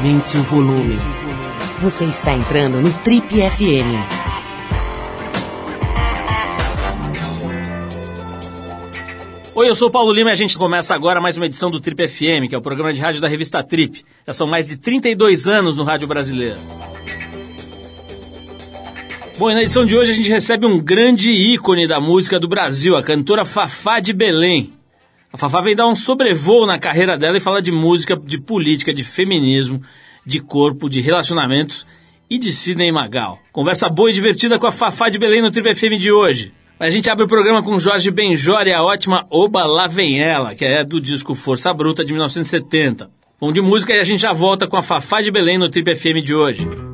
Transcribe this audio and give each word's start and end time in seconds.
Aumente 0.00 0.34
o 0.38 0.42
volume. 0.44 0.96
Você 1.82 2.06
está 2.06 2.32
entrando 2.32 2.80
no 2.80 2.90
Trip 3.00 3.26
FM. 3.28 4.00
Oi, 9.54 9.68
eu 9.68 9.74
sou 9.74 9.88
o 9.88 9.90
Paulo 9.90 10.10
Lima 10.10 10.30
e 10.30 10.32
a 10.32 10.36
gente 10.36 10.56
começa 10.56 10.94
agora 10.94 11.20
mais 11.20 11.36
uma 11.36 11.44
edição 11.44 11.70
do 11.70 11.78
Trip 11.78 12.08
FM, 12.08 12.48
que 12.48 12.54
é 12.54 12.58
o 12.58 12.62
programa 12.62 12.94
de 12.94 13.00
rádio 13.02 13.20
da 13.20 13.28
revista 13.28 13.62
Trip. 13.62 14.02
Já 14.26 14.32
são 14.32 14.46
mais 14.46 14.68
de 14.68 14.78
32 14.78 15.46
anos 15.46 15.76
no 15.76 15.84
rádio 15.84 16.08
brasileiro. 16.08 16.58
Bom, 19.36 19.50
e 19.50 19.54
na 19.54 19.60
edição 19.60 19.84
de 19.84 19.98
hoje 19.98 20.12
a 20.12 20.14
gente 20.14 20.30
recebe 20.30 20.64
um 20.64 20.80
grande 20.80 21.30
ícone 21.30 21.86
da 21.86 22.00
música 22.00 22.40
do 22.40 22.48
Brasil, 22.48 22.96
a 22.96 23.02
cantora 23.02 23.44
Fafá 23.44 24.00
de 24.00 24.14
Belém. 24.14 24.79
A 25.32 25.38
Fafá 25.38 25.60
vem 25.60 25.76
dar 25.76 25.86
um 25.86 25.94
sobrevoo 25.94 26.66
na 26.66 26.78
carreira 26.78 27.16
dela 27.16 27.36
e 27.36 27.40
fala 27.40 27.62
de 27.62 27.70
música, 27.70 28.16
de 28.16 28.40
política, 28.40 28.92
de 28.92 29.04
feminismo, 29.04 29.80
de 30.26 30.40
corpo, 30.40 30.90
de 30.90 31.00
relacionamentos 31.00 31.86
e 32.28 32.36
de 32.36 32.50
Sidney 32.50 32.90
Magal. 32.90 33.38
Conversa 33.52 33.88
boa 33.88 34.10
e 34.10 34.12
divertida 34.12 34.58
com 34.58 34.66
a 34.66 34.72
Fafá 34.72 35.08
de 35.08 35.18
Belém 35.18 35.40
no 35.40 35.50
Triple 35.50 35.74
FM 35.74 36.00
de 36.00 36.10
hoje. 36.10 36.52
A 36.80 36.88
gente 36.88 37.08
abre 37.08 37.24
o 37.24 37.28
programa 37.28 37.62
com 37.62 37.78
Jorge 37.78 38.10
Benjor 38.10 38.66
e 38.66 38.72
a 38.72 38.82
ótima 38.82 39.24
Oba 39.30 39.64
Lá 39.64 39.86
Vem 39.86 40.20
Ela, 40.20 40.54
que 40.54 40.64
é 40.64 40.82
do 40.82 41.00
disco 41.00 41.34
Força 41.34 41.72
Bruta 41.72 42.04
de 42.04 42.12
1970. 42.12 43.08
Bom 43.40 43.52
de 43.52 43.60
música 43.60 43.92
e 43.94 44.00
a 44.00 44.04
gente 44.04 44.22
já 44.22 44.32
volta 44.32 44.66
com 44.66 44.76
a 44.76 44.82
Fafá 44.82 45.20
de 45.20 45.30
Belém 45.30 45.58
no 45.58 45.68
Triple 45.68 45.94
FM 45.94 46.24
de 46.24 46.34
hoje. 46.34 46.89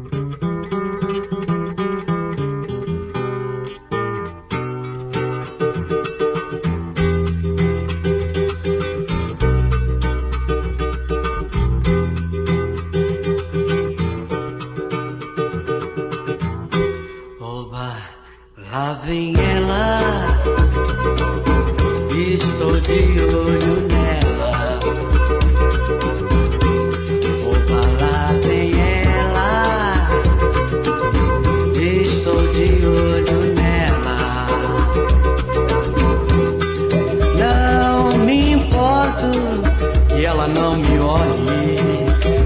não 40.67 40.77
me 40.77 40.99
olhe. 40.99 41.77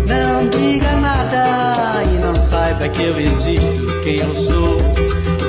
Não 0.06 0.48
diga 0.48 0.92
nada 0.96 2.02
e 2.04 2.18
não 2.18 2.34
saiba 2.34 2.88
que 2.88 3.02
eu 3.02 3.18
existo, 3.18 4.00
quem 4.02 4.16
eu 4.18 4.34
sou. 4.34 4.76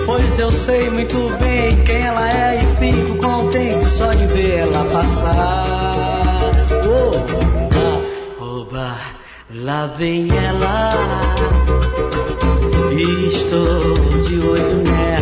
Pois 0.06 0.40
eu 0.40 0.50
sei 0.52 0.90
muito 0.90 1.18
bem 1.40 1.84
quem 1.84 2.02
ela 2.02 2.30
é 2.30 2.64
e 2.64 2.76
fico 2.78 3.18
contente 3.18 3.90
só 3.92 4.12
de 4.12 4.26
vê-la 4.28 4.86
passar. 4.86 6.52
Oba, 6.88 8.46
oba, 8.46 8.98
lá 9.54 9.88
vem 9.98 10.28
ela. 10.30 10.92
E 12.94 13.28
estou 13.28 13.94
de 14.26 14.48
olho 14.48 14.84
nela. 14.84 15.21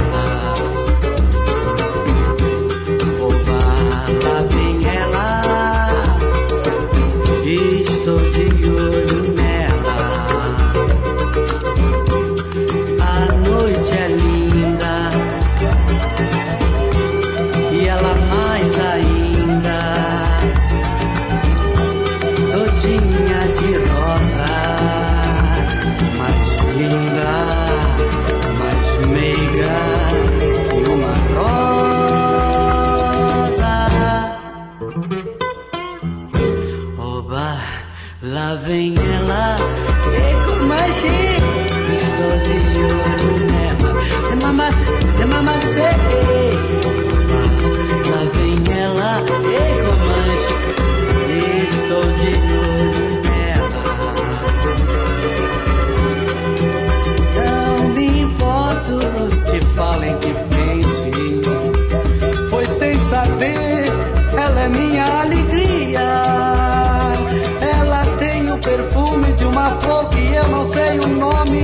flor 69.82 70.10
que 70.10 70.34
eu 70.34 70.48
não 70.50 70.68
sei 70.68 71.00
o 71.00 71.08
nome, 71.08 71.64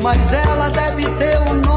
mas 0.00 0.32
ela 0.32 0.68
deve 0.70 1.02
ter 1.16 1.38
um 1.40 1.54
nome. 1.54 1.71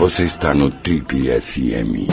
Você 0.00 0.24
está 0.24 0.54
no 0.54 0.70
Trip 0.70 1.14
FM. 1.14 2.08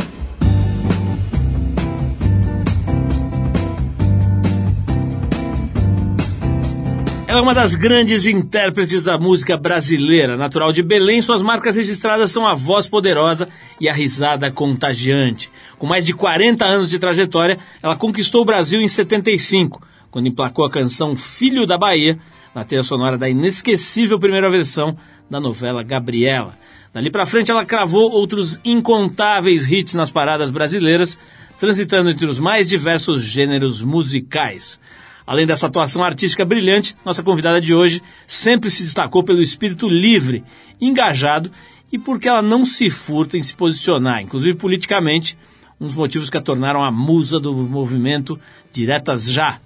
Ela 7.25 7.39
é 7.39 7.42
uma 7.42 7.54
das 7.54 7.75
grandes 7.75 8.25
intérpretes 8.25 9.06
da 9.06 9.18
música 9.18 9.56
brasileira. 9.56 10.36
Natural 10.36 10.74
de 10.74 10.84
Belém, 10.84 11.22
suas 11.22 11.42
marcas 11.42 11.78
registradas 11.78 12.30
são 12.30 12.45
a 12.45 12.54
voz 12.54 12.88
poderosa 12.88 13.48
e 13.80 13.88
a 13.88 13.94
risada 13.94 14.51
contagiante. 14.51 15.50
Com 15.78 15.88
mais 15.88 16.04
de 16.04 16.12
40 16.12 16.66
anos 16.66 16.90
de 16.90 17.00
trajetória, 17.00 17.57
ela 17.81 17.95
conquistou 17.95 18.42
o 18.42 18.45
Brasil 18.45 18.81
em 18.81 18.88
75, 18.90 19.81
quando 20.12 20.28
emplacou 20.28 20.66
a 20.66 20.69
canção 20.69 21.16
Filho 21.16 21.66
da 21.66 21.78
Bahia, 21.78 22.19
na 22.54 22.66
trilha 22.66 22.83
sonora 22.83 23.18
da 23.18 23.30
inesquecível 23.30 24.19
primeira 24.19 24.51
versão 24.51 24.98
da 25.30 25.40
novela 25.40 25.83
Gabriela. 25.83 26.67
Dali 26.94 27.10
para 27.12 27.25
frente, 27.25 27.51
ela 27.51 27.66
cravou 27.66 28.12
outros 28.12 28.60
incontáveis 28.63 29.69
hits 29.69 29.94
nas 29.94 30.10
paradas 30.10 30.51
brasileiras, 30.51 31.19
transitando 31.60 32.10
entre 32.10 32.25
os 32.25 32.39
mais 32.39 32.68
diversos 32.68 33.24
gêneros 33.24 33.81
musicais. 33.81 34.80
Além 35.25 35.45
dessa 35.45 35.68
atuação 35.68 36.04
artística 36.04 36.45
brilhante, 36.45 36.95
nossa 37.04 37.22
convidada 37.22 37.60
de 37.60 37.74
hoje 37.74 38.01
sempre 38.25 38.69
se 38.69 38.84
destacou 38.84 39.24
pelo 39.24 39.42
espírito 39.42 39.89
livre, 39.89 40.44
engajado 40.80 41.51
e 41.92 42.00
porque 42.00 42.30
ela 42.30 42.42
não 42.42 42.63
se 42.63 42.90
furta 42.90 43.38
em 43.38 43.44
se 43.44 43.54
posicionar, 43.54 44.22
inclusive 44.22 44.56
politicamente, 44.56 45.38
um 45.80 45.86
dos 45.86 45.95
motivos 45.95 46.30
que 46.30 46.38
a 46.38 46.42
tornaram 46.42 46.83
a 46.83 46.92
musa 46.92 47.40
do 47.40 47.54
movimento 47.54 48.40
Diretas 48.72 49.30
Já. 49.30 49.60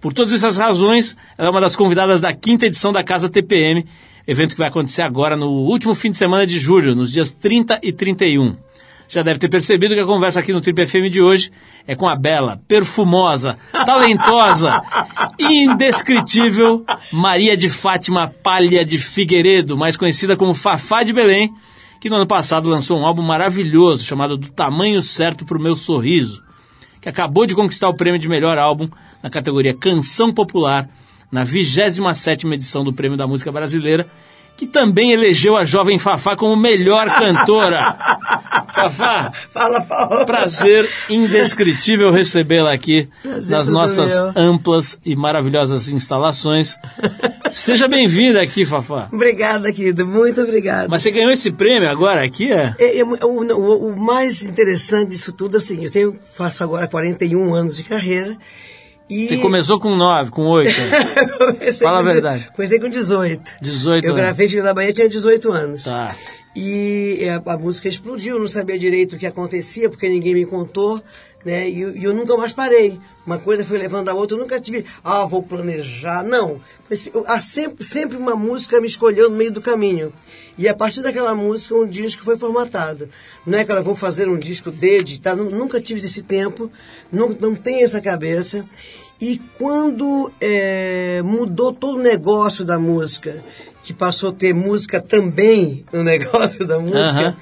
Por 0.00 0.12
todas 0.12 0.32
essas 0.32 0.58
razões, 0.58 1.16
ela 1.38 1.48
é 1.48 1.50
uma 1.50 1.60
das 1.60 1.74
convidadas 1.74 2.20
da 2.20 2.34
quinta 2.34 2.66
edição 2.66 2.92
da 2.92 3.02
Casa 3.02 3.28
TPM, 3.28 3.86
evento 4.26 4.52
que 4.52 4.58
vai 4.58 4.68
acontecer 4.68 5.02
agora 5.02 5.36
no 5.36 5.48
último 5.48 5.94
fim 5.94 6.10
de 6.10 6.16
semana 6.16 6.46
de 6.46 6.58
julho, 6.58 6.94
nos 6.94 7.12
dias 7.12 7.32
30 7.32 7.80
e 7.82 7.92
31 7.92 8.56
já 9.08 9.22
deve 9.22 9.38
ter 9.38 9.48
percebido 9.48 9.94
que 9.94 10.00
a 10.00 10.06
conversa 10.06 10.40
aqui 10.40 10.52
no 10.52 10.60
Trip 10.60 10.86
FM 10.86 11.10
de 11.10 11.22
hoje 11.22 11.52
é 11.86 11.94
com 11.94 12.08
a 12.08 12.16
bela, 12.16 12.60
perfumosa, 12.66 13.56
talentosa, 13.72 14.82
indescritível 15.38 16.84
Maria 17.12 17.56
de 17.56 17.68
Fátima 17.68 18.32
Palha 18.42 18.84
de 18.84 18.98
Figueiredo, 18.98 19.76
mais 19.76 19.96
conhecida 19.96 20.36
como 20.36 20.54
Fafá 20.54 21.02
de 21.02 21.12
Belém, 21.12 21.52
que 22.00 22.10
no 22.10 22.16
ano 22.16 22.26
passado 22.26 22.68
lançou 22.68 22.98
um 22.98 23.06
álbum 23.06 23.22
maravilhoso 23.22 24.04
chamado 24.04 24.36
Do 24.36 24.48
Tamanho 24.48 25.00
Certo 25.00 25.44
para 25.44 25.56
o 25.56 25.62
Meu 25.62 25.76
Sorriso, 25.76 26.42
que 27.00 27.08
acabou 27.08 27.46
de 27.46 27.54
conquistar 27.54 27.88
o 27.88 27.94
prêmio 27.94 28.20
de 28.20 28.28
melhor 28.28 28.58
álbum 28.58 28.88
na 29.22 29.30
categoria 29.30 29.74
Canção 29.74 30.32
Popular, 30.32 30.88
na 31.30 31.44
27ª 31.44 32.52
edição 32.54 32.84
do 32.84 32.92
Prêmio 32.92 33.16
da 33.16 33.26
Música 33.26 33.50
Brasileira, 33.50 34.06
que 34.56 34.66
também 34.66 35.12
elegeu 35.12 35.56
a 35.56 35.64
jovem 35.64 35.98
Fafá 35.98 36.34
como 36.34 36.56
melhor 36.56 37.06
cantora. 37.08 37.96
Fafá, 38.72 39.32
fala, 39.50 39.80
Paulo. 39.82 40.24
Prazer 40.24 40.88
indescritível 41.08 42.10
recebê-la 42.10 42.72
aqui 42.72 43.08
prazer 43.22 43.50
nas 43.50 43.68
nossas 43.68 44.20
meu. 44.20 44.32
amplas 44.36 44.98
e 45.04 45.14
maravilhosas 45.14 45.88
instalações. 45.88 46.74
Seja 47.52 47.86
bem-vinda 47.86 48.40
aqui, 48.40 48.64
Fafá. 48.64 49.08
Obrigada, 49.12 49.72
querido, 49.72 50.06
muito 50.06 50.40
obrigada. 50.40 50.88
Mas 50.88 51.02
você 51.02 51.10
ganhou 51.10 51.30
esse 51.30 51.50
prêmio 51.50 51.88
agora 51.88 52.24
aqui, 52.24 52.52
é? 52.52 52.74
é, 52.78 52.98
é 52.98 53.04
o, 53.04 53.14
o, 53.26 53.88
o, 53.88 53.96
mais 53.96 54.42
interessante 54.42 55.10
disso 55.10 55.32
tudo 55.32 55.56
é 55.56 55.58
o 55.58 55.60
seguinte, 55.60 55.86
eu 55.86 55.92
tenho, 55.92 56.18
faço 56.34 56.62
agora 56.62 56.86
41 56.86 57.54
anos 57.54 57.76
de 57.76 57.84
carreira 57.84 58.36
e... 59.08 59.28
Você 59.28 59.36
começou 59.38 59.78
com 59.78 59.94
9, 59.94 60.30
com 60.30 60.46
8? 60.46 60.70
Fala 61.78 62.00
a 62.00 62.02
verdade. 62.02 62.50
Comecei 62.54 62.80
com 62.80 62.88
18. 62.88 63.52
18 63.60 64.04
Eu 64.04 64.10
anos. 64.10 64.20
gravei 64.20 64.48
Filho 64.48 64.62
da 64.62 64.74
Bahia, 64.74 64.92
tinha 64.92 65.08
18 65.08 65.52
anos. 65.52 65.84
Tá. 65.84 66.14
E 66.56 67.28
a, 67.28 67.52
a, 67.52 67.58
música 67.58 67.88
explodiu, 67.88 68.38
não 68.38 68.48
sabia 68.48 68.78
direito 68.78 69.14
o 69.14 69.18
que 69.18 69.26
acontecia, 69.26 69.88
porque 69.88 70.08
ninguém 70.08 70.34
me 70.34 70.46
contou, 70.46 71.00
né? 71.46 71.70
E, 71.70 71.78
e, 71.78 72.04
eu 72.04 72.12
nunca 72.12 72.36
mais 72.36 72.52
parei. 72.52 72.98
Uma 73.24 73.38
coisa 73.38 73.64
foi 73.64 73.78
levando 73.78 74.08
a 74.08 74.14
outra, 74.14 74.36
eu 74.36 74.40
nunca 74.40 74.60
tive, 74.60 74.84
ah, 75.04 75.24
vou 75.24 75.44
planejar. 75.44 76.24
Não. 76.24 76.60
Há 77.24 77.40
sempre, 77.40 77.84
sempre 77.84 78.16
uma 78.16 78.34
música 78.34 78.80
me 78.80 78.88
escolheu 78.88 79.30
no 79.30 79.36
meio 79.36 79.52
do 79.52 79.60
caminho. 79.60 80.12
E 80.58 80.66
a 80.66 80.74
partir 80.74 81.02
daquela 81.02 81.36
música, 81.36 81.76
um 81.76 81.86
disco 81.86 82.24
foi 82.24 82.36
formatado. 82.36 83.08
Não 83.46 83.56
é 83.56 83.64
que 83.64 83.70
ela 83.70 83.80
vou 83.80 83.94
fazer 83.94 84.28
um 84.28 84.36
disco 84.36 84.72
de 84.72 84.96
editar, 84.96 85.36
nunca 85.36 85.80
tive 85.80 86.04
esse 86.04 86.22
tempo, 86.22 86.68
não, 87.12 87.28
não 87.28 87.54
tenho 87.54 87.84
essa 87.84 88.00
cabeça. 88.00 88.64
E 89.20 89.40
quando 89.56 90.32
é, 90.40 91.22
mudou 91.22 91.72
todo 91.72 91.96
o 91.96 92.02
negócio 92.02 92.64
da 92.64 92.76
música, 92.76 93.42
que 93.84 93.94
passou 93.94 94.30
a 94.30 94.32
ter 94.32 94.52
música 94.52 95.00
também 95.00 95.84
no 95.92 96.02
negócio 96.04 96.66
da 96.66 96.80
música, 96.80 97.28
uhum. 97.28 97.36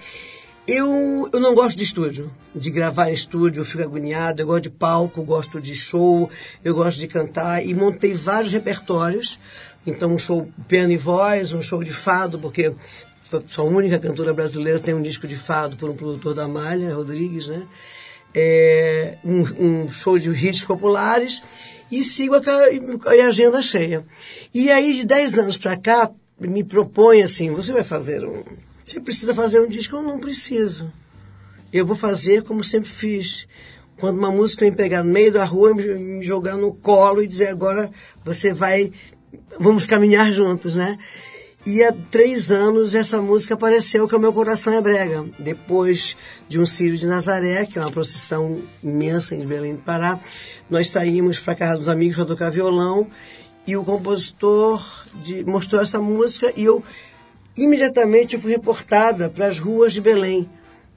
Eu, 0.66 1.28
eu 1.32 1.40
não 1.40 1.54
gosto 1.54 1.76
de 1.76 1.84
estúdio, 1.84 2.30
de 2.54 2.70
gravar 2.70 3.10
em 3.10 3.14
estúdio, 3.14 3.60
eu 3.60 3.64
fico 3.64 3.82
agoniado, 3.82 4.42
eu 4.42 4.46
gosto 4.46 4.64
de 4.64 4.70
palco, 4.70 5.22
gosto 5.22 5.60
de 5.60 5.74
show, 5.74 6.30
eu 6.64 6.74
gosto 6.74 6.98
de 6.98 7.06
cantar, 7.06 7.64
e 7.64 7.74
montei 7.74 8.14
vários 8.14 8.52
repertórios, 8.52 9.38
então 9.86 10.12
um 10.12 10.18
show 10.18 10.48
piano 10.66 10.92
e 10.92 10.96
voz, 10.96 11.52
um 11.52 11.60
show 11.60 11.82
de 11.84 11.92
fado, 11.92 12.38
porque 12.38 12.72
sou 13.46 13.66
a 13.66 13.70
única 13.70 13.98
cantora 13.98 14.32
brasileira 14.32 14.78
que 14.78 14.84
tem 14.84 14.94
um 14.94 15.02
disco 15.02 15.26
de 15.26 15.36
fado 15.36 15.76
por 15.76 15.90
um 15.90 15.96
produtor 15.96 16.34
da 16.34 16.48
Malha, 16.48 16.94
Rodrigues, 16.94 17.48
né? 17.48 17.66
é, 18.34 19.16
um, 19.24 19.42
um, 19.84 19.88
show 19.88 20.18
de 20.18 20.30
hits 20.30 20.64
populares 20.64 21.42
e 21.90 22.02
sigo 22.02 22.34
a, 22.34 22.40
a 22.40 23.28
agenda 23.28 23.62
cheia. 23.62 24.04
E 24.52 24.70
aí, 24.70 24.94
de 24.94 25.04
10 25.04 25.38
anos 25.38 25.56
para 25.56 25.76
cá, 25.76 26.10
me 26.38 26.64
propõe 26.64 27.22
assim, 27.22 27.50
você 27.52 27.72
vai 27.72 27.84
fazer 27.84 28.24
um... 28.24 28.42
Você 28.84 29.00
precisa 29.00 29.34
fazer 29.34 29.60
um 29.60 29.68
disco? 29.68 29.96
Eu 29.96 30.02
não 30.02 30.18
preciso. 30.18 30.92
Eu 31.72 31.86
vou 31.86 31.96
fazer 31.96 32.42
como 32.42 32.62
sempre 32.62 32.90
fiz. 32.90 33.48
Quando 33.98 34.18
uma 34.18 34.30
música 34.30 34.64
me 34.64 34.72
pegar 34.72 35.02
no 35.02 35.10
meio 35.10 35.32
da 35.32 35.44
rua, 35.44 35.72
me 35.74 36.22
jogar 36.22 36.56
no 36.56 36.74
colo 36.74 37.22
e 37.22 37.26
dizer 37.26 37.48
agora 37.48 37.90
você 38.24 38.52
vai... 38.52 38.92
Vamos 39.58 39.86
caminhar 39.86 40.30
juntos, 40.32 40.76
né? 40.76 40.98
E 41.66 41.82
há 41.82 41.92
três 42.10 42.50
anos 42.50 42.94
essa 42.94 43.22
música 43.22 43.54
apareceu 43.54 44.06
que 44.06 44.14
o 44.14 44.20
meu 44.20 44.34
coração 44.34 44.72
é 44.72 44.80
brega. 44.82 45.24
Depois 45.38 46.14
de 46.46 46.60
um 46.60 46.66
Círio 46.66 46.96
de 46.96 47.06
Nazaré, 47.06 47.64
que 47.64 47.78
é 47.78 47.80
uma 47.80 47.90
procissão 47.90 48.60
imensa 48.82 49.34
em 49.34 49.46
Belém 49.46 49.76
do 49.76 49.80
Pará, 49.80 50.20
nós 50.68 50.90
saímos 50.90 51.40
para 51.40 51.54
casa 51.54 51.78
dos 51.78 51.88
amigos 51.88 52.16
para 52.16 52.26
tocar 52.26 52.50
violão 52.50 53.08
e 53.66 53.76
o 53.78 53.84
compositor 53.84 55.06
de, 55.22 55.42
mostrou 55.44 55.80
essa 55.80 55.98
música 55.98 56.52
e 56.54 56.64
eu 56.64 56.84
imediatamente 57.56 58.38
fui 58.38 58.52
reportada 58.52 59.28
para 59.28 59.46
as 59.46 59.58
ruas 59.58 59.92
de 59.92 60.00
Belém, 60.00 60.48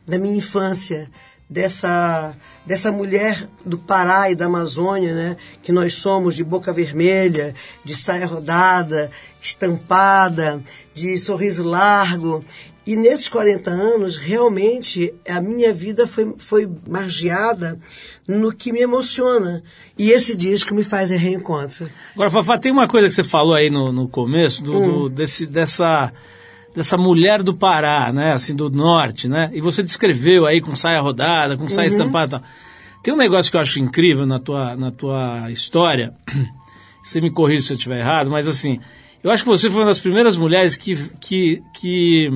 da 0.05 0.17
minha 0.17 0.37
infância 0.37 1.09
dessa, 1.49 2.35
dessa 2.65 2.91
mulher 2.91 3.47
do 3.65 3.77
Pará 3.77 4.29
e 4.29 4.35
da 4.35 4.45
Amazônia, 4.45 5.13
né? 5.13 5.37
que 5.63 5.71
nós 5.71 5.93
somos 5.95 6.35
de 6.35 6.43
boca 6.43 6.73
vermelha, 6.73 7.55
de 7.83 7.95
saia 7.95 8.25
rodada, 8.25 9.09
estampada, 9.41 10.61
de 10.93 11.17
sorriso 11.17 11.63
largo. 11.63 12.43
E 12.85 12.95
nesses 12.95 13.27
40 13.27 13.69
anos, 13.69 14.17
realmente, 14.17 15.13
a 15.27 15.41
minha 15.41 15.73
vida 15.73 16.07
foi, 16.07 16.33
foi 16.37 16.69
margeada 16.87 17.77
no 18.25 18.53
que 18.53 18.71
me 18.71 18.81
emociona. 18.81 19.61
E 19.97 20.09
esse 20.11 20.37
disco 20.37 20.73
me 20.73 20.85
faz 20.85 21.09
reencontro. 21.09 21.89
Agora, 22.13 22.31
Fafá, 22.31 22.57
tem 22.57 22.71
uma 22.71 22.87
coisa 22.87 23.09
que 23.09 23.13
você 23.13 23.25
falou 23.25 23.55
aí 23.55 23.69
no, 23.69 23.91
no 23.91 24.07
começo, 24.07 24.63
do, 24.63 24.77
hum. 24.77 24.85
do 24.85 25.09
desse, 25.09 25.47
dessa 25.47 26.13
dessa 26.77 26.95
mulher 26.95 27.41
do 27.41 27.55
Pará, 27.55 28.13
né, 28.13 28.33
assim, 28.33 28.55
do 28.55 28.69
norte, 28.69 29.27
né? 29.27 29.49
E 29.51 29.59
você 29.59 29.81
descreveu 29.81 30.45
aí 30.45 30.61
com 30.61 30.75
saia 30.75 31.01
rodada, 31.01 31.57
com 31.57 31.67
saia 31.67 31.87
uhum. 31.87 31.91
estampada. 31.91 32.43
Tem 33.01 33.11
um 33.11 33.17
negócio 33.17 33.51
que 33.51 33.57
eu 33.57 33.61
acho 33.61 33.79
incrível 33.79 34.27
na 34.27 34.39
tua, 34.39 34.75
na 34.75 34.91
tua 34.91 35.49
história. 35.49 36.13
Você 37.01 37.19
me 37.19 37.31
corrija 37.31 37.65
se 37.65 37.73
eu 37.73 37.77
estiver 37.77 37.99
errado, 37.99 38.29
mas 38.29 38.47
assim, 38.47 38.79
eu 39.23 39.31
acho 39.31 39.43
que 39.43 39.49
você 39.49 39.69
foi 39.69 39.79
uma 39.79 39.87
das 39.87 39.97
primeiras 39.99 40.35
mulheres 40.35 40.75
que, 40.75 40.93
que, 41.21 41.61
que 41.73 42.29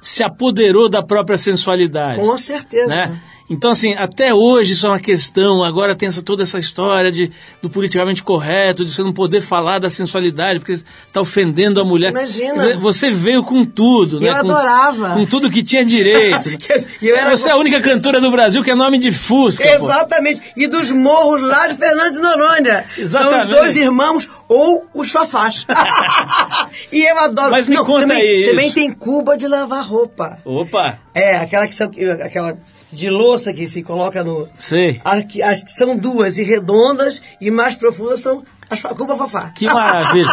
se 0.00 0.22
apoderou 0.22 0.88
da 0.88 1.02
própria 1.02 1.36
sensualidade. 1.36 2.20
Com 2.20 2.38
certeza. 2.38 2.86
Né? 2.86 3.20
Então, 3.48 3.70
assim, 3.70 3.94
até 3.94 4.32
hoje 4.32 4.72
isso 4.72 4.86
é 4.86 4.90
uma 4.90 5.00
questão. 5.00 5.62
Agora 5.62 5.94
tem 5.94 6.08
essa, 6.08 6.22
toda 6.22 6.42
essa 6.42 6.58
história 6.58 7.10
de, 7.10 7.30
do 7.60 7.68
politicamente 7.68 8.22
correto, 8.22 8.84
de 8.84 8.92
você 8.92 9.02
não 9.02 9.12
poder 9.12 9.40
falar 9.40 9.78
da 9.78 9.90
sensualidade, 9.90 10.58
porque 10.58 10.72
está 10.72 11.20
ofendendo 11.20 11.80
a 11.80 11.84
mulher. 11.84 12.10
Imagina. 12.10 12.54
Dizer, 12.54 12.76
você 12.78 13.10
veio 13.10 13.42
com 13.42 13.64
tudo, 13.64 14.20
né? 14.20 14.28
Eu 14.28 14.36
adorava. 14.36 15.10
Com 15.10 15.26
tudo 15.26 15.50
que 15.50 15.62
tinha 15.62 15.84
direito. 15.84 16.50
eu 17.02 17.16
era... 17.16 17.30
Você 17.30 17.48
é 17.48 17.52
a 17.52 17.56
única 17.56 17.80
cantora 17.80 18.20
do 18.20 18.30
Brasil 18.30 18.62
que 18.62 18.70
é 18.70 18.74
nome 18.74 18.98
de 18.98 19.10
Fusca. 19.10 19.66
Exatamente. 19.66 20.40
Pô. 20.40 20.46
E 20.56 20.66
dos 20.68 20.90
morros 20.90 21.42
lá 21.42 21.66
de 21.66 21.76
Fernando 21.76 22.14
de 22.14 22.18
Noronha. 22.20 22.84
Exatamente. 22.96 23.32
São 23.32 23.40
os 23.40 23.48
dois 23.48 23.76
irmãos 23.76 24.28
ou 24.48 24.86
os 24.94 25.10
fafás. 25.10 25.66
e 26.92 27.02
eu 27.02 27.18
adoro. 27.18 27.50
Mas 27.50 27.66
me 27.66 27.76
não, 27.76 27.84
conta 27.84 28.02
também, 28.02 28.20
aí. 28.20 28.50
Também 28.50 28.72
tem 28.72 28.92
cuba 28.92 29.36
de 29.36 29.46
lavar 29.46 29.84
roupa. 29.84 30.38
Opa! 30.44 30.98
É, 31.14 31.36
aquela 31.36 31.66
que 31.66 31.74
são. 31.74 31.90
Aquela 32.22 32.56
de 32.92 33.08
louça 33.08 33.52
que 33.52 33.66
se 33.66 33.82
coloca 33.82 34.22
no. 34.22 34.48
Sei. 34.56 35.00
Aqui, 35.04 35.40
são 35.68 35.96
duas, 35.96 36.38
e 36.38 36.42
redondas 36.42 37.22
e 37.40 37.50
mais 37.50 37.74
profundas 37.74 38.20
são 38.20 38.42
as 38.68 38.80
Cuba 38.80 39.16
Fafá. 39.16 39.50
Que 39.50 39.66
maravilha. 39.66 40.28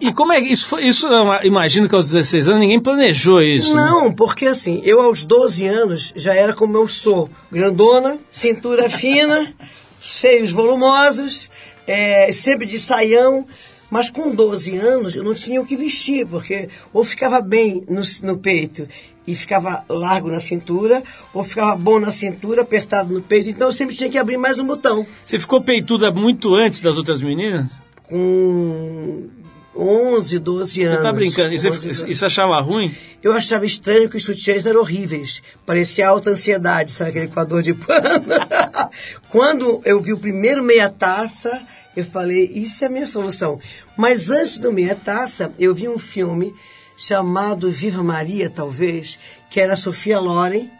e, 0.00 0.08
e, 0.08 0.12
como 0.12 0.32
é 0.32 0.40
que 0.40 0.52
isso 0.52 0.68
foi? 0.68 0.84
Isso, 0.84 1.06
imagino 1.42 1.88
que 1.88 1.94
aos 1.94 2.06
16 2.06 2.48
anos 2.48 2.60
ninguém 2.60 2.80
planejou 2.80 3.42
isso. 3.42 3.74
Né? 3.74 3.82
Não, 3.82 4.08
né? 4.08 4.14
porque 4.16 4.46
assim, 4.46 4.80
eu 4.84 5.00
aos 5.00 5.24
12 5.24 5.66
anos 5.66 6.12
já 6.14 6.34
era 6.34 6.54
como 6.54 6.76
eu 6.76 6.88
sou. 6.88 7.30
Grandona, 7.50 8.18
cintura 8.30 8.88
fina, 8.90 9.54
seios 10.02 10.50
volumosos, 10.50 11.50
é, 11.86 12.30
sempre 12.32 12.66
de 12.66 12.78
saião. 12.78 13.46
Mas 13.90 14.10
com 14.10 14.34
12 14.34 14.76
anos 14.76 15.14
eu 15.14 15.22
não 15.22 15.34
tinha 15.34 15.60
o 15.60 15.66
que 15.66 15.76
vestir, 15.76 16.26
porque 16.26 16.68
ou 16.92 17.04
ficava 17.04 17.40
bem 17.40 17.84
no, 17.88 18.02
no 18.22 18.38
peito 18.38 18.88
e 19.26 19.34
ficava 19.34 19.84
largo 19.88 20.30
na 20.30 20.40
cintura, 20.40 21.02
ou 21.32 21.44
ficava 21.44 21.76
bom 21.76 21.98
na 21.98 22.10
cintura, 22.10 22.62
apertado 22.62 23.14
no 23.14 23.22
peito. 23.22 23.48
Então 23.48 23.68
eu 23.68 23.72
sempre 23.72 23.96
tinha 23.96 24.10
que 24.10 24.18
abrir 24.18 24.36
mais 24.36 24.58
um 24.58 24.66
botão. 24.66 25.06
Você 25.24 25.38
ficou 25.38 25.62
peituda 25.62 26.10
muito 26.10 26.54
antes 26.54 26.80
das 26.80 26.98
outras 26.98 27.22
meninas? 27.22 27.70
Com 28.02 29.28
11, 29.76 30.38
12 30.38 30.82
anos. 30.84 30.96
Você 30.96 31.02
tá 31.02 31.12
brincando? 31.12 31.54
E 31.54 31.58
você, 31.58 31.68
11, 31.68 31.86
12. 31.86 32.14
você 32.14 32.24
achava 32.24 32.60
ruim? 32.60 32.94
Eu 33.22 33.32
achava 33.32 33.66
estranho 33.66 34.08
que 34.08 34.16
os 34.16 34.22
sutiãs 34.22 34.66
eram 34.66 34.80
horríveis. 34.80 35.42
Parecia 35.66 36.08
alta 36.08 36.30
ansiedade, 36.30 36.92
sabe 36.92 37.10
aquele 37.10 37.28
coador 37.28 37.62
de 37.62 37.74
pano? 37.74 38.24
Quando 39.30 39.80
eu 39.84 40.00
vi 40.00 40.12
o 40.12 40.18
primeiro 40.18 40.62
meia 40.62 40.88
taça, 40.88 41.62
eu 41.96 42.04
falei, 42.04 42.50
isso 42.54 42.84
é 42.84 42.86
a 42.86 42.90
minha 42.90 43.06
solução. 43.06 43.58
Mas 43.96 44.30
antes 44.30 44.58
do 44.58 44.72
meia 44.72 44.94
taça, 44.94 45.52
eu 45.58 45.74
vi 45.74 45.88
um 45.88 45.98
filme 45.98 46.54
chamado 46.96 47.70
Viva 47.70 48.02
Maria, 48.02 48.48
talvez, 48.48 49.18
que 49.50 49.60
era 49.60 49.76
Sofia 49.76 50.18
Loren, 50.18 50.70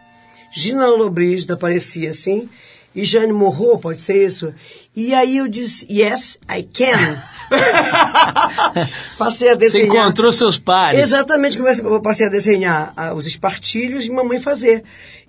Gina 0.51 0.87
Lollobrigida 0.87 1.55
aparecia 1.55 2.11
assim, 2.11 2.49
e 2.95 3.05
Jane 3.05 3.33
Morro, 3.33 3.79
pode 3.79 3.99
ser 3.99 4.25
isso? 4.25 4.55
E 4.97 5.13
aí 5.15 5.39
eu 5.39 5.49
disse, 5.49 5.87
yes, 5.91 6.39
I 6.49 6.63
can. 6.63 7.23
passei 9.19 9.49
a 9.49 9.53
Você 9.53 9.57
desenhar. 9.59 9.87
encontrou 9.89 10.33
seus 10.33 10.59
pares. 10.59 11.01
Exatamente, 11.01 11.57
comecei, 11.59 11.85
eu 11.85 12.01
passei 12.01 12.27
a 12.27 12.31
desenhar 12.31 12.95
os 13.17 13.27
espartilhos 13.27 14.05
e 14.05 14.11
mamãe 14.11 14.39
fazer. 14.41 14.83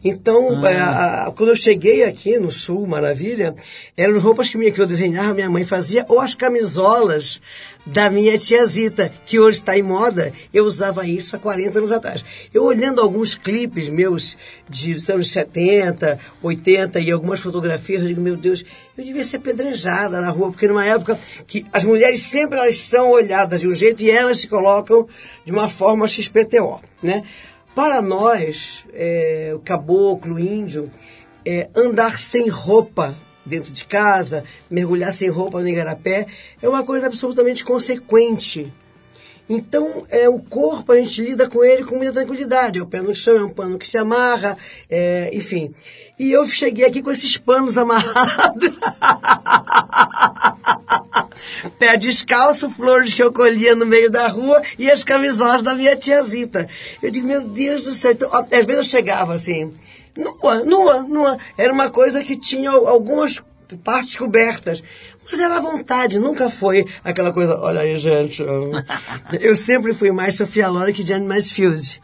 Então, 0.04 0.62
Ah. 0.64 1.26
a- 1.28 1.32
quando 1.32 1.50
eu 1.50 1.56
cheguei 1.56 2.04
aqui 2.04 2.38
no 2.38 2.52
Sul, 2.52 2.86
maravilha, 2.86 3.56
eram 3.98 4.20
roupas 4.20 4.48
que, 4.50 4.58
minha, 4.58 4.72
que 4.72 4.80
eu 4.80 4.86
desenhava, 4.86 5.34
minha 5.34 5.50
mãe 5.50 5.64
fazia, 5.64 6.06
ou 6.08 6.20
as 6.20 6.36
camisolas 6.36 7.42
da 7.88 8.10
minha 8.10 8.38
tia 8.38 8.66
Zita, 8.66 9.12
que 9.26 9.40
hoje 9.40 9.58
está 9.60 9.78
em 9.78 9.82
moda, 9.84 10.32
eu 10.54 10.64
usava 10.66 11.08
isso 11.08 11.36
há 11.36 11.40
40 11.40 11.80
anos 11.80 11.92
atrás. 11.92 12.24
Eu 12.54 12.64
olhando 12.64 13.02
alguns 13.02 13.34
clipes 13.36 13.90
meus 13.90 14.38
de 14.70 14.94
dos 14.94 15.10
anos 15.10 15.32
70, 15.32 16.20
80 16.42 17.00
e 17.00 17.12
algumas 17.12 17.40
fotografias, 17.40 18.02
eu 18.02 18.08
digo, 18.08 18.22
meu 18.22 18.36
Deus, 18.38 18.64
eu 18.98 19.04
devia 19.04 19.24
ser 19.24 19.40
pedrejada 19.56 20.20
na 20.20 20.30
rua, 20.30 20.50
porque 20.50 20.68
numa 20.68 20.86
época 20.86 21.18
que 21.48 21.66
as 21.72 21.86
mulheres 21.86 22.22
sempre 22.22 22.60
elas 22.60 22.78
são 22.78 23.10
olhadas 23.10 23.62
de 23.62 23.68
um 23.68 23.74
jeito 23.74 24.04
e 24.04 24.12
elas 24.12 24.40
se 24.40 24.48
colocam 24.48 25.08
de 25.46 25.52
uma 25.52 25.70
forma 25.70 26.08
XPTO, 26.08 26.82
né? 27.02 27.24
Para 27.74 28.02
nós, 28.02 28.86
é, 28.94 29.52
o 29.56 29.60
caboclo, 29.60 30.36
o 30.36 30.40
índio, 30.40 30.90
é, 31.46 31.70
andar 31.76 32.20
sem 32.20 32.48
roupa 32.48 33.18
dentro 33.46 33.72
de 33.72 33.86
casa, 33.86 34.44
mergulhar 34.70 35.14
sem 35.14 35.30
roupa 35.30 35.62
no 35.62 35.68
igarapé, 35.68 36.26
é 36.62 36.68
uma 36.68 36.84
coisa 36.84 37.08
absolutamente 37.08 37.64
consequente. 37.64 38.74
Então, 39.48 40.06
é, 40.10 40.28
o 40.28 40.40
corpo, 40.40 40.92
a 40.92 40.98
gente 40.98 41.22
lida 41.22 41.48
com 41.48 41.64
ele 41.64 41.84
com 41.84 41.96
muita 41.98 42.14
tranquilidade. 42.14 42.80
É 42.80 42.82
o 42.82 42.88
pé 42.88 43.02
no 43.02 43.14
chão, 43.14 43.38
é 43.38 43.44
um 43.44 43.50
pano 43.50 43.78
que 43.78 43.88
se 43.88 43.98
amarra, 43.98 44.58
é, 44.90 45.30
enfim. 45.34 45.74
E 46.18 46.32
eu 46.32 46.46
cheguei 46.48 46.86
aqui 46.86 47.02
com 47.02 47.12
esses 47.12 47.38
panos 47.38 47.78
amarrados. 47.78 48.72
Pé 51.78 51.96
descalço, 51.98 52.70
flores 52.72 53.14
que 53.14 53.22
eu 53.22 53.32
colhia 53.32 53.76
no 53.76 53.86
meio 53.86 54.10
da 54.10 54.28
rua 54.28 54.62
e 54.80 54.90
as 54.90 55.04
camisolas 55.04 55.62
da 55.62 55.76
minha 55.76 55.96
tiazita. 55.96 56.68
Eu 57.02 57.12
digo, 57.12 57.28
meu 57.28 57.42
Deus 57.42 57.84
do 57.84 57.94
céu. 57.94 58.14
Então, 58.14 58.30
às 58.34 58.66
vezes 58.66 58.78
eu 58.78 58.84
chegava 58.84 59.34
assim, 59.34 59.72
nua, 60.16 60.64
nua, 60.64 61.04
nua. 61.04 61.38
Era 61.58 61.72
uma 61.72 61.90
coisa 61.90 62.24
que 62.24 62.36
tinha 62.36 62.72
algumas 62.72 63.44
partes 63.84 64.16
cobertas. 64.16 64.84
Mas 65.30 65.40
era 65.40 65.58
à 65.58 65.60
vontade, 65.60 66.20
nunca 66.20 66.50
foi 66.50 66.86
aquela 67.04 67.32
coisa, 67.34 67.58
olha 67.60 67.82
aí, 67.82 67.98
gente. 67.98 68.44
Eu 69.40 69.56
sempre 69.58 69.94
fui 69.94 70.12
mais 70.12 70.36
Sofia 70.36 70.68
Loren 70.70 70.94
que 70.94 71.06
Jane 71.06 71.26
Mansfield. 71.26 72.00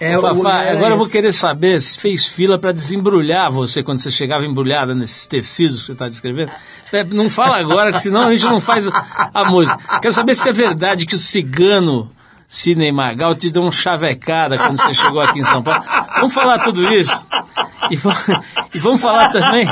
É, 0.00 0.18
o 0.18 0.20
Fafá, 0.20 0.64
era 0.64 0.76
agora 0.78 0.94
eu 0.94 0.98
vou 0.98 1.08
querer 1.08 1.32
saber 1.32 1.80
se 1.80 1.96
fez 1.96 2.26
fila 2.26 2.58
para 2.58 2.72
desembrulhar 2.72 3.52
você 3.52 3.84
quando 3.84 4.00
você 4.00 4.10
chegava 4.10 4.44
embrulhada 4.44 4.94
nesses 4.96 5.26
tecidos 5.28 5.80
que 5.80 5.86
você 5.86 5.92
está 5.92 6.08
descrevendo. 6.08 6.50
É, 6.92 7.04
Não 7.04 7.30
fala 7.30 7.56
agora, 7.58 7.92
que 7.92 8.00
senão 8.00 8.22
a 8.22 8.32
gente 8.34 8.44
não 8.46 8.58
faz 8.58 8.86
o- 8.88 8.92
a 8.92 9.44
música. 9.44 9.78
Quero 10.00 10.12
saber 10.12 10.34
se 10.34 10.48
é 10.48 10.52
verdade 10.52 11.06
que 11.06 11.14
o 11.14 11.18
cigano 11.18 12.10
Sidney 12.48 12.90
Magal 12.90 13.34
te 13.36 13.48
deu 13.48 13.62
um 13.62 13.70
chavecada 13.70 14.58
quando 14.58 14.76
você 14.76 14.92
chegou 14.92 15.20
aqui 15.20 15.38
em 15.38 15.42
São 15.44 15.62
Paulo. 15.62 15.84
Vamos 16.16 16.34
falar 16.34 16.58
tudo 16.64 16.82
isso. 16.92 17.12
E, 17.90 18.76
e 18.76 18.78
vamos 18.78 19.00
falar 19.00 19.30
também 19.32 19.66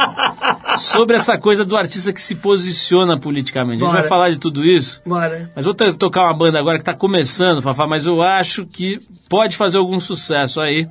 sobre 0.79 1.17
essa 1.17 1.39
coisa 1.39 1.65
do 1.65 1.77
artista 1.77 2.13
que 2.13 2.21
se 2.21 2.35
posiciona 2.35 3.19
politicamente. 3.19 3.83
A 3.83 3.87
gente 3.87 3.91
Bora. 3.91 4.01
vai 4.01 4.09
falar 4.09 4.31
de 4.31 4.39
tudo 4.39 4.65
isso. 4.65 5.01
Bora. 5.07 5.51
Mas 5.55 5.65
vou 5.65 5.75
to- 5.75 5.97
tocar 5.97 6.23
uma 6.25 6.37
banda 6.37 6.59
agora 6.59 6.77
que 6.79 6.83
está 6.83 6.95
começando, 6.95 7.63
Fafá, 7.63 7.87
mas 7.87 8.07
eu 8.07 8.23
acho 8.23 8.67
que 8.67 9.01
pode 9.29 9.57
fazer 9.57 9.79
algum 9.79 10.01
sucesso 10.01 10.61
aí. 10.61 10.89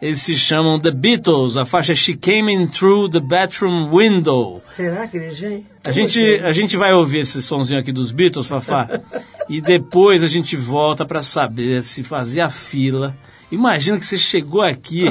Eles 0.00 0.22
se 0.22 0.36
chamam 0.36 0.78
The 0.78 0.92
Beatles, 0.92 1.56
a 1.56 1.64
faixa 1.64 1.92
She 1.92 2.14
Came 2.14 2.54
In 2.54 2.68
Through 2.68 3.08
the 3.08 3.18
Bathroom 3.20 3.90
Window. 3.90 4.56
Será 4.60 5.08
que 5.08 5.16
ele 5.16 5.30
já... 5.32 5.48
A 5.82 5.90
gente, 5.90 6.22
a 6.44 6.52
gente 6.52 6.76
vai 6.76 6.92
ouvir 6.94 7.18
esse 7.18 7.42
sonzinho 7.42 7.80
aqui 7.80 7.90
dos 7.90 8.12
Beatles, 8.12 8.46
Fafá, 8.46 8.88
e 9.50 9.60
depois 9.60 10.22
a 10.22 10.28
gente 10.28 10.56
volta 10.56 11.04
para 11.04 11.20
saber 11.20 11.82
se 11.82 12.04
fazia 12.04 12.48
fila. 12.48 13.16
Imagina 13.50 13.98
que 13.98 14.04
você 14.06 14.16
chegou 14.18 14.62
aqui, 14.62 15.04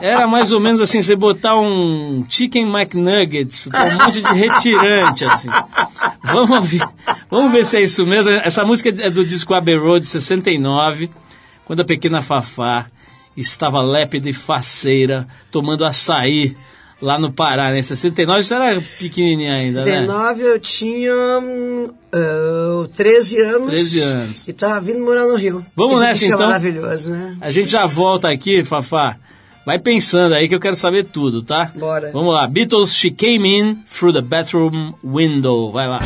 era 0.00 0.26
mais 0.26 0.52
ou 0.52 0.60
menos 0.60 0.80
assim, 0.80 1.00
você 1.00 1.16
botar 1.16 1.58
um 1.58 2.24
Chicken 2.28 2.68
McNuggets 2.68 3.68
com 3.68 3.78
um 3.78 4.04
monte 4.04 4.20
de 4.20 4.32
retirante, 4.32 5.24
assim. 5.24 5.48
Vamos 6.22 6.68
ver, 6.68 6.86
vamos 7.30 7.52
ver 7.52 7.64
se 7.64 7.78
é 7.78 7.82
isso 7.82 8.04
mesmo. 8.04 8.30
Essa 8.32 8.64
música 8.64 8.88
é 8.88 9.10
do 9.10 9.24
disco 9.24 9.54
Abbey 9.54 9.76
Road 9.76 10.06
69, 10.06 11.10
quando 11.64 11.80
a 11.80 11.84
pequena 11.84 12.20
Fafá 12.20 12.86
estava 13.36 13.80
lépida 13.80 14.28
e 14.28 14.32
faceira, 14.32 15.26
tomando 15.50 15.84
açaí 15.84 16.56
lá 17.00 17.18
no 17.18 17.32
Pará, 17.32 17.70
né? 17.70 17.78
Em 17.78 17.82
69 17.82 18.42
você 18.42 18.54
era 18.54 18.80
pequenininha 18.98 19.54
ainda, 19.54 19.84
né? 19.84 20.00
19 20.00 20.42
eu 20.42 20.60
tinha 20.60 21.14
hum, 21.14 21.90
ah, 22.12 22.88
13 22.94 23.40
anos. 23.40 23.68
13 23.68 24.00
anos. 24.00 24.48
E 24.48 24.52
tava 24.52 24.80
vindo 24.80 25.00
morar 25.00 25.26
no 25.26 25.36
Rio. 25.36 25.64
Vamos 25.74 26.00
Esse 26.00 26.04
nessa, 26.04 26.24
é 26.24 26.28
então? 26.28 26.46
maravilhoso, 26.46 27.12
né? 27.12 27.36
A 27.40 27.50
gente 27.50 27.70
já 27.70 27.86
volta 27.86 28.28
aqui, 28.28 28.64
Fafá. 28.64 29.16
Vai 29.68 29.78
pensando 29.78 30.34
aí 30.34 30.48
que 30.48 30.54
eu 30.54 30.60
quero 30.60 30.74
saber 30.74 31.04
tudo, 31.04 31.42
tá? 31.42 31.70
Bora. 31.74 32.10
Vamos 32.10 32.32
lá. 32.32 32.46
Beatles, 32.46 32.94
She 32.94 33.10
Came 33.10 33.46
In 33.46 33.74
Through 33.84 34.14
the 34.14 34.22
Bathroom 34.22 34.94
Window. 35.04 35.70
Vai 35.70 35.86
lá. 35.86 35.98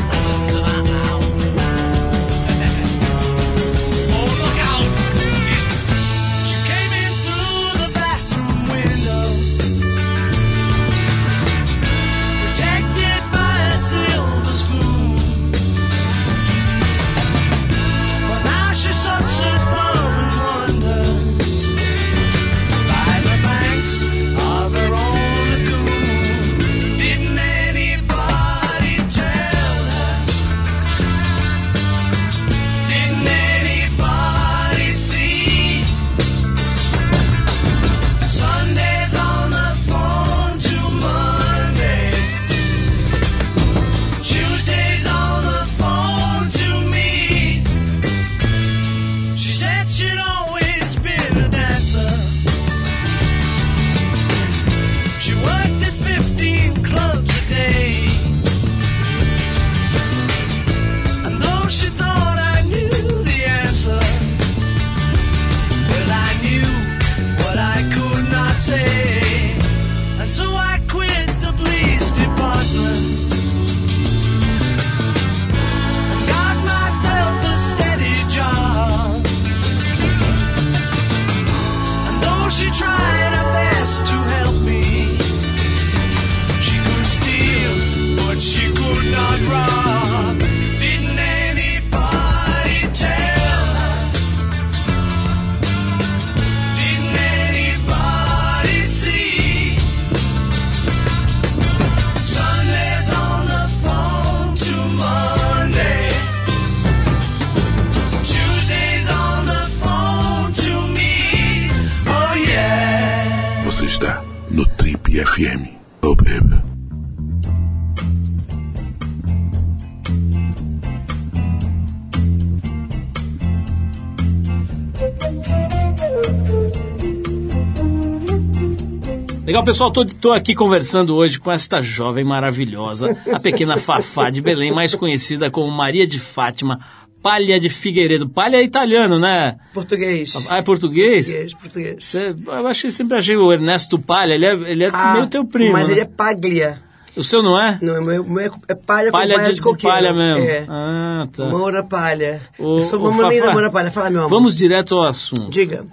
Legal, 129.63 129.65
pessoal, 129.65 129.91
tô, 129.93 130.05
tô 130.05 130.33
aqui 130.33 130.55
conversando 130.57 131.15
hoje 131.15 131.39
com 131.39 131.51
esta 131.53 131.81
jovem 131.81 132.25
maravilhosa, 132.25 133.17
a 133.33 133.39
pequena 133.39 133.77
Fafá 133.77 134.29
de 134.29 134.41
Belém, 134.41 134.73
mais 134.73 134.95
conhecida 134.97 135.51
como 135.53 135.71
Maria 135.71 136.05
de 136.07 136.19
Fátima 136.19 136.81
Palha 137.23 137.61
de 137.61 137.69
Figueiredo. 137.69 138.29
Palha 138.29 138.57
é 138.57 138.65
italiano, 138.65 139.21
né? 139.21 139.57
Português. 139.73 140.49
Ah, 140.51 140.57
é 140.59 140.63
português? 140.63 141.27
Português, 141.29 141.55
português. 141.55 141.97
Você, 142.05 142.35
eu 142.45 142.67
achei, 142.67 142.91
sempre 142.91 143.17
achei 143.17 143.37
o 143.37 143.53
Ernesto 143.53 143.97
Palha, 144.01 144.35
ele 144.35 144.47
é, 144.47 144.53
ele 144.53 144.85
é 144.85 144.91
Ah, 144.93 145.13
meio 145.15 145.27
teu 145.29 145.45
primo, 145.45 145.73
Mas 145.75 145.87
né? 145.87 145.95
ele 145.95 146.01
é 146.01 146.05
paglia. 146.07 146.83
O 147.17 147.23
seu 147.23 147.41
não 147.43 147.61
é? 147.63 147.79
Não, 147.81 147.95
é, 147.97 148.01
meu- 148.01 148.25
meu 148.25 148.53
é 148.69 148.75
palha 148.75 149.13
com 149.13 149.19
Palha 149.19 149.35
palha 149.37 149.47
de, 149.49 149.53
de, 149.55 149.63
coqueiro. 149.63 149.95
palha 149.95 150.13
mesmo. 150.13 150.45
É. 150.49 150.65
Ah, 150.69 151.29
tá. 151.31 151.45
Moura 151.45 151.85
palha. 151.85 152.41
Ô, 152.59 152.79
Eu 152.79 152.83
sou 152.83 152.99
menina 152.99 153.31
Fafá, 153.43 153.53
Moura 153.53 153.71
palha. 153.71 153.91
Fala, 153.93 154.11
meu 154.11 154.21
amor. 154.23 154.31
Vamos 154.31 154.57
direto 154.57 154.97
ao 154.97 155.05
assunto. 155.07 155.51
Diga. 155.51 155.85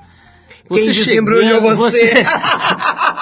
Você 0.70 0.84
Quem 0.86 0.94
chegando- 0.94 1.06
desembrulhou 1.06 1.76
você? 1.76 2.14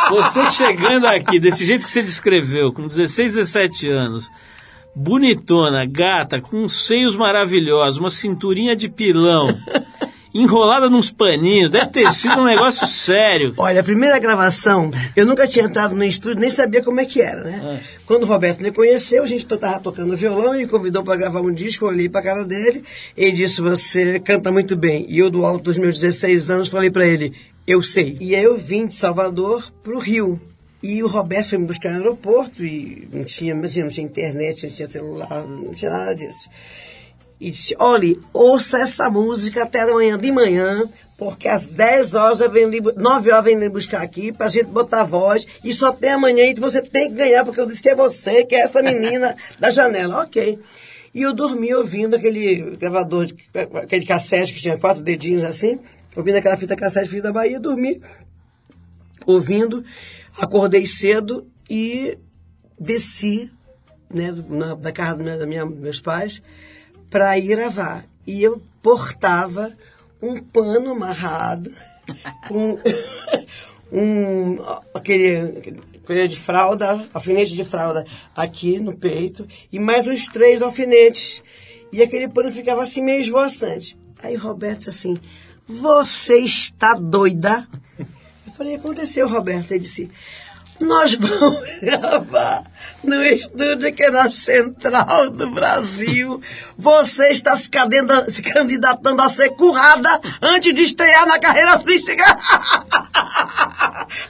Você 0.10 0.48
chegando 0.48 1.06
aqui, 1.06 1.40
desse 1.40 1.66
jeito 1.66 1.86
que 1.86 1.92
você 1.92 2.02
descreveu, 2.02 2.72
com 2.72 2.88
16, 2.88 3.36
17 3.36 3.90
anos, 3.90 4.30
bonitona, 4.96 5.86
gata, 5.86 6.42
com 6.42 6.68
seios 6.68 7.16
maravilhosos, 7.16 8.00
uma 8.00 8.10
cinturinha 8.10 8.76
de 8.76 8.90
pilão, 8.90 9.48
enrolada 10.34 10.90
nos 10.90 11.12
paninhos, 11.12 11.72
deve 11.72 11.88
ter 11.88 12.12
sido 12.12 12.40
um 12.42 12.46
negócio 12.46 12.88
sério. 12.88 13.54
Olha, 13.58 13.82
a 13.82 13.84
primeira 13.84 14.18
gravação, 14.18 14.92
eu 15.16 15.26
nunca 15.26 15.48
tinha 15.48 15.66
entrado 15.66 15.96
no 15.96 16.04
estúdio, 16.04 16.40
nem 16.40 16.50
sabia 16.50 16.84
como 16.84 17.00
é 17.00 17.06
que 17.06 17.22
era, 17.22 17.44
né? 17.44 17.80
Quando 18.06 18.24
o 18.24 18.26
Roberto 18.26 18.62
me 18.62 18.72
conheceu, 18.72 19.24
a 19.24 19.28
gente 19.28 19.46
estava 19.46 19.80
tocando 19.80 20.16
violão 20.16 20.56
e 20.56 20.60
me 20.60 20.68
convidou 20.68 21.04
para 21.04 21.16
gravar 21.16 21.42
um 21.42 21.54
disco, 21.54 21.86
eu 21.86 21.90
olhei 21.90 22.10
para 22.10 22.22
a 22.22 22.24
cara 22.24 22.46
dele, 22.46 22.82
ele 23.16 23.32
disse, 23.34 23.62
você 23.62 24.20
canta 24.20 24.52
muito 24.52 24.76
bem. 24.76 25.06
E 25.10 25.20
eu, 25.20 25.30
do 25.30 25.46
alto 25.46 25.66
dos 25.66 25.78
meus 25.78 26.00
16 26.00 26.50
anos, 26.50 26.68
falei 26.70 26.90
para 26.90 27.06
ele, 27.06 27.34
eu 27.68 27.84
sei. 27.84 28.18
E 28.20 28.36
aí 28.36 28.44
eu 28.44 28.58
vim 28.58 28.88
de 28.88 28.96
Salvador 28.96 29.72
para 29.84 29.94
o 29.94 30.00
Rio. 30.00 30.40
E 30.82 31.04
o 31.04 31.08
Roberto 31.08 31.50
foi 31.50 31.58
me 31.58 31.66
buscar 31.66 31.90
no 31.92 31.98
aeroporto 31.98 32.64
e 32.64 33.08
não 33.12 33.24
tinha, 33.24 33.52
imagina, 33.52 33.86
não 33.86 33.92
tinha 33.92 34.06
internet, 34.06 34.66
não 34.68 34.74
tinha 34.74 34.88
celular, 34.88 35.46
não 35.46 35.74
tinha 35.74 35.92
nada 35.92 36.16
disso. 36.16 36.48
E 37.42 37.50
disse, 37.52 37.76
olhe, 37.80 38.20
ouça 38.34 38.80
essa 38.80 39.10
música 39.10 39.64
até 39.64 39.82
amanhã 39.82 40.18
de 40.18 40.32
manhã, 40.32 40.84
porque 41.18 41.48
às 41.48 41.68
10 41.68 42.14
horas 42.16 42.40
eu 42.40 42.50
venho, 42.50 42.70
lhe 42.70 42.80
bu- 42.80 42.94
9 42.96 43.32
horas 43.32 43.46
eu 43.48 43.58
venho 43.60 43.72
buscar 43.72 44.02
aqui 44.02 44.32
pra 44.32 44.48
gente 44.48 44.66
botar 44.68 45.04
voz, 45.04 45.46
e 45.64 45.74
só 45.74 45.92
tem 45.92 46.12
amanhã 46.12 46.46
e 46.46 46.54
você 46.60 46.82
tem 46.82 47.10
que 47.10 47.16
ganhar, 47.16 47.44
porque 47.44 47.60
eu 47.60 47.66
disse 47.66 47.82
que 47.82 47.90
é 47.90 47.96
você, 47.96 48.44
que 48.46 48.56
é 48.56 48.62
essa 48.62 48.82
menina 48.82 49.36
da 49.60 49.70
janela. 49.72 50.22
Ok. 50.24 50.60
E 51.14 51.22
eu 51.24 51.34
dormi 51.34 51.74
ouvindo 51.74 52.16
aquele 52.16 52.76
gravador, 52.78 53.26
de, 53.26 53.36
aquele 53.82 54.06
cassete 54.06 54.54
que 54.54 54.62
tinha 54.62 54.78
quatro 54.78 55.02
dedinhos 55.02 55.44
assim, 55.44 55.80
ouvindo 56.18 56.36
aquela 56.38 56.58
fita 56.58 56.76
cassete 56.76 57.08
Filho 57.10 57.22
da 57.24 57.32
Bahia, 57.32 57.60
dormi 57.60 58.02
ouvindo, 59.26 59.84
acordei 60.38 60.86
cedo 60.86 61.48
e 61.70 62.18
desci 62.80 63.52
né, 64.10 64.34
na, 64.48 64.74
da 64.74 64.92
casa 64.92 65.18
do 65.18 65.24
meu- 65.24 65.38
da 65.38 65.46
minha, 65.46 65.66
dos 65.66 65.80
meus 65.80 66.02
pais 66.02 66.42
para 67.10 67.38
ir 67.38 67.48
gravar. 67.48 68.06
E 68.26 68.42
eu 68.42 68.62
portava 68.82 69.72
um 70.22 70.42
pano 70.42 70.92
amarrado 70.92 71.72
com 72.48 72.80
um 73.92 74.58
aquele, 74.94 75.38
aquele 76.04 76.28
de 76.28 76.40
fralda, 76.40 77.08
alfinete 77.14 77.54
de 77.54 77.64
fralda 77.64 78.06
aqui 78.36 78.80
no 78.80 78.96
peito 78.96 79.46
e 79.72 79.78
mais 79.78 80.08
uns 80.08 80.28
três 80.28 80.62
alfinetes. 80.62 81.44
E 81.92 82.02
aquele 82.02 82.28
pano 82.28 82.52
ficava 82.52 82.84
assim 82.84 83.02
meio 83.02 83.20
esvoaçante. 83.20 83.98
Aí 84.24 84.36
o 84.36 84.40
Roberto 84.40 84.80
disse 84.80 84.90
assim, 84.90 85.18
você 85.68 86.40
está 86.40 86.94
doida? 86.94 87.68
Eu 88.00 88.54
falei, 88.58 88.76
aconteceu, 88.76 89.28
Roberto. 89.28 89.72
Ele 89.72 89.82
disse, 89.82 90.10
nós 90.80 91.14
vamos 91.16 91.60
gravar 91.82 92.64
no 93.04 93.24
estúdio 93.24 93.94
que 93.94 94.04
é 94.04 94.12
na 94.12 94.30
Central 94.30 95.30
do 95.30 95.50
Brasil. 95.50 96.42
Você 96.78 97.30
está 97.30 97.58
se 97.58 97.70
candida- 97.70 98.30
se 98.32 98.42
candidatando 98.42 99.22
a 99.22 99.30
ser 99.30 99.50
currada 99.52 100.20
antes 100.42 100.74
de 100.74 100.82
estrear 100.82 101.26
na 101.26 101.40
carreira 101.40 101.72
artística. 101.72 102.24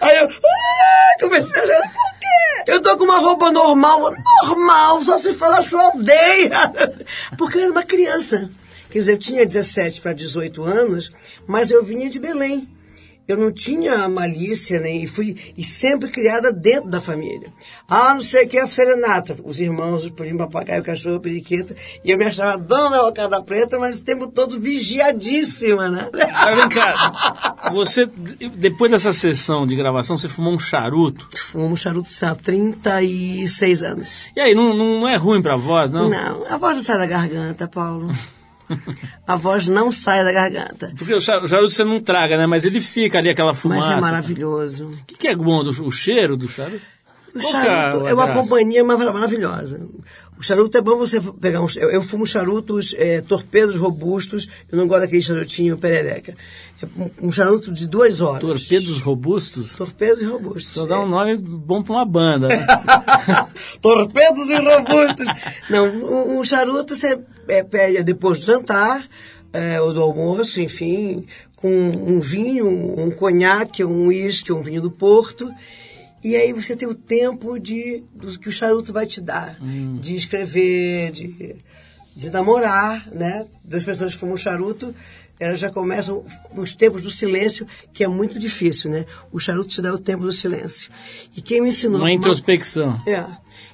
Aí 0.01 0.17
eu 0.17 0.27
ah, 0.29 1.17
comecei 1.19 1.61
a 1.61 1.65
chorar. 1.65 1.81
Por 1.93 2.19
quê? 2.19 2.71
Eu 2.71 2.81
tô 2.81 2.97
com 2.97 3.03
uma 3.03 3.19
roupa 3.19 3.51
normal. 3.51 4.13
Normal, 4.43 5.03
só 5.03 5.17
se 5.17 5.33
fala 5.33 5.61
sua 5.61 5.83
aldeia. 5.83 6.71
Porque 7.37 7.57
eu 7.57 7.63
era 7.63 7.71
uma 7.71 7.83
criança. 7.83 8.49
Quer 8.89 8.99
dizer, 8.99 9.13
eu 9.13 9.17
tinha 9.17 9.45
17 9.45 10.01
para 10.01 10.13
18 10.13 10.63
anos, 10.63 11.11
mas 11.45 11.71
eu 11.71 11.83
vinha 11.83 12.09
de 12.09 12.19
Belém. 12.19 12.67
Eu 13.27 13.35
não 13.35 13.51
tinha 13.51 14.07
malícia, 14.07 14.79
nem 14.79 15.03
e 15.03 15.07
fui 15.07 15.35
e 15.57 15.61
sempre 15.61 16.09
criada 16.09 16.49
dentro 16.49 16.89
da 16.89 17.01
família. 17.01 17.51
Ah, 17.85 18.13
não 18.13 18.21
sei 18.21 18.45
o 18.45 18.49
que 18.49 18.57
é 18.57 18.61
a 18.61 18.67
serenata. 18.67 19.35
Os 19.43 19.59
irmãos, 19.59 20.05
o 20.05 20.13
primo, 20.13 20.37
papagaio, 20.37 20.81
o 20.81 20.85
cachorro, 20.85 21.17
a 21.17 21.19
periquita. 21.19 21.75
E 22.05 22.11
eu 22.11 22.17
me 22.17 22.23
achava 22.23 22.57
dona 22.57 22.91
da 22.91 23.01
rocada 23.01 23.41
preta, 23.43 23.77
mas 23.77 23.99
o 23.99 24.05
tempo 24.05 24.27
todo 24.27 24.57
vigiadíssima, 24.61 25.89
né? 25.89 26.09
Mas 26.13 26.57
vem 26.57 26.69
cá, 26.69 27.55
você, 27.73 28.05
depois 28.55 28.91
dessa 28.91 29.11
sessão 29.11 29.67
de 29.67 29.75
gravação, 29.75 30.15
você 30.15 30.29
fumou 30.29 30.53
um 30.53 30.59
charuto. 30.59 31.27
Fumo 31.51 31.75
charuto 31.75 32.07
há 32.21 32.33
36 32.33 33.83
anos. 33.83 34.29
E 34.37 34.39
aí, 34.39 34.55
não, 34.55 34.73
não 34.73 35.07
é 35.07 35.17
ruim 35.17 35.41
pra 35.41 35.57
voz, 35.57 35.91
não? 35.91 36.07
Não, 36.09 36.45
a 36.49 36.55
voz 36.55 36.77
não 36.77 36.83
sai 36.83 36.97
da 36.97 37.05
garganta, 37.05 37.67
Paulo. 37.67 38.09
A 39.25 39.35
voz 39.35 39.67
não 39.67 39.91
sai 39.91 40.23
da 40.23 40.31
garganta. 40.31 40.91
Porque 40.97 41.13
o 41.13 41.21
cha- 41.21 41.39
o 41.41 41.47
charuto 41.47 41.69
você 41.71 41.83
não 41.83 41.99
traga, 41.99 42.37
né? 42.37 42.45
Mas 42.45 42.65
ele 42.65 42.79
fica 42.79 43.17
ali, 43.17 43.29
aquela 43.29 43.53
fumaça. 43.53 43.89
Mas 43.89 43.97
é 43.97 44.01
maravilhoso. 44.01 44.87
O 44.89 45.05
que, 45.05 45.15
que 45.15 45.27
é 45.27 45.35
bom? 45.35 45.63
do- 45.63 45.85
o 45.85 45.91
cheiro 45.91 46.35
do 46.35 46.47
charuto? 46.49 46.81
O 47.35 47.39
Qual 47.39 47.43
é 47.61 47.65
charuto 47.65 48.05
a 48.05 48.09
é 48.09 48.13
uma 48.13 48.27
companhia 48.33 48.83
marav- 48.83 49.13
maravilhosa. 49.13 49.87
O 50.37 50.43
charuto 50.43 50.77
é 50.77 50.81
bom 50.81 50.97
você 50.97 51.19
pegar 51.19 51.61
uns. 51.61 51.75
Eu, 51.75 51.89
eu 51.89 52.01
fumo 52.01 52.27
charutos 52.27 52.93
é, 52.97 53.21
torpedos 53.21 53.75
robustos. 53.75 54.47
Eu 54.71 54.77
não 54.77 54.87
gosto 54.87 55.01
daquele 55.01 55.21
charutinho 55.21 55.77
perereca. 55.77 56.33
É 56.81 56.85
um, 56.95 57.27
um 57.27 57.31
charuto 57.31 57.71
de 57.71 57.87
duas 57.87 58.21
horas. 58.21 58.41
Torpedos 58.41 58.99
robustos? 58.99 59.75
Torpedos 59.75 60.21
e 60.21 60.25
robustos. 60.25 60.75
Só 60.75 60.85
dá 60.85 60.99
um 60.99 61.07
nome 61.07 61.37
bom 61.37 61.81
pra 61.81 61.93
uma 61.93 62.05
banda, 62.05 62.47
né? 62.49 62.65
Torpedos 63.81 64.49
e 64.49 64.55
robustos. 64.57 65.27
Não, 65.69 65.87
um, 65.87 66.39
um 66.39 66.43
charuto 66.43 66.95
você 66.95 67.19
é, 67.47 67.63
pede 67.63 68.03
depois 68.03 68.39
do 68.39 68.45
jantar, 68.45 69.03
é, 69.51 69.81
ou 69.81 69.91
do 69.91 70.01
almoço, 70.01 70.61
enfim, 70.61 71.25
com 71.55 71.69
um 71.69 72.19
vinho, 72.19 72.67
um 72.67 73.09
conhaque, 73.09 73.83
um 73.83 74.07
uísque, 74.07 74.53
um 74.53 74.61
vinho 74.61 74.81
do 74.81 74.91
Porto. 74.91 75.51
E 76.23 76.35
aí 76.35 76.51
você 76.51 76.75
tem 76.75 76.87
o 76.87 76.95
tempo 76.95 77.59
de, 77.59 78.03
do 78.15 78.37
que 78.39 78.49
o 78.49 78.51
charuto 78.51 78.91
vai 78.91 79.05
te 79.05 79.21
dar. 79.21 79.57
De 79.59 80.15
escrever, 80.15 81.11
de, 81.11 81.55
de 82.15 82.29
namorar, 82.29 83.07
né? 83.11 83.45
Duas 83.63 83.83
pessoas 83.83 84.13
que 84.13 84.19
fumam 84.19 84.35
charuto, 84.35 84.93
elas 85.39 85.59
já 85.59 85.69
começam 85.69 86.25
os 86.55 86.73
tempos 86.75 87.03
do 87.03 87.11
silêncio, 87.11 87.67
que 87.93 88.03
é 88.03 88.07
muito 88.07 88.39
difícil, 88.39 88.89
né? 88.89 89.05
O 89.31 89.39
charuto 89.39 89.69
te 89.69 89.81
dá 89.81 89.93
o 89.93 89.99
tempo 89.99 90.23
do 90.23 90.31
silêncio. 90.33 90.89
E 91.35 91.41
quem 91.41 91.61
me 91.61 91.69
ensinou... 91.69 91.97
Uma 91.99 92.07
fumar- 92.07 92.13
introspecção. 92.13 93.01
é. 93.07 93.23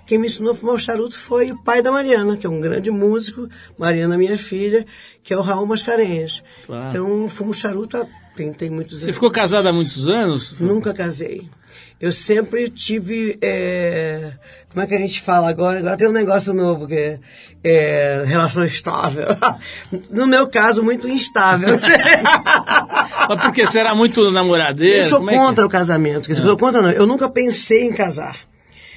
Quem 0.05 0.17
me 0.19 0.27
ensinou 0.27 0.51
a 0.51 0.55
fumar 0.55 0.75
o 0.75 0.79
charuto 0.79 1.17
foi 1.17 1.53
o 1.53 1.63
pai 1.63 1.81
da 1.81 1.89
Mariana, 1.89 2.35
que 2.35 2.45
é 2.45 2.49
um 2.49 2.59
grande 2.59 2.91
músico, 2.91 3.47
Mariana, 3.79 4.17
minha 4.17 4.37
filha, 4.37 4.85
que 5.23 5.33
é 5.33 5.37
o 5.37 5.41
Raul 5.41 5.65
Mascarenhas. 5.65 6.43
Claro. 6.65 6.89
Então, 6.89 7.29
fumo 7.29 7.53
charuto 7.53 7.95
há 7.95 8.05
muitos 8.71 8.99
Você 8.99 9.05
anos. 9.05 9.15
ficou 9.15 9.31
casada 9.31 9.69
há 9.69 9.73
muitos 9.73 10.07
anos? 10.07 10.55
Nunca 10.59 10.93
casei. 10.93 11.47
Eu 11.99 12.11
sempre 12.11 12.69
tive. 12.69 13.37
é, 13.41 14.31
como 14.69 14.83
é 14.83 14.87
que 14.87 14.93
a 14.93 14.97
gente 14.97 15.21
fala 15.21 15.49
agora? 15.49 15.79
Agora 15.79 15.95
tem 15.95 16.07
um 16.07 16.11
negócio 16.11 16.53
novo 16.53 16.85
que 16.87 16.95
é, 16.95 17.19
é, 17.63 18.23
relação 18.25 18.63
estável. 18.65 19.25
No 20.11 20.27
meu 20.27 20.47
caso, 20.47 20.83
muito 20.83 21.07
instável. 21.07 21.69
Mas 23.29 23.41
porque 23.41 23.65
você 23.65 23.79
era 23.79 23.95
muito 23.95 24.29
namoradeira? 24.31 25.05
Eu 25.05 25.09
sou 25.09 25.23
é 25.29 25.31
que- 25.31 25.35
Ah. 25.35 25.37
contra 25.37 25.65
o 25.65 25.69
casamento. 25.69 26.27
Quer 26.27 26.33
dizer, 26.33 26.41
eu 26.43 26.47
sou 26.49 26.57
contra 26.57 26.81
não. 26.81 26.91
Eu 26.91 27.07
nunca 27.07 27.29
pensei 27.29 27.83
em 27.85 27.93
casar. 27.93 28.37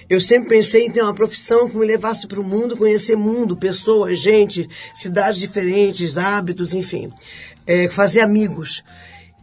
Eu 0.09 0.21
sempre 0.21 0.49
pensei 0.51 0.87
em 0.87 0.91
ter 0.91 1.03
uma 1.03 1.15
profissão 1.15 1.69
que 1.69 1.77
me 1.77 1.85
levasse 1.85 2.27
para 2.29 2.41
o 2.41 2.45
mundo, 2.45 2.77
conhecer 2.77 3.17
mundo, 3.17 3.57
pessoas, 3.57 4.19
gente, 4.21 4.69
cidades 4.95 5.39
diferentes, 5.41 6.17
hábitos, 6.17 6.73
enfim. 6.73 7.13
É, 7.67 7.89
fazer 7.89 8.21
amigos. 8.21 8.85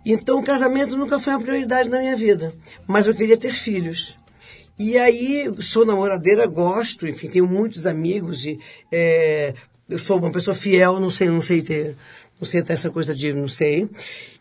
Então 0.05 0.39
o 0.39 0.43
casamento 0.43 0.97
nunca 0.97 1.19
foi 1.19 1.33
uma 1.33 1.41
prioridade 1.41 1.89
na 1.89 1.99
minha 1.99 2.15
vida. 2.15 2.53
Mas 2.87 3.07
eu 3.07 3.15
queria 3.15 3.37
ter 3.37 3.51
filhos. 3.51 4.17
E 4.77 4.97
aí, 4.97 5.51
sou 5.59 5.85
namoradeira, 5.85 6.47
gosto, 6.47 7.07
enfim, 7.07 7.27
tenho 7.27 7.47
muitos 7.47 7.85
amigos 7.85 8.43
e 8.45 8.59
é, 8.91 9.53
eu 9.87 9.99
sou 9.99 10.17
uma 10.17 10.31
pessoa 10.31 10.55
fiel, 10.55 10.99
não 10.99 11.11
sei, 11.11 11.29
não 11.29 11.41
sei 11.41 11.61
ter, 11.61 11.95
não 12.39 12.47
sei 12.47 12.63
ter 12.63 12.73
essa 12.73 12.89
coisa 12.89 13.13
de, 13.13 13.31
não 13.33 13.47
sei. 13.47 13.87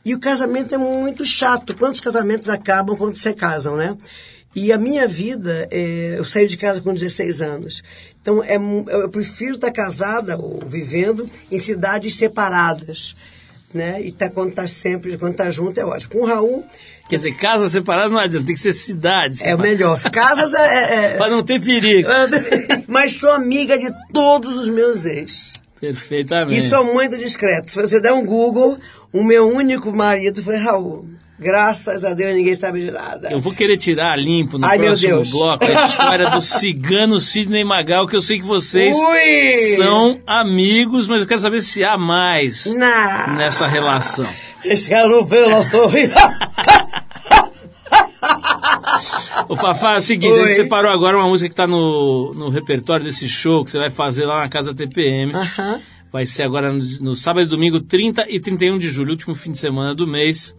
E 0.05 0.14
o 0.14 0.18
casamento 0.18 0.75
é 0.75 0.79
muito 0.79 1.25
chato. 1.25 1.77
Quantos 1.77 2.01
casamentos 2.01 2.48
acabam 2.48 2.96
quando 2.96 3.14
se 3.16 3.33
casam, 3.35 3.77
né? 3.77 3.96
E 4.55 4.72
a 4.72 4.79
minha 4.79 5.07
vida, 5.07 5.66
é, 5.70 6.16
eu 6.18 6.25
saí 6.25 6.46
de 6.46 6.57
casa 6.57 6.81
com 6.81 6.92
16 6.92 7.40
anos. 7.40 7.83
Então, 8.20 8.42
é, 8.44 8.57
eu 8.57 9.09
prefiro 9.09 9.55
estar 9.55 9.70
casada 9.70 10.37
ou 10.37 10.61
vivendo 10.66 11.29
em 11.51 11.59
cidades 11.59 12.14
separadas. 12.16 13.14
Né? 13.73 14.03
E 14.03 14.13
tá, 14.13 14.29
quando 14.29 14.53
tá 14.53 14.67
sempre, 14.67 15.17
quando 15.17 15.35
tá 15.35 15.49
junto 15.49 15.81
é 15.81 15.85
ótimo. 15.85 16.13
Com 16.13 16.19
o 16.19 16.27
Raul. 16.27 16.65
Quer 17.09 17.17
dizer, 17.17 17.33
casas 17.37 17.73
separadas 17.73 18.11
não 18.11 18.19
adianta, 18.19 18.47
tem 18.47 18.55
que 18.55 18.61
ser 18.61 18.73
cidades. 18.73 19.43
É 19.45 19.55
o 19.55 19.59
melhor. 19.59 19.99
Casas 20.11 20.53
é. 20.55 20.59
é, 20.59 20.95
é... 20.95 21.17
Para 21.17 21.31
não 21.31 21.43
ter 21.43 21.63
perigo. 21.63 22.09
Mas 22.87 23.17
sou 23.17 23.33
amiga 23.33 23.79
de 23.79 23.91
todos 24.13 24.59
os 24.59 24.69
meus 24.69 25.07
ex. 25.07 25.55
Perfeitamente. 25.81 26.65
E 26.65 26.69
sou 26.69 26.85
muito 26.85 27.17
discreto. 27.19 27.71
Se 27.71 27.81
você 27.81 28.01
der 28.01 28.13
um 28.13 28.25
Google, 28.25 28.79
o 29.13 29.25
meu 29.25 29.49
único 29.49 29.91
marido 29.91 30.43
foi 30.43 30.57
Raul. 30.57 31.07
Graças 31.43 32.05
a 32.05 32.15
Deus 32.15 32.35
ninguém 32.35 32.55
sabe 32.55 32.81
de 32.81 32.91
nada. 32.91 33.31
Eu 33.31 33.41
vou 33.41 33.53
querer 33.53 33.77
tirar 33.77 34.17
limpo 34.17 34.59
no 34.59 34.67
Ai, 34.67 34.79
próximo 34.79 35.25
bloco 35.25 35.65
a 35.65 35.73
história 35.87 36.31
do 36.31 36.41
cigano 36.41 37.19
Sidney 37.19 37.65
Magal, 37.65 38.07
que 38.07 38.15
eu 38.15 38.23
sei 38.23 38.39
que 38.39 38.47
vocês 38.47 38.97
Ui. 38.97 39.53
são 39.77 40.21
amigos, 40.27 41.09
mas 41.09 41.21
eu 41.21 41.27
quero 41.27 41.41
saber 41.41 41.61
se 41.61 41.85
há 41.85 41.99
mais 41.99 42.73
Não. 42.75 43.37
nessa 43.37 43.67
relação. 43.67 44.27
Quero 44.87 45.25
vê-la 45.25 45.63
sorrir. 45.65 46.11
O 49.49 49.57
Fafá, 49.57 49.95
é 49.95 49.99
o 49.99 50.01
seguinte, 50.01 50.35
Oi. 50.35 50.41
a 50.41 50.45
gente 50.45 50.55
separou 50.55 50.91
agora 50.91 51.19
uma 51.19 51.29
música 51.29 51.49
que 51.49 51.53
está 51.53 51.67
no, 51.67 52.33
no 52.35 52.49
repertório 52.49 53.05
desse 53.05 53.29
show 53.29 53.65
que 53.65 53.71
você 53.71 53.79
vai 53.79 53.91
fazer 53.91 54.25
lá 54.25 54.41
na 54.41 54.49
Casa 54.49 54.73
TPM. 54.73 55.33
Vai 56.13 56.27
ser 56.27 56.43
agora 56.43 56.73
no, 56.73 56.79
no, 57.01 57.15
sábado 57.15 57.47
e 57.47 57.49
domingo, 57.49 57.81
30 57.81 58.27
e 58.29 58.39
31 58.39 58.79
de 58.79 58.89
julho, 58.89 59.11
último 59.11 59.35
fim 59.35 59.51
de 59.51 59.59
semana 59.59 59.95
do 59.95 60.07
mês. 60.07 60.55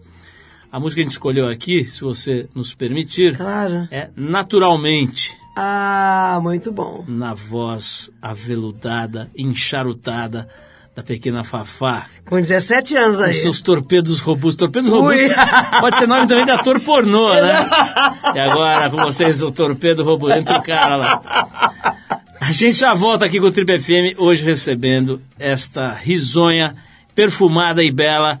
A 0.74 0.80
música 0.80 0.96
que 0.96 1.02
a 1.02 1.04
gente 1.04 1.12
escolheu 1.12 1.48
aqui, 1.48 1.84
se 1.84 2.00
você 2.00 2.48
nos 2.52 2.74
permitir, 2.74 3.36
claro. 3.36 3.86
é 3.92 4.08
Naturalmente. 4.16 5.30
Ah, 5.56 6.40
muito 6.42 6.72
bom. 6.72 7.04
Na 7.06 7.32
voz 7.32 8.10
aveludada, 8.20 9.30
encharutada 9.38 10.48
da 10.92 11.00
pequena 11.00 11.44
Fafá. 11.44 12.06
Com 12.24 12.40
17 12.40 12.96
anos 12.96 13.20
aí. 13.20 13.34
Com 13.34 13.40
seus 13.40 13.62
torpedos 13.62 14.18
robustos. 14.18 14.56
Torpedos 14.56 14.90
robustos 14.90 15.28
pode 15.78 15.96
ser 15.96 16.08
nome 16.08 16.26
também 16.26 16.44
de 16.44 16.50
ator 16.50 16.80
pornô, 16.80 17.32
né? 17.34 17.68
e 18.34 18.38
agora, 18.40 18.90
com 18.90 18.96
vocês, 18.96 19.42
o 19.42 19.52
torpedo 19.52 20.02
robusto. 20.02 20.36
Entra 20.36 20.58
o 20.58 20.62
cara 20.64 20.96
lá. 20.96 21.22
A 22.40 22.50
gente 22.50 22.78
já 22.78 22.94
volta 22.94 23.24
aqui 23.24 23.38
com 23.38 23.46
o 23.46 23.52
Triple 23.52 23.78
FM, 23.78 24.18
hoje 24.18 24.42
recebendo 24.42 25.22
esta 25.38 25.92
risonha, 25.92 26.74
perfumada 27.14 27.80
e 27.80 27.92
bela 27.92 28.40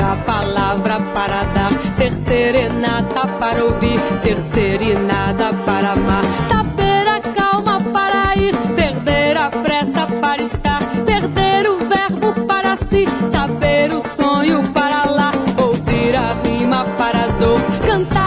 a 0.00 0.16
palavra 0.24 0.98
para 1.12 1.42
dar, 1.54 1.72
ser 1.96 2.12
serenata 2.12 3.26
para 3.38 3.64
ouvir, 3.64 3.98
ser 4.22 4.38
serenada 4.38 5.52
para 5.64 5.92
amar, 5.92 6.22
saber 6.48 7.08
a 7.08 7.20
calma 7.20 7.78
para 7.92 8.36
ir, 8.36 8.56
perder 8.74 9.36
a 9.36 9.50
pressa 9.50 10.06
para 10.20 10.42
estar, 10.42 10.82
perder 11.04 11.68
o 11.68 11.78
verbo 11.78 12.46
para 12.46 12.76
si, 12.76 13.06
saber 13.30 13.92
o 13.92 14.02
sonho 14.16 14.62
para 14.72 15.10
lá, 15.10 15.32
ouvir 15.58 16.16
a 16.16 16.34
rima 16.44 16.84
para 16.96 17.26
dor, 17.38 17.60
cantar 17.86 18.21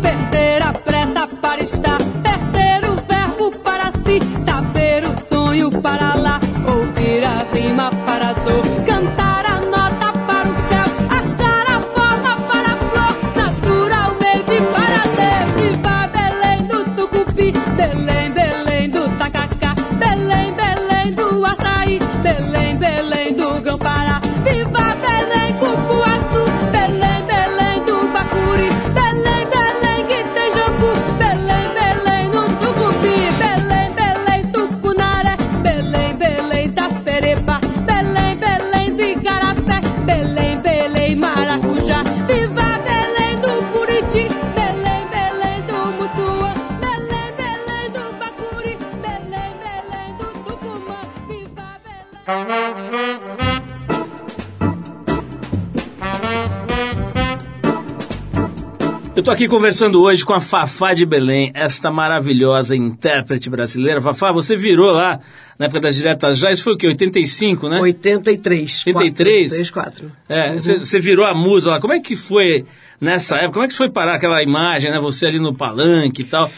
para 0.00 0.23
aqui 59.34 59.48
conversando 59.48 60.00
hoje 60.00 60.24
com 60.24 60.32
a 60.32 60.40
Fafá 60.40 60.94
de 60.94 61.04
Belém, 61.04 61.50
esta 61.54 61.90
maravilhosa 61.90 62.76
intérprete 62.76 63.50
brasileira. 63.50 64.00
Fafá, 64.00 64.30
você 64.30 64.56
virou 64.56 64.92
lá 64.92 65.18
na 65.58 65.66
época 65.66 65.80
das 65.80 65.96
diretas 65.96 66.38
já, 66.38 66.52
isso 66.52 66.62
foi 66.62 66.74
o 66.74 66.76
quê? 66.76 66.86
85, 66.86 67.68
né? 67.68 67.80
83. 67.80 68.86
83? 68.86 69.50
3, 69.50 69.70
4. 69.70 70.12
É, 70.28 70.54
você 70.54 70.78
você 70.78 71.00
virou 71.00 71.26
a 71.26 71.34
musa 71.34 71.70
lá. 71.70 71.80
Como 71.80 71.92
é 71.92 72.00
que 72.00 72.14
foi 72.14 72.64
nessa 73.00 73.36
época? 73.36 73.54
Como 73.54 73.64
é 73.64 73.68
que 73.68 73.74
foi 73.74 73.90
parar 73.90 74.14
aquela 74.14 74.40
imagem, 74.40 74.92
né? 74.92 75.00
Você 75.00 75.26
ali 75.26 75.40
no 75.40 75.52
palanque 75.52 76.22
e 76.22 76.24
tal. 76.24 76.48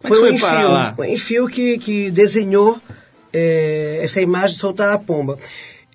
Como 0.00 0.14
é 0.14 0.16
que 0.16 0.20
Foi 0.20 0.30
foi 0.30 0.40
parar 0.40 0.68
lá? 0.68 0.90
Enfio, 0.92 1.04
o 1.04 1.12
Enfio 1.12 1.48
que, 1.48 1.78
que 1.78 2.10
desenhou 2.10 2.80
é, 3.30 4.00
essa 4.02 4.22
imagem 4.22 4.54
de 4.54 4.60
soltar 4.60 4.90
a 4.90 4.98
pomba. 4.98 5.38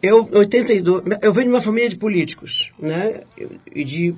Eu, 0.01 0.29
82, 0.31 1.03
eu 1.19 1.33
venho 1.33 1.47
de 1.47 1.53
uma 1.53 1.61
família 1.61 1.89
de 1.89 1.95
políticos, 1.95 2.71
né? 2.79 3.21
E 3.73 3.83
de, 3.83 4.13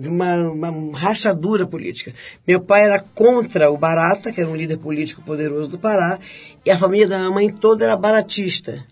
de 0.00 0.08
uma, 0.08 0.34
uma 0.50 0.98
rachadura 0.98 1.66
política. 1.66 2.12
Meu 2.46 2.60
pai 2.60 2.82
era 2.84 2.98
contra 2.98 3.70
o 3.70 3.76
Barata, 3.76 4.32
que 4.32 4.40
era 4.40 4.48
um 4.50 4.56
líder 4.56 4.78
político 4.78 5.22
poderoso 5.22 5.70
do 5.70 5.78
Pará, 5.78 6.18
e 6.64 6.70
a 6.70 6.78
família 6.78 7.06
da 7.06 7.18
minha 7.18 7.30
mãe 7.30 7.48
toda 7.50 7.84
era 7.84 7.96
baratista. 7.96 8.84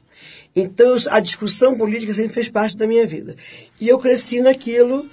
Então, 0.55 0.97
a 1.11 1.21
discussão 1.21 1.77
política 1.77 2.13
sempre 2.15 2.33
fez 2.35 2.49
parte 2.49 2.77
da 2.77 2.87
minha 2.87 3.07
vida. 3.07 3.37
E 3.81 3.89
eu 3.89 3.99
cresci 3.99 4.41
naquilo, 4.41 5.07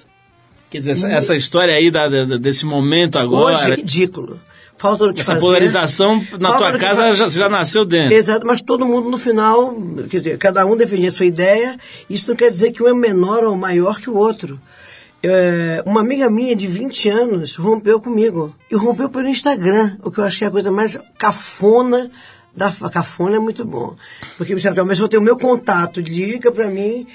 Quer 0.69 0.79
dizer, 0.79 0.91
essa, 0.91 1.11
essa 1.11 1.35
história 1.35 1.73
aí 1.75 1.91
da- 1.91 2.07
da- 2.07 2.37
desse 2.37 2.65
momento 2.65 3.17
agora, 3.19 3.55
hoje 3.55 3.71
é 3.71 3.75
ridículo. 3.75 4.39
Falta 4.77 5.07
do 5.07 5.13
que 5.13 5.21
essa 5.21 5.33
fazer. 5.33 5.45
polarização 5.45 6.17
na 6.37 6.49
Falta 6.49 6.71
tua 6.71 6.79
casa 6.79 7.13
já, 7.13 7.29
já 7.29 7.47
nasceu 7.47 7.85
dentro. 7.85 8.13
Exato, 8.13 8.45
mas 8.45 8.61
todo 8.61 8.85
mundo 8.85 9.09
no 9.09 9.17
final, 9.17 9.73
quer 10.09 10.17
dizer, 10.17 10.37
cada 10.37 10.65
um 10.65 10.75
defendia 10.75 11.07
a 11.07 11.11
sua 11.11 11.25
ideia, 11.25 11.77
isso 12.09 12.27
não 12.29 12.35
quer 12.35 12.49
dizer 12.49 12.71
que 12.71 12.83
um 12.83 12.87
é 12.89 12.93
menor 12.93 13.45
ou 13.45 13.55
maior 13.55 14.01
que 14.01 14.09
o 14.09 14.17
outro. 14.17 14.59
É, 15.27 15.81
uma 15.87 16.01
amiga 16.01 16.29
minha 16.29 16.55
de 16.55 16.67
20 16.67 17.09
anos 17.09 17.55
rompeu 17.55 17.99
comigo. 17.99 18.55
E 18.69 18.75
rompeu 18.75 19.09
pelo 19.09 19.27
Instagram, 19.27 19.97
o 20.03 20.11
que 20.11 20.19
eu 20.19 20.23
achei 20.23 20.47
a 20.47 20.51
coisa 20.51 20.71
mais 20.71 20.99
cafona 21.17 22.11
da 22.55 22.71
cafona 22.91 23.35
é 23.35 23.39
muito 23.39 23.65
bom. 23.65 23.95
Porque 24.37 24.53
disse, 24.53 24.69
mas 24.83 24.99
eu 24.99 25.09
tenho 25.09 25.21
o 25.21 25.25
meu 25.25 25.37
contato, 25.37 25.99
liga 25.99 26.51
pra 26.51 26.67
mim. 26.67 27.07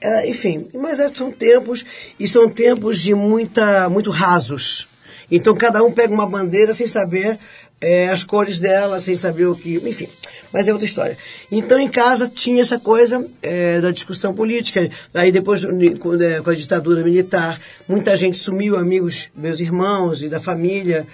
É, 0.00 0.28
enfim, 0.28 0.68
mas 0.74 1.00
é, 1.00 1.12
são 1.12 1.32
tempos, 1.32 1.84
e 2.20 2.28
são 2.28 2.48
tempos 2.48 3.00
de 3.00 3.14
muita, 3.14 3.88
muito 3.88 4.10
rasos. 4.10 4.86
Então 5.28 5.54
cada 5.56 5.82
um 5.82 5.90
pega 5.90 6.14
uma 6.14 6.26
bandeira 6.26 6.72
sem 6.72 6.86
saber 6.86 7.36
é, 7.80 8.08
as 8.08 8.24
cores 8.24 8.58
dela, 8.58 8.98
sem 8.98 9.14
saber 9.14 9.46
o 9.46 9.54
que. 9.54 9.76
Enfim, 9.76 10.08
mas 10.52 10.68
é 10.68 10.72
outra 10.72 10.86
história. 10.86 11.16
Então 11.50 11.78
em 11.78 11.88
casa 11.88 12.28
tinha 12.28 12.62
essa 12.62 12.78
coisa 12.78 13.26
é, 13.42 13.80
da 13.80 13.90
discussão 13.90 14.34
política. 14.34 14.88
Aí 15.12 15.30
depois, 15.30 15.64
com, 15.98 16.14
é, 16.14 16.40
com 16.40 16.50
a 16.50 16.54
ditadura 16.54 17.02
militar, 17.02 17.60
muita 17.88 18.16
gente 18.16 18.38
sumiu, 18.38 18.76
amigos, 18.76 19.28
meus 19.34 19.60
irmãos 19.60 20.22
e 20.22 20.28
da 20.28 20.40
família. 20.40 21.06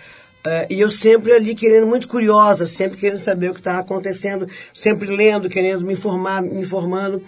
É, 0.45 0.67
e 0.71 0.81
eu 0.81 0.91
sempre 0.91 1.33
ali 1.33 1.55
querendo, 1.55 1.87
muito 1.87 2.09
curiosa, 2.09 2.67
sempre 2.67 2.99
querendo 2.99 3.19
saber 3.19 3.51
o 3.51 3.55
que 3.55 3.61
estava 3.61 3.79
acontecendo, 3.79 4.47
sempre 4.75 5.09
lendo, 5.09 5.49
querendo 5.49 5.85
me 5.85 5.93
informar, 5.93 6.43
me 6.43 6.61
informando. 6.61 7.23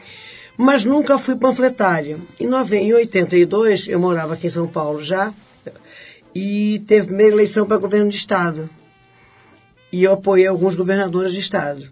Mas 0.57 0.85
nunca 0.85 1.19
fui 1.19 1.37
panfletária. 1.37 2.19
Em, 2.39 2.47
nove, 2.47 2.77
em 2.77 2.93
82, 2.93 3.89
eu 3.89 3.99
morava 3.99 4.35
aqui 4.35 4.47
em 4.47 4.51
São 4.51 4.67
Paulo 4.67 5.03
já, 5.03 5.33
e 6.35 6.83
teve 6.87 7.09
primeira 7.09 7.35
eleição 7.35 7.67
para 7.67 7.77
governo 7.77 8.09
de 8.09 8.17
Estado. 8.17 8.69
E 9.95 10.03
eu 10.03 10.15
apoiei 10.15 10.49
alguns 10.49 10.75
governadores 10.75 11.31
de 11.31 11.39
Estado. 11.39 11.89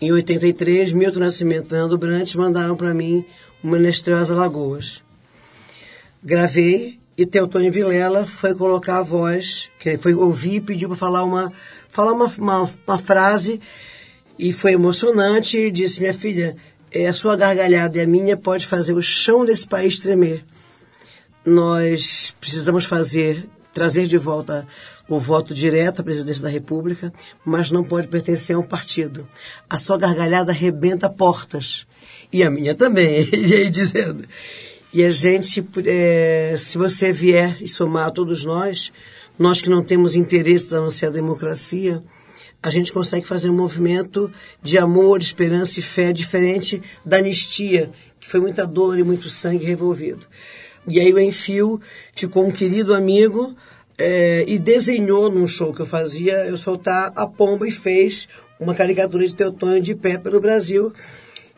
Em 0.00 0.10
83, 0.10 0.92
Milton 0.92 1.20
Nascimento 1.20 1.66
e 1.66 1.68
Fernando 1.68 1.96
Brantes 1.96 2.34
mandaram 2.34 2.74
para 2.74 2.92
mim 2.92 3.24
uma 3.62 3.76
Menestriosa 3.76 4.34
Lagoas. 4.34 5.00
Gravei 6.20 6.98
e 7.16 7.24
Teotônio 7.24 7.70
Vilela 7.70 8.26
foi 8.26 8.52
colocar 8.52 8.98
a 8.98 9.02
voz, 9.04 9.70
que 9.78 9.90
ele 9.90 9.98
foi 9.98 10.12
ouvir 10.16 10.56
e 10.56 10.60
pediu 10.60 10.88
para 10.88 10.98
falar 10.98 11.22
uma, 11.22 11.52
falar 11.88 12.12
uma, 12.12 12.26
uma, 12.36 12.70
uma 12.84 12.98
frase 12.98 13.60
e 14.36 14.52
foi 14.52 14.72
emocionante 14.72 15.56
e 15.56 15.70
disse, 15.70 16.00
minha 16.00 16.12
filha, 16.12 16.56
é, 16.90 17.06
a 17.06 17.12
sua 17.12 17.36
gargalhada 17.36 17.96
e 17.96 18.00
a 18.00 18.06
minha 18.08 18.36
pode 18.36 18.66
fazer 18.66 18.92
o 18.92 19.00
chão 19.00 19.44
desse 19.44 19.68
país 19.68 20.00
tremer 20.00 20.44
nós 21.46 22.34
precisamos 22.40 22.84
fazer, 22.84 23.48
trazer 23.76 24.06
de 24.06 24.16
volta 24.16 24.66
o 25.06 25.20
voto 25.20 25.52
direto 25.52 26.00
à 26.00 26.02
presidência 26.02 26.42
da 26.42 26.48
República, 26.48 27.12
mas 27.44 27.70
não 27.70 27.84
pode 27.84 28.08
pertencer 28.08 28.56
a 28.56 28.58
um 28.58 28.62
partido. 28.62 29.28
A 29.68 29.78
sua 29.78 29.98
gargalhada 29.98 30.50
arrebenta 30.50 31.10
portas. 31.10 31.86
E 32.32 32.42
a 32.42 32.50
minha 32.50 32.74
também, 32.74 33.28
e 33.36 33.54
aí 33.54 33.68
dizendo. 33.68 34.24
E 34.94 35.04
a 35.04 35.10
gente, 35.10 35.62
é, 35.84 36.54
se 36.58 36.78
você 36.78 37.12
vier 37.12 37.54
e 37.60 37.68
somar 37.68 38.06
a 38.06 38.10
todos 38.10 38.46
nós, 38.46 38.90
nós 39.38 39.60
que 39.60 39.68
não 39.68 39.84
temos 39.84 40.16
interesse 40.16 40.74
a 40.74 40.90
ser 40.90 41.06
a 41.08 41.10
democracia, 41.10 42.02
a 42.62 42.70
gente 42.70 42.90
consegue 42.90 43.26
fazer 43.26 43.50
um 43.50 43.56
movimento 43.56 44.32
de 44.62 44.78
amor, 44.78 45.20
esperança 45.20 45.80
e 45.80 45.82
fé 45.82 46.14
diferente 46.14 46.80
da 47.04 47.18
anistia, 47.18 47.90
que 48.18 48.26
foi 48.26 48.40
muita 48.40 48.66
dor 48.66 48.98
e 48.98 49.02
muito 49.02 49.28
sangue 49.28 49.66
revolvido. 49.66 50.26
E 50.88 51.00
aí 51.00 51.12
o 51.12 51.18
Enfio 51.18 51.80
ficou 52.12 52.46
um 52.46 52.52
querido 52.52 52.94
amigo 52.94 53.56
é, 53.98 54.44
e 54.46 54.58
desenhou 54.58 55.30
num 55.30 55.48
show 55.48 55.72
que 55.72 55.80
eu 55.80 55.86
fazia, 55.86 56.46
eu 56.46 56.56
soltar 56.56 57.12
a 57.16 57.26
pomba 57.26 57.66
e 57.66 57.70
fez 57.70 58.28
uma 58.60 58.74
caricatura 58.74 59.26
de 59.26 59.34
Teotônio 59.34 59.80
de 59.80 59.94
pé 59.94 60.16
pelo 60.18 60.40
Brasil. 60.40 60.92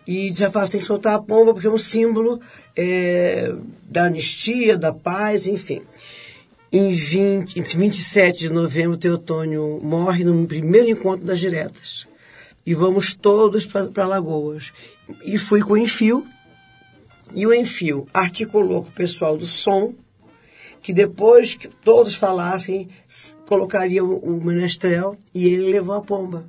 E 0.07 0.33
já 0.33 0.51
faz, 0.51 0.71
tem 0.71 0.81
que 0.81 0.87
soltar 0.87 1.15
a 1.15 1.19
pomba 1.19 1.53
porque 1.53 1.67
é 1.67 1.71
um 1.71 1.79
símbolo 1.79 2.41
é, 2.75 3.55
da 3.83 4.05
anistia, 4.05 4.79
da 4.79 4.93
paz, 4.93 5.47
enfim. 5.47 5.83
Em 6.73 6.91
20, 6.91 7.59
em 7.59 7.63
27 7.63 8.39
de 8.39 8.53
novembro, 8.53 8.97
Teotônio 8.97 9.81
morre 9.83 10.25
no 10.25 10.47
primeiro 10.47 10.89
encontro 10.89 11.27
das 11.27 11.39
diretas. 11.39 12.07
E 12.65 12.75
vamos 12.75 13.15
todos 13.15 13.67
para 13.67 14.07
Lagoas. 14.07 14.73
E 15.25 15.39
fui 15.39 15.61
com 15.61 15.75
o 15.75 15.77
Enfio, 15.77 16.27
e 17.35 17.47
o 17.47 17.53
Enfio 17.53 18.07
articulou 18.13 18.83
com 18.83 18.91
o 18.91 18.95
pessoal 18.95 19.37
do 19.37 19.47
som, 19.47 19.95
que 20.81 20.93
depois 20.93 21.55
que 21.55 21.69
todos 21.69 22.15
falassem, 22.15 22.89
colocariam 23.47 24.15
o 24.15 24.43
menestrel 24.43 25.17
e 25.35 25.47
ele 25.47 25.71
levou 25.71 25.95
a 25.95 26.01
pomba. 26.01 26.49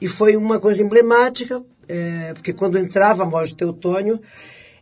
E 0.00 0.08
foi 0.08 0.36
uma 0.36 0.58
coisa 0.58 0.82
emblemática, 0.82 1.62
é, 1.88 2.32
porque 2.34 2.52
quando 2.52 2.78
entrava 2.78 3.22
a 3.22 3.26
voz 3.26 3.50
de 3.50 3.56
Teutônio, 3.56 4.20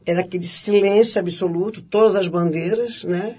era 0.05 0.21
aquele 0.21 0.47
silêncio 0.47 1.21
absoluto, 1.21 1.83
todas 1.83 2.17
as 2.17 2.29
bandeiras, 2.29 3.05
né? 3.05 3.37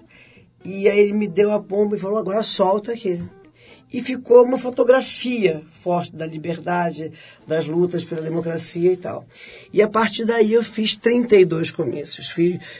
E 0.63 0.87
aí 0.87 0.99
ele 0.99 1.13
me 1.13 1.27
deu 1.27 1.51
a 1.51 1.59
pomba 1.59 1.95
e 1.95 1.99
falou, 1.99 2.17
agora 2.17 2.43
solta 2.43 2.91
aqui 2.91 3.21
e 3.91 4.01
ficou 4.01 4.43
uma 4.43 4.57
fotografia 4.57 5.63
forte 5.71 6.15
da 6.15 6.25
liberdade, 6.25 7.11
das 7.47 7.65
lutas 7.65 8.05
pela 8.05 8.21
democracia 8.21 8.91
e 8.91 8.97
tal. 8.97 9.25
E 9.73 9.81
a 9.81 9.87
partir 9.87 10.25
daí 10.25 10.53
eu 10.53 10.63
fiz 10.63 10.95
32 10.95 11.71
comícios. 11.71 12.33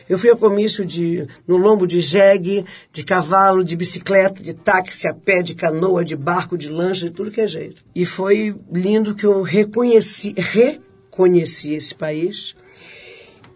Eu 0.08 0.20
fui 0.20 0.30
a 0.30 0.36
comício 0.36 0.86
de, 0.86 1.28
no 1.48 1.58
lombo 1.58 1.88
de 1.88 2.00
jegue, 2.00 2.64
de 2.92 3.04
cavalo, 3.04 3.64
de 3.64 3.76
bicicleta, 3.76 4.44
de 4.44 4.54
táxi, 4.54 5.08
a 5.08 5.14
pé, 5.14 5.42
de 5.42 5.56
canoa, 5.56 6.06
de 6.06 6.16
barco, 6.16 6.58
de 6.58 6.70
lancha, 6.70 7.06
de 7.06 7.12
tudo 7.12 7.32
que 7.32 7.42
é 7.42 7.48
jeito. 7.48 7.84
E 7.96 8.06
foi 8.06 8.56
lindo 8.72 9.16
que 9.16 9.26
eu 9.26 9.42
reconheci, 9.42 10.36
reconheci 10.38 11.74
esse 11.74 11.96
país 11.96 12.56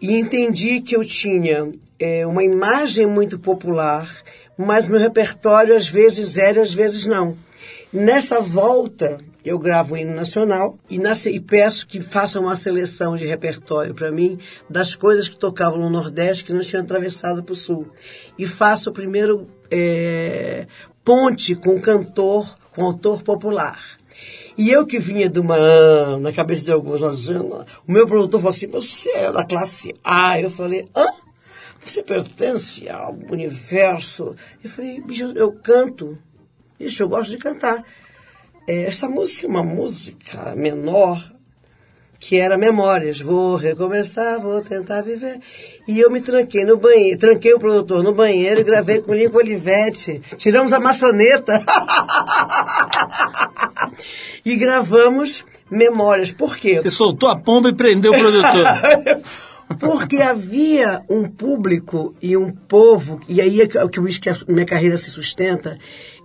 e 0.00 0.18
entendi 0.18 0.82
que 0.82 0.94
eu 0.94 1.02
tinha 1.02 1.70
é, 1.98 2.26
uma 2.26 2.44
imagem 2.44 3.06
muito 3.06 3.38
popular, 3.38 4.06
mas 4.54 4.86
meu 4.86 5.00
repertório 5.00 5.74
às 5.74 5.88
vezes 5.88 6.36
era, 6.36 6.60
às 6.60 6.74
vezes 6.74 7.06
não. 7.06 7.38
Nessa 7.94 8.40
volta, 8.40 9.20
eu 9.44 9.56
gravo 9.56 9.94
o 9.94 9.96
hino 9.96 10.12
nacional 10.12 10.76
e, 10.90 10.98
nasce, 10.98 11.30
e 11.30 11.38
peço 11.38 11.86
que 11.86 12.00
façam 12.00 12.42
uma 12.42 12.56
seleção 12.56 13.14
de 13.14 13.24
repertório 13.24 13.94
para 13.94 14.10
mim 14.10 14.36
das 14.68 14.96
coisas 14.96 15.28
que 15.28 15.36
tocavam 15.36 15.78
no 15.78 15.88
Nordeste 15.88 16.44
que 16.44 16.52
não 16.52 16.58
tinham 16.58 16.82
atravessado 16.82 17.40
para 17.44 17.52
o 17.52 17.56
Sul. 17.56 17.86
E 18.36 18.48
faço 18.48 18.90
o 18.90 18.92
primeiro 18.92 19.46
é, 19.70 20.66
ponte 21.04 21.54
com 21.54 21.80
cantor, 21.80 22.56
com 22.72 22.84
autor 22.84 23.22
popular. 23.22 23.80
E 24.58 24.72
eu 24.72 24.84
que 24.84 24.98
vinha 24.98 25.28
de 25.28 25.38
uma, 25.38 26.18
na 26.18 26.32
cabeça 26.32 26.64
de 26.64 26.72
alguns, 26.72 27.00
o 27.00 27.64
meu 27.86 28.08
produtor 28.08 28.40
falou 28.40 28.50
assim, 28.50 28.66
você 28.66 29.10
é 29.10 29.30
da 29.30 29.44
classe 29.44 29.94
A. 30.02 30.40
Eu 30.40 30.50
falei, 30.50 30.88
hã? 30.96 31.06
Você 31.80 32.02
pertence 32.02 32.88
ao 32.88 33.16
universo? 33.30 34.34
Eu 34.64 34.68
falei, 34.68 35.00
bicho, 35.00 35.32
eu 35.36 35.52
canto. 35.52 36.18
Eu 37.02 37.08
gosto 37.08 37.30
de 37.30 37.38
cantar. 37.38 37.82
É, 38.66 38.84
essa 38.84 39.08
música 39.08 39.46
é 39.46 39.50
uma 39.50 39.62
música 39.62 40.54
menor, 40.56 41.22
que 42.18 42.38
era 42.38 42.56
Memórias. 42.56 43.20
Vou 43.20 43.56
recomeçar, 43.56 44.40
vou 44.40 44.62
tentar 44.62 45.02
viver. 45.02 45.38
E 45.86 46.00
eu 46.00 46.10
me 46.10 46.20
tranquei 46.20 46.64
no 46.64 46.76
banheiro, 46.76 47.18
tranquei 47.18 47.52
o 47.52 47.58
produtor 47.58 48.02
no 48.02 48.14
banheiro 48.14 48.60
e 48.60 48.64
gravei 48.64 49.00
com 49.00 49.12
o 49.12 49.14
Lincoln 49.14 49.38
Olivetti. 49.38 50.20
Tiramos 50.38 50.72
a 50.72 50.80
maçaneta. 50.80 51.62
e 54.44 54.56
gravamos 54.56 55.44
Memórias. 55.70 56.32
Por 56.32 56.56
quê? 56.56 56.78
Você 56.78 56.90
soltou 56.90 57.28
a 57.28 57.36
pomba 57.36 57.68
e 57.68 57.74
prendeu 57.74 58.12
o 58.12 58.18
produtor. 58.18 58.64
Porque 59.78 60.20
havia 60.20 61.02
um 61.08 61.28
público 61.28 62.14
e 62.20 62.36
um 62.36 62.50
povo, 62.50 63.20
e 63.28 63.40
aí 63.40 63.60
é 63.60 63.66
que 63.66 63.78
é 63.78 63.82
minha 64.46 64.66
carreira 64.66 64.98
se 64.98 65.10
sustenta. 65.10 65.78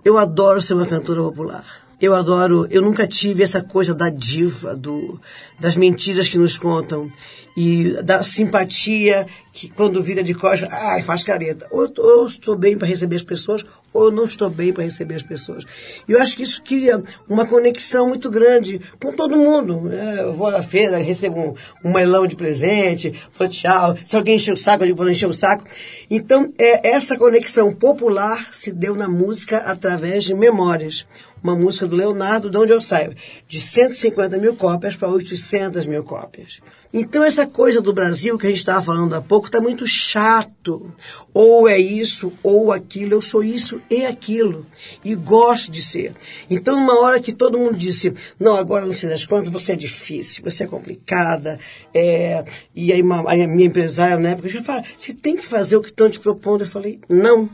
Eu 0.04 0.18
adoro 0.18 0.60
ser 0.60 0.74
uma 0.74 0.86
cantora 0.86 1.22
popular. 1.22 1.64
Eu 2.00 2.14
adoro, 2.14 2.66
eu 2.70 2.80
nunca 2.80 3.06
tive 3.06 3.42
essa 3.42 3.62
coisa 3.62 3.94
da 3.94 4.08
diva, 4.08 4.74
do, 4.74 5.20
das 5.58 5.76
mentiras 5.76 6.28
que 6.28 6.38
nos 6.38 6.56
contam 6.56 7.10
e 7.56 7.92
da 8.02 8.22
simpatia 8.22 9.26
que 9.52 9.68
quando 9.68 10.02
vira 10.02 10.22
de 10.22 10.32
costas, 10.32 10.68
ai, 10.70 11.02
faz 11.02 11.24
careta. 11.24 11.66
Ou, 11.70 11.92
ou 11.98 12.26
estou 12.26 12.56
bem 12.56 12.78
para 12.78 12.86
receber 12.86 13.16
as 13.16 13.22
pessoas, 13.22 13.64
ou 13.92 14.10
não 14.10 14.24
estou 14.24 14.48
bem 14.48 14.72
para 14.72 14.84
receber 14.84 15.16
as 15.16 15.22
pessoas. 15.22 15.64
E 16.08 16.12
eu 16.12 16.20
acho 16.20 16.36
que 16.36 16.44
isso 16.44 16.62
cria 16.62 17.02
uma 17.28 17.44
conexão 17.44 18.08
muito 18.08 18.30
grande 18.30 18.80
com 19.02 19.12
todo 19.12 19.36
mundo. 19.36 19.90
É, 19.92 20.22
eu 20.22 20.32
vou 20.32 20.50
na 20.50 20.62
feira, 20.62 20.98
recebo 20.98 21.40
um, 21.40 21.88
um 21.88 21.92
melão 21.92 22.26
de 22.26 22.36
presente, 22.36 23.12
falo 23.32 23.50
tchau. 23.50 23.96
Se 24.04 24.16
alguém 24.16 24.36
encher 24.36 24.54
o 24.54 24.56
saco, 24.56 24.84
eu 24.84 24.88
digo 24.88 24.98
para 24.98 25.10
encher 25.10 25.28
o 25.28 25.34
saco. 25.34 25.64
Então, 26.08 26.52
é, 26.56 26.90
essa 26.90 27.16
conexão 27.18 27.72
popular 27.72 28.48
se 28.52 28.72
deu 28.72 28.94
na 28.94 29.08
música 29.08 29.58
através 29.58 30.24
de 30.24 30.34
memórias 30.34 31.06
uma 31.42 31.56
música 31.56 31.86
do 31.86 31.96
Leonardo, 31.96 32.50
de 32.50 32.58
onde 32.58 32.72
eu 32.72 32.80
saio, 32.80 33.14
de 33.48 33.60
150 33.60 34.36
mil 34.38 34.54
cópias 34.56 34.94
para 34.94 35.08
800 35.08 35.86
mil 35.86 36.04
cópias. 36.04 36.60
Então, 36.92 37.24
essa 37.24 37.46
coisa 37.50 37.80
do 37.82 37.92
Brasil 37.92 38.38
que 38.38 38.46
a 38.46 38.48
gente 38.48 38.58
estava 38.58 38.82
falando 38.82 39.14
há 39.14 39.20
pouco 39.20 39.46
está 39.46 39.60
muito 39.60 39.86
chato. 39.86 40.92
Ou 41.34 41.68
é 41.68 41.78
isso, 41.78 42.32
ou 42.42 42.72
aquilo. 42.72 43.14
Eu 43.14 43.20
sou 43.22 43.42
isso 43.44 43.80
e 43.90 44.04
aquilo. 44.06 44.66
E 45.04 45.14
gosto 45.14 45.70
de 45.70 45.82
ser. 45.82 46.14
Então, 46.48 46.76
numa 46.78 46.98
hora 47.00 47.20
que 47.20 47.32
todo 47.32 47.58
mundo 47.58 47.76
disse, 47.76 48.12
não, 48.38 48.56
agora 48.56 48.86
não 48.86 48.92
sei 48.92 49.08
das 49.10 49.24
contas, 49.26 49.48
você 49.52 49.72
é 49.72 49.76
difícil, 49.76 50.42
você 50.44 50.64
é 50.64 50.66
complicada. 50.66 51.58
é, 51.92 52.44
E 52.74 52.92
aí, 52.92 53.02
uma- 53.02 53.28
aí 53.30 53.42
a 53.42 53.48
minha 53.48 53.66
empresária 53.66 54.18
na 54.18 54.30
época 54.30 54.48
já 54.48 54.62
falava, 54.62 54.86
você 54.96 55.12
tem 55.12 55.36
que 55.36 55.46
fazer 55.46 55.76
o 55.76 55.80
que 55.82 55.88
estão 55.90 56.08
te 56.08 56.18
propondo. 56.20 56.62
Eu 56.64 56.68
falei, 56.68 56.98
não. 57.08 57.48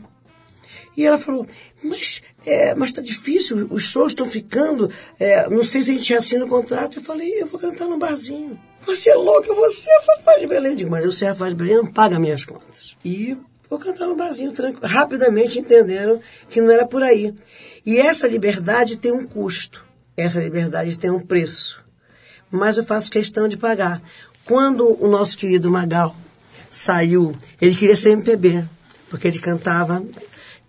E 0.95 1.05
ela 1.05 1.17
falou, 1.19 1.45
mas 1.83 2.21
é, 2.45 2.73
mas 2.73 2.91
tá 2.91 3.01
difícil, 3.01 3.67
os 3.69 3.83
shows 3.83 4.13
estão 4.13 4.25
ficando, 4.25 4.89
é, 5.19 5.47
não 5.49 5.63
sei 5.63 5.81
se 5.81 5.91
a 5.91 5.93
gente 5.93 6.13
assina 6.15 6.45
o 6.45 6.47
contrato. 6.47 6.97
Eu 6.97 7.03
falei, 7.03 7.41
eu 7.41 7.45
vou 7.47 7.59
cantar 7.59 7.87
no 7.87 7.97
barzinho. 7.99 8.59
Você 8.87 9.09
é 9.09 9.15
louca, 9.15 9.53
você 9.53 9.89
é 9.91 10.01
Fafá 10.01 10.39
de 10.39 10.47
Belém. 10.47 10.71
Eu 10.71 10.77
digo, 10.77 10.89
mas 10.89 11.03
eu 11.03 11.11
sei 11.11 11.27
a 11.27 11.35
Fafá 11.35 11.49
de 11.49 11.55
Belém, 11.55 11.75
não 11.75 11.85
paga 11.85 12.17
minhas 12.17 12.45
contas. 12.45 12.95
E 13.03 13.35
vou 13.69 13.77
cantar 13.77 14.07
no 14.07 14.15
barzinho, 14.15 14.53
tranquilo. 14.53 14.87
Rapidamente 14.87 15.59
entenderam 15.59 16.21
que 16.49 16.61
não 16.61 16.71
era 16.71 16.87
por 16.87 17.03
aí. 17.03 17.35
E 17.85 17.99
essa 17.99 18.29
liberdade 18.29 18.97
tem 18.97 19.11
um 19.11 19.27
custo. 19.27 19.85
Essa 20.15 20.39
liberdade 20.39 20.97
tem 20.97 21.11
um 21.11 21.19
preço. 21.19 21.83
Mas 22.49 22.77
eu 22.77 22.83
faço 22.85 23.11
questão 23.11 23.49
de 23.49 23.57
pagar. 23.57 24.01
Quando 24.45 24.97
o 25.03 25.09
nosso 25.09 25.37
querido 25.37 25.69
Magal 25.69 26.15
saiu, 26.69 27.35
ele 27.59 27.75
queria 27.75 27.95
ser 27.97 28.11
MPB, 28.11 28.63
porque 29.09 29.27
ele 29.27 29.39
cantava 29.39 30.01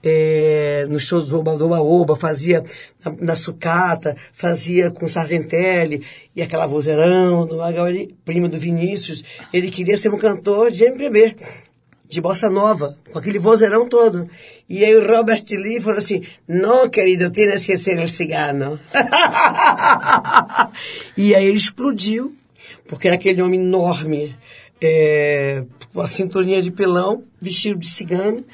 é, 0.02 0.86
nos 0.88 1.02
shows 1.02 1.28
do 1.28 1.38
Oba 1.38 1.56
do 1.56 1.66
Oba 1.66 1.80
Oba, 1.80 2.16
fazia 2.16 2.64
na, 3.04 3.14
na 3.20 3.36
sucata, 3.36 4.14
fazia 4.32 4.90
com 4.90 5.08
Sargentelli 5.08 6.02
e 6.34 6.42
aquela 6.42 6.66
vozeirão 6.66 7.46
do 7.46 7.56
Magal, 7.56 7.88
ele, 7.88 8.14
primo 8.24 8.48
do 8.48 8.58
Vinícius, 8.58 9.24
ele 9.52 9.70
queria 9.70 9.96
ser 9.96 10.12
um 10.12 10.18
cantor 10.18 10.70
de 10.70 10.84
MPB, 10.84 11.36
de 12.08 12.20
bossa 12.20 12.48
nova, 12.48 12.96
com 13.12 13.18
aquele 13.18 13.38
vozeirão 13.38 13.86
todo. 13.86 14.26
E 14.68 14.84
aí 14.84 14.96
o 14.96 15.06
Robert 15.06 15.44
Lee 15.50 15.80
falou 15.80 15.98
assim, 15.98 16.22
não, 16.46 16.88
querido, 16.88 17.30
tienes 17.30 17.66
que 17.66 17.76
ser 17.76 17.98
el 17.98 18.08
cigano. 18.08 18.80
e 21.16 21.34
aí 21.34 21.46
ele 21.46 21.58
explodiu, 21.58 22.34
porque 22.86 23.08
era 23.08 23.16
aquele 23.16 23.42
homem 23.42 23.60
enorme, 23.60 24.34
é, 24.80 25.64
com 25.92 26.00
a 26.00 26.06
cinturinha 26.06 26.62
de 26.62 26.70
pelão, 26.70 27.24
vestido 27.40 27.78
de 27.78 27.88
cigano, 27.88 28.44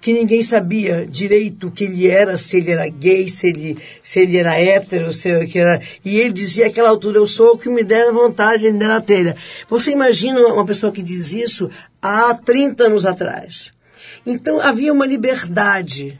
que 0.00 0.12
ninguém 0.12 0.42
sabia 0.42 1.06
direito 1.06 1.68
o 1.68 1.70
que 1.70 1.84
ele 1.84 2.08
era, 2.08 2.36
se 2.36 2.56
ele 2.56 2.70
era 2.70 2.88
gay, 2.88 3.28
se 3.28 3.48
ele, 3.48 3.78
se 4.02 4.20
ele 4.20 4.38
era 4.38 4.58
hétero, 4.58 5.12
se 5.12 5.28
ele 5.28 5.58
era... 5.58 5.80
E 6.04 6.18
ele 6.18 6.32
dizia 6.32 6.68
àquela 6.68 6.88
altura, 6.88 7.18
eu 7.18 7.28
sou 7.28 7.54
o 7.54 7.58
que 7.58 7.68
me 7.68 7.84
der 7.84 8.10
vontade, 8.10 8.70
me 8.72 8.78
der 8.78 8.88
na 8.88 9.00
telha. 9.00 9.36
Você 9.68 9.90
imagina 9.90 10.40
uma 10.46 10.64
pessoa 10.64 10.90
que 10.90 11.02
diz 11.02 11.32
isso 11.32 11.68
há 12.00 12.32
30 12.34 12.84
anos 12.84 13.04
atrás. 13.04 13.72
Então 14.24 14.60
havia 14.60 14.92
uma 14.92 15.06
liberdade 15.06 16.18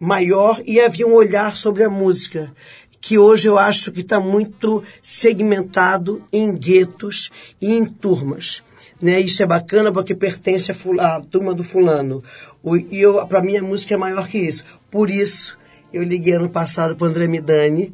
maior 0.00 0.60
e 0.66 0.80
havia 0.80 1.06
um 1.06 1.12
olhar 1.12 1.56
sobre 1.56 1.84
a 1.84 1.90
música 1.90 2.52
que 3.00 3.18
hoje 3.18 3.48
eu 3.48 3.58
acho 3.58 3.90
que 3.90 4.00
está 4.00 4.20
muito 4.20 4.82
segmentado 5.02 6.24
em 6.32 6.54
guetos 6.54 7.30
e 7.60 7.72
em 7.72 7.84
turmas. 7.84 8.62
Né? 9.02 9.20
Isso 9.20 9.42
é 9.42 9.46
bacana 9.46 9.92
porque 9.92 10.14
pertence 10.14 10.70
à, 11.00 11.20
turma 11.20 11.52
do 11.52 11.64
fulano. 11.64 12.22
O, 12.62 12.76
e 12.76 13.00
eu, 13.00 13.26
para 13.26 13.42
mim 13.42 13.56
a 13.56 13.62
música 13.62 13.94
é 13.94 13.96
maior 13.96 14.28
que 14.28 14.38
isso. 14.38 14.64
Por 14.90 15.10
isso, 15.10 15.58
eu 15.92 16.04
liguei 16.04 16.34
ano 16.34 16.48
passado 16.48 16.94
para 16.94 17.08
André 17.08 17.26
Midani 17.26 17.92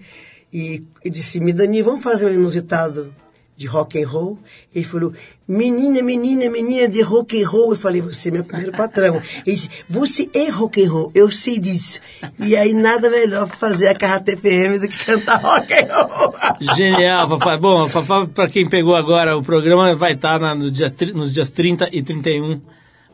e, 0.52 0.84
e 1.04 1.10
disse, 1.10 1.40
Midani, 1.40 1.80
vamos 1.82 2.02
fazer 2.02 2.26
um 2.26 2.34
inusitado 2.34 3.12
de 3.58 3.66
rock 3.66 4.00
and 4.00 4.06
roll. 4.08 4.38
Ele 4.72 4.84
falou, 4.84 5.12
menina, 5.46 6.00
menina, 6.00 6.48
menina 6.48 6.86
de 6.88 7.02
rock 7.02 7.42
and 7.42 7.48
roll. 7.48 7.70
Eu 7.72 7.76
falei, 7.76 8.00
você 8.00 8.28
é 8.28 8.32
meu 8.32 8.44
primeiro 8.44 8.70
patrão. 8.70 9.16
Ele 9.44 9.56
disse, 9.56 9.68
você 9.88 10.30
é 10.32 10.48
rock 10.48 10.82
and 10.84 10.90
roll, 10.92 11.10
eu 11.12 11.28
sei 11.28 11.58
disso. 11.58 12.00
E 12.38 12.56
aí 12.56 12.72
nada 12.72 13.10
melhor 13.10 13.48
fazer 13.48 13.88
a 13.88 13.94
carra 13.96 14.20
TPM 14.20 14.78
do 14.78 14.86
que 14.86 15.04
cantar 15.04 15.42
rock 15.42 15.72
and 15.74 15.92
roll. 15.92 16.34
Genial, 16.76 17.28
Fafá. 17.28 17.56
Bom, 17.58 17.88
Fafá, 17.88 18.26
para 18.26 18.48
quem 18.48 18.68
pegou 18.68 18.94
agora 18.94 19.36
o 19.36 19.42
programa, 19.42 19.92
vai 19.96 20.12
estar 20.12 20.38
no 20.54 20.70
dia 20.70 20.88
tri- 20.88 21.12
nos 21.12 21.32
dias 21.32 21.50
30 21.50 21.88
e 21.92 22.00
31. 22.00 22.60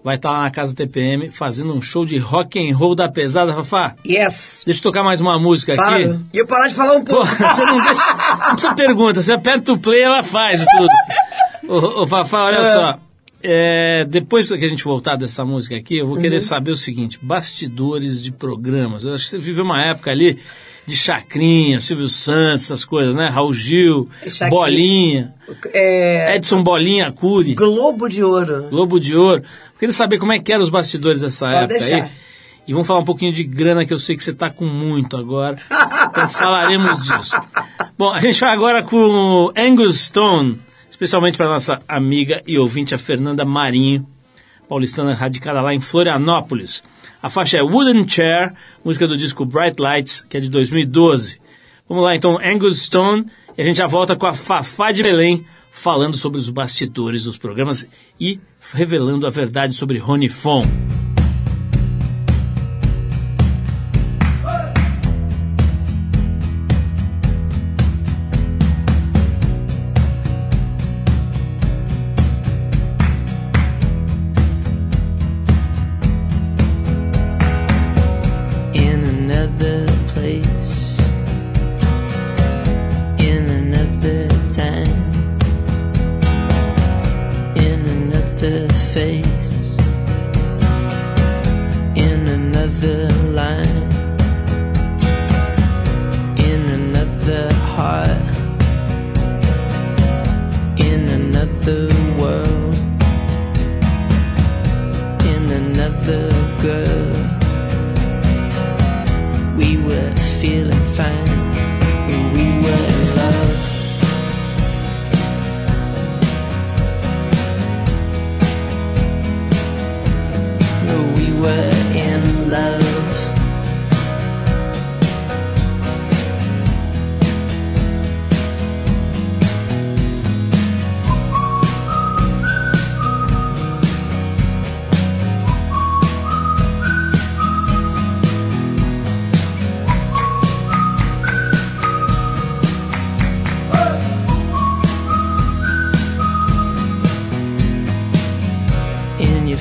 Vai 0.05 0.17
estar 0.17 0.31
lá 0.31 0.43
na 0.43 0.51
Casa 0.51 0.75
TPM 0.77 1.31
fazendo 1.31 1.73
um 1.73 1.81
show 1.81 2.05
de 2.05 2.19
rock 2.19 2.59
and 2.61 2.77
roll 2.77 2.95
da 2.95 3.09
pesada, 3.09 3.55
Fafá. 3.55 3.97
Yes. 4.07 4.63
Deixa 4.67 4.81
eu 4.81 4.83
tocar 4.83 5.03
mais 5.03 5.19
uma 5.19 5.39
música 5.39 5.73
aqui. 5.73 5.83
Para. 5.83 6.21
E 6.31 6.37
eu 6.39 6.47
parar 6.47 6.69
de 6.69 6.75
falar 6.75 6.93
um 6.97 7.03
Pô, 7.03 7.17
pouco. 7.17 7.27
você 7.35 7.65
não 7.65 7.79
deixa. 7.83 8.13
Não 8.47 8.51
precisa 8.53 8.75
pergunta, 8.75 9.23
você 9.23 9.33
aperta 9.33 9.73
o 9.73 9.79
play 9.79 10.03
ela 10.03 10.23
faz 10.23 10.63
tudo. 10.77 11.73
Ô, 11.73 12.03
ô 12.03 12.07
Fafá, 12.07 12.45
olha 12.45 12.65
só. 12.67 12.99
é, 13.43 14.05
depois 14.05 14.47
que 14.51 14.63
a 14.63 14.69
gente 14.69 14.85
voltar 14.85 15.17
dessa 15.17 15.43
música 15.43 15.75
aqui, 15.75 15.97
eu 15.97 16.07
vou 16.07 16.19
querer 16.19 16.41
saber 16.41 16.73
o 16.73 16.77
seguinte: 16.77 17.19
bastidores 17.23 18.23
de 18.23 18.31
programas. 18.31 19.07
Eu 19.07 19.15
acho 19.15 19.25
que 19.25 19.31
você 19.31 19.39
viveu 19.39 19.65
uma 19.65 19.83
época 19.87 20.11
ali 20.11 20.39
de 20.87 20.95
Chacrinha, 20.95 21.81
Silvio 21.81 22.11
Santos, 22.11 22.65
essas 22.65 22.85
coisas, 22.85 23.17
né? 23.17 23.31
Raul 23.31 23.55
Gil, 23.55 24.07
Chacrinha. 24.29 24.51
Bolinha, 24.51 25.35
É, 25.73 26.37
Edson 26.37 26.63
Bolinha 26.63 27.11
Cury, 27.11 27.55
Globo 27.55 28.07
de 28.07 28.23
Ouro. 28.23 28.65
Globo 28.69 29.01
de 29.01 29.17
Ouro. 29.17 29.43
Eu 29.85 29.89
queria 29.89 29.93
saber 29.93 30.19
como 30.19 30.33
é 30.33 30.39
que 30.39 30.51
eram 30.51 30.65
os 30.65 30.71
bastidores 30.71 31.21
dessa 31.21 31.45
Pode 31.45 31.65
época 31.65 31.79
deixar. 31.79 32.05
aí. 32.05 32.11
E 32.67 32.73
vamos 32.73 32.87
falar 32.87 33.01
um 33.01 33.05
pouquinho 33.05 33.35
de 33.35 33.45
grana, 33.45 33.85
que 33.85 33.93
eu 33.93 33.99
sei 33.99 34.17
que 34.17 34.25
você 34.25 34.31
está 34.31 34.49
com 34.49 34.65
muito 34.65 35.15
agora. 35.15 35.57
Então 36.11 36.27
falaremos 36.31 37.05
disso. 37.05 37.37
Bom, 37.99 38.11
a 38.11 38.19
gente 38.19 38.41
vai 38.41 38.51
agora 38.51 38.83
com 38.83 39.53
Angus 39.55 40.07
Stone, 40.07 40.59
especialmente 40.89 41.37
para 41.37 41.49
nossa 41.49 41.81
amiga 41.87 42.41
e 42.47 42.59
ouvinte, 42.59 42.95
a 42.95 42.99
Fernanda 42.99 43.45
Marinho, 43.45 44.09
paulistana 44.67 45.13
radicada 45.13 45.61
lá 45.61 45.75
em 45.75 45.81
Florianópolis. 45.81 46.83
A 47.23 47.29
faixa 47.29 47.59
é 47.59 47.63
Wooden 47.63 48.09
Chair, 48.09 48.55
música 48.83 49.07
do 49.07 49.19
disco 49.19 49.45
Bright 49.45 49.77
Lights, 49.79 50.25
que 50.27 50.39
é 50.39 50.41
de 50.41 50.49
2012. 50.49 51.39
Vamos 51.87 52.03
lá 52.03 52.17
então, 52.17 52.39
Angus 52.43 52.81
Stone, 52.85 53.27
e 53.59 53.61
a 53.61 53.65
gente 53.67 53.77
já 53.77 53.87
volta 53.87 54.17
com 54.17 54.27
a 54.27 54.33
Fafá 54.33 54.93
de 54.93 55.03
Belém, 55.03 55.45
falando 55.75 56.17
sobre 56.17 56.39
os 56.39 56.49
bastidores 56.49 57.25
dos 57.25 57.37
programas 57.37 57.87
e 58.19 58.41
revelando 58.73 59.27
a 59.27 59.31
verdade 59.31 59.75
sobre 59.75 59.99
Rony 59.99 60.29
Fon. 60.29 60.63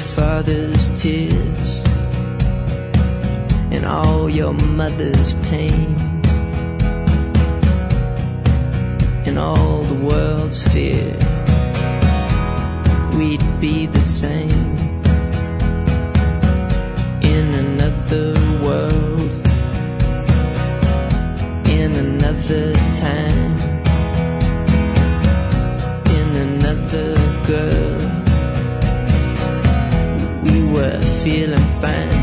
Father's 0.03 0.89
tears 1.01 1.81
and 3.71 3.85
all 3.85 4.29
your 4.29 4.53
mother's 4.53 5.33
pain 5.45 5.95
and 9.25 9.39
all 9.39 9.83
the 9.83 9.95
world's 9.95 10.61
fear, 10.67 11.11
we'd 13.17 13.45
be 13.59 13.87
the 13.87 14.01
same 14.01 14.75
in 17.23 17.53
another 17.65 18.33
world, 18.61 19.31
in 21.67 21.91
another 21.95 22.73
time, 22.93 23.32
feeling 31.23 31.65
fine, 31.79 32.22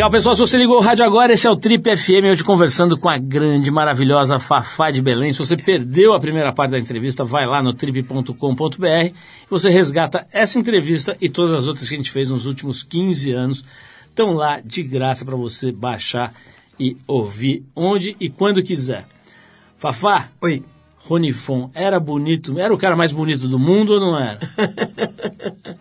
Legal, 0.00 0.10
pessoal, 0.10 0.34
se 0.34 0.40
você 0.40 0.56
ligou 0.56 0.78
o 0.78 0.80
rádio 0.80 1.04
agora, 1.04 1.34
esse 1.34 1.46
é 1.46 1.50
o 1.50 1.56
Trip 1.56 1.94
FM, 1.94 2.24
hoje 2.30 2.42
conversando 2.42 2.96
com 2.96 3.06
a 3.06 3.18
grande, 3.18 3.70
maravilhosa 3.70 4.38
Fafá 4.38 4.90
de 4.90 5.02
Belém. 5.02 5.30
Se 5.30 5.38
você 5.38 5.58
perdeu 5.58 6.14
a 6.14 6.18
primeira 6.18 6.54
parte 6.54 6.70
da 6.70 6.78
entrevista, 6.78 7.22
vai 7.22 7.44
lá 7.44 7.62
no 7.62 7.74
trip.com.br 7.74 8.86
e 8.86 9.14
você 9.50 9.68
resgata 9.68 10.26
essa 10.32 10.58
entrevista 10.58 11.14
e 11.20 11.28
todas 11.28 11.52
as 11.52 11.66
outras 11.66 11.86
que 11.86 11.94
a 11.94 11.98
gente 11.98 12.10
fez 12.10 12.30
nos 12.30 12.46
últimos 12.46 12.82
15 12.82 13.30
anos. 13.32 13.62
Estão 14.08 14.32
lá 14.32 14.62
de 14.64 14.82
graça 14.82 15.22
para 15.22 15.36
você 15.36 15.70
baixar 15.70 16.32
e 16.78 16.96
ouvir 17.06 17.62
onde 17.76 18.16
e 18.18 18.30
quando 18.30 18.62
quiser. 18.62 19.04
Fafá, 19.76 20.30
Oi. 20.40 20.64
Ronifon 20.96 21.70
era 21.74 22.00
bonito, 22.00 22.58
era 22.58 22.72
o 22.72 22.78
cara 22.78 22.96
mais 22.96 23.12
bonito 23.12 23.46
do 23.46 23.58
mundo 23.58 23.92
ou 23.92 24.00
não 24.00 24.18
era? 24.18 24.40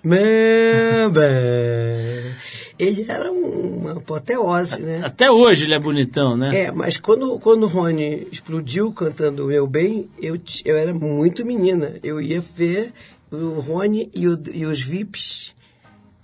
Meu 0.00 1.10
bem. 1.10 2.51
Ele 2.84 3.06
era 3.08 3.30
um- 3.30 3.78
uma 3.78 3.92
apoteose, 3.92 4.80
né? 4.80 5.00
Até 5.04 5.30
hoje 5.30 5.64
ele 5.64 5.74
é 5.74 5.78
bonitão, 5.78 6.36
né? 6.36 6.64
É, 6.64 6.70
mas 6.72 6.96
quando, 6.96 7.38
quando 7.38 7.64
o 7.64 7.66
Rony 7.68 8.26
explodiu 8.32 8.92
cantando 8.92 9.46
Meu 9.46 9.66
Bem, 9.66 10.08
eu, 10.20 10.38
eu 10.64 10.76
era 10.76 10.92
muito 10.92 11.44
menina. 11.46 11.94
Eu 12.02 12.20
ia 12.20 12.40
ver 12.40 12.92
o 13.30 13.60
Rony 13.60 14.10
e, 14.14 14.26
o- 14.28 14.42
e 14.52 14.66
os 14.66 14.80
VIPs, 14.80 15.54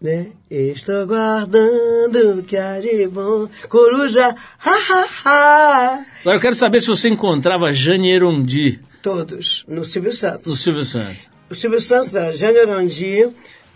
né? 0.00 0.28
Estou 0.50 1.06
guardando 1.06 2.42
que 2.42 2.56
há 2.56 2.80
de 2.80 3.06
bom, 3.08 3.48
coruja, 3.68 4.28
ha, 4.28 4.70
ha, 4.70 5.06
ha. 5.24 6.04
Agora 6.20 6.36
eu 6.36 6.40
quero 6.40 6.54
saber 6.54 6.80
se 6.80 6.88
você 6.88 7.08
encontrava 7.08 7.72
Jane 7.72 8.10
Erondi 8.10 8.80
Todos, 9.02 9.64
no 9.68 9.84
Silvio 9.84 10.12
Santos. 10.12 10.46
no 10.50 10.56
Silvio 10.56 10.84
Santos. 10.84 11.28
O 11.50 11.54
Silvio 11.54 11.80
Santos, 11.80 12.14
a 12.14 12.30
Jane 12.30 12.58
Arandi, 12.58 13.28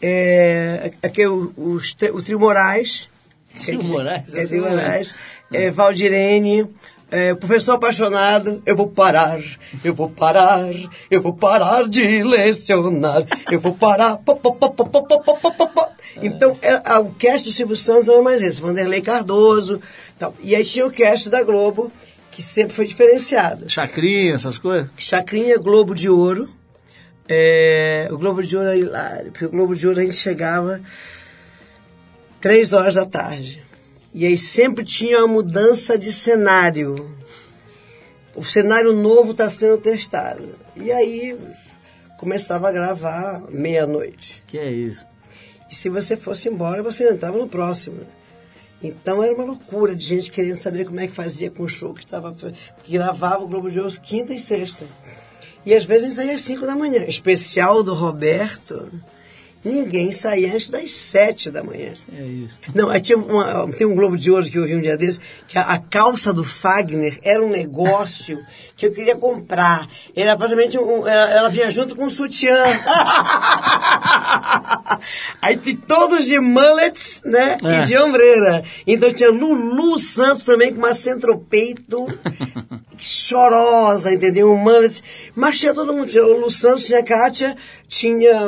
é, 0.03 0.93
aqui 1.03 1.23
é 1.23 1.29
o 1.29 1.81
Trio 2.25 2.41
Moraes. 2.41 3.09
Trio 3.57 3.81
é, 3.81 3.85
Moraes, 3.85 4.35
é, 4.35 4.41
é, 4.41 4.47
Trio 4.47 4.63
Moraes, 4.63 5.15
ah. 5.15 5.57
é, 5.57 5.71
Valdirene, 5.71 6.67
é, 7.11 7.35
professor 7.35 7.75
apaixonado, 7.75 8.63
eu 8.65 8.75
vou 8.75 8.89
parar, 8.89 9.39
eu 9.85 9.95
vou 9.95 10.09
parar, 10.09 10.61
eu 11.11 11.21
vou 11.21 11.35
parar 11.35 11.87
de 11.87 12.25
lecionar, 12.25 13.25
eu 13.51 13.61
vou 13.61 13.75
parar. 13.75 14.19
Então, 16.23 16.59
é, 16.63 16.99
o 16.99 17.11
cast 17.11 17.47
do 17.47 17.53
Silvio 17.53 17.77
Santos 17.77 18.09
era 18.09 18.21
mais 18.23 18.43
esse, 18.43 18.61
Vanderlei 18.61 19.03
Cardoso. 19.03 19.81
Tal. 20.19 20.35
E 20.43 20.57
aí 20.57 20.65
tinha 20.65 20.87
o 20.87 20.91
cast 20.91 21.29
da 21.29 21.43
Globo, 21.43 21.93
que 22.31 22.43
sempre 22.43 22.75
foi 22.75 22.87
diferenciado. 22.87 23.69
Chacrinha, 23.69 24.35
essas 24.35 24.59
coisas? 24.59 24.91
Chacrinha, 24.97 25.59
Globo 25.59 25.95
de 25.95 26.09
Ouro. 26.09 26.49
É, 27.35 28.09
o 28.11 28.19
Globo 28.19 28.43
de 28.43 28.55
Ouro 28.55 28.69
é 28.69 28.79
hilário, 28.79 29.33
porque 29.33 29.47
o 29.47 29.51
Globo 29.51 29.75
de 29.75 29.89
Ouro 29.89 29.99
a 29.99 30.03
gente 30.03 30.17
chegava 30.17 30.83
três 32.43 32.75
horas 32.75 32.97
da 32.97 33.07
tarde. 33.07 33.63
E 34.13 34.27
aí 34.27 34.37
sempre 34.37 34.85
tinha 34.85 35.21
uma 35.21 35.29
mudança 35.29 35.97
de 35.97 36.13
cenário. 36.13 37.11
O 38.37 38.45
cenário 38.45 38.93
novo 38.93 39.31
está 39.31 39.49
sendo 39.49 39.79
testado. 39.79 40.47
E 40.77 40.93
aí 40.93 41.39
começava 42.19 42.69
a 42.69 42.73
gravar 42.73 43.43
meia-noite. 43.49 44.45
Que 44.47 44.59
é 44.59 44.71
isso? 44.71 45.07
E 45.71 45.75
se 45.75 45.89
você 45.89 46.17
fosse 46.17 46.51
embora, 46.51 46.83
você 46.83 47.09
entrava 47.09 47.39
no 47.39 47.49
próximo. 47.49 48.01
Então 48.83 49.23
era 49.23 49.33
uma 49.33 49.45
loucura 49.45 49.97
de 49.97 50.05
gente 50.05 50.31
querendo 50.31 50.57
saber 50.57 50.85
como 50.85 51.01
é 51.01 51.07
que 51.07 51.15
fazia 51.15 51.51
com 51.51 51.63
o 51.63 51.69
show 51.69 51.95
que 51.95 52.05
estava. 52.05 52.35
que 52.83 52.93
gravava 52.93 53.43
o 53.43 53.49
Globo 53.49 53.71
de 53.71 53.81
Ouro 53.81 53.91
quinta 54.03 54.35
e 54.35 54.39
sexta. 54.39 54.85
E 55.65 55.75
às 55.75 55.85
vezes 55.85 56.05
a 56.05 56.09
gente 56.09 56.17
saía 56.17 56.35
às 56.35 56.43
5 56.43 56.67
da 56.67 56.75
manhã. 56.75 57.05
Especial 57.07 57.83
do 57.83 57.95
Roberto, 57.95 58.89
ninguém 59.65 60.11
saía 60.11 60.53
antes 60.53 60.69
das 60.71 60.91
7 60.91 61.51
da 61.51 61.63
manhã. 61.63 61.93
É 62.13 62.23
isso. 62.23 62.59
Não, 62.75 62.91
aí 62.91 63.01
tinha 63.01 63.17
uma- 63.17 63.69
tem 63.73 63.87
um 63.87 63.95
Globo 63.95 64.17
de 64.19 64.31
Ouro 64.31 64.51
que 64.51 64.59
eu 64.59 64.67
vi 64.67 64.75
um 64.75 64.81
dia 64.81 64.97
desse, 64.97 65.21
que 65.47 65.57
a, 65.57 65.63
a 65.63 65.79
calça 65.79 66.33
do 66.33 66.43
Fagner 66.43 67.19
era 67.23 67.41
um 67.45 67.51
negócio 67.51 68.41
que 68.83 68.87
eu 68.87 68.93
queria 68.93 69.15
comprar. 69.15 69.87
Era 70.17 70.37
praticamente 70.37 70.77
um, 70.77 71.07
ela, 71.07 71.31
ela 71.31 71.49
vinha 71.49 71.71
junto 71.71 71.95
com 71.95 72.07
um 72.07 72.11
sutiã. 72.11 72.57
aí 75.41 75.57
todos 75.87 76.25
de 76.25 76.41
mullets, 76.41 77.21
né? 77.25 77.59
É. 77.63 77.81
E 77.81 77.85
de 77.87 77.97
ombreira. 77.97 78.65
Então 78.85 79.13
tinha 79.13 79.31
Lulu 79.31 79.97
Santos 80.01 80.43
também 80.43 80.73
com 80.73 80.79
uma 80.79 80.95
centropeito 80.95 82.09
chorosa, 82.99 84.13
entendeu? 84.13 84.51
Um 84.51 84.57
mullet. 84.57 85.01
Mas 85.35 85.61
tinha 85.61 85.73
todo 85.73 85.93
mundo. 85.93 86.09
Tinha 86.09 86.25
o 86.25 86.33
Lulu 86.33 86.51
Santos, 86.51 86.85
tinha 86.87 86.99
a 86.99 87.05
Kátia, 87.05 87.55
tinha, 87.87 88.41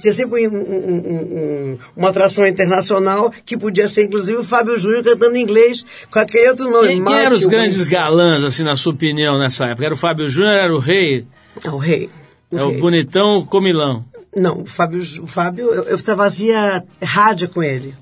tinha 0.00 0.12
sempre 0.12 0.46
um- 0.46 0.54
um- 0.54 0.60
um- 0.60 1.74
um- 1.74 1.78
uma 1.96 2.10
atração 2.10 2.46
internacional, 2.46 3.32
que 3.44 3.56
podia 3.56 3.88
ser 3.88 4.04
inclusive 4.04 4.38
o 4.38 4.44
Fábio 4.44 4.76
Júnior 4.76 5.02
cantando 5.02 5.36
em 5.36 5.42
inglês 5.42 5.84
com 6.10 6.20
aquele 6.20 6.50
outro 6.50 6.70
nome. 6.70 6.86
Quem, 6.88 7.04
quem 7.04 7.18
eram 7.18 7.34
os 7.34 7.46
grandes 7.46 7.90
galãs, 7.90 8.44
assim, 8.44 8.62
na 8.62 8.76
sua 8.76 8.92
opinião, 8.92 9.38
nessa 9.38 9.71
época? 9.72 9.84
Era 9.84 9.94
o 9.94 9.98
Fábio 9.98 10.28
Júnior, 10.28 10.54
era 10.54 10.74
o 10.74 10.78
rei? 10.78 11.26
É 11.62 11.70
o 11.70 11.76
rei. 11.76 12.08
É 12.52 12.62
o 12.62 12.70
rei. 12.70 12.78
bonitão 12.78 13.38
o 13.38 13.46
comilão? 13.46 14.04
Não, 14.34 14.62
o 14.62 14.66
Fábio, 14.66 15.02
o 15.22 15.26
Fábio 15.26 15.72
eu, 15.74 15.84
eu 15.84 15.98
fazia 15.98 16.82
rádio 17.02 17.48
com 17.48 17.62
ele. 17.62 17.94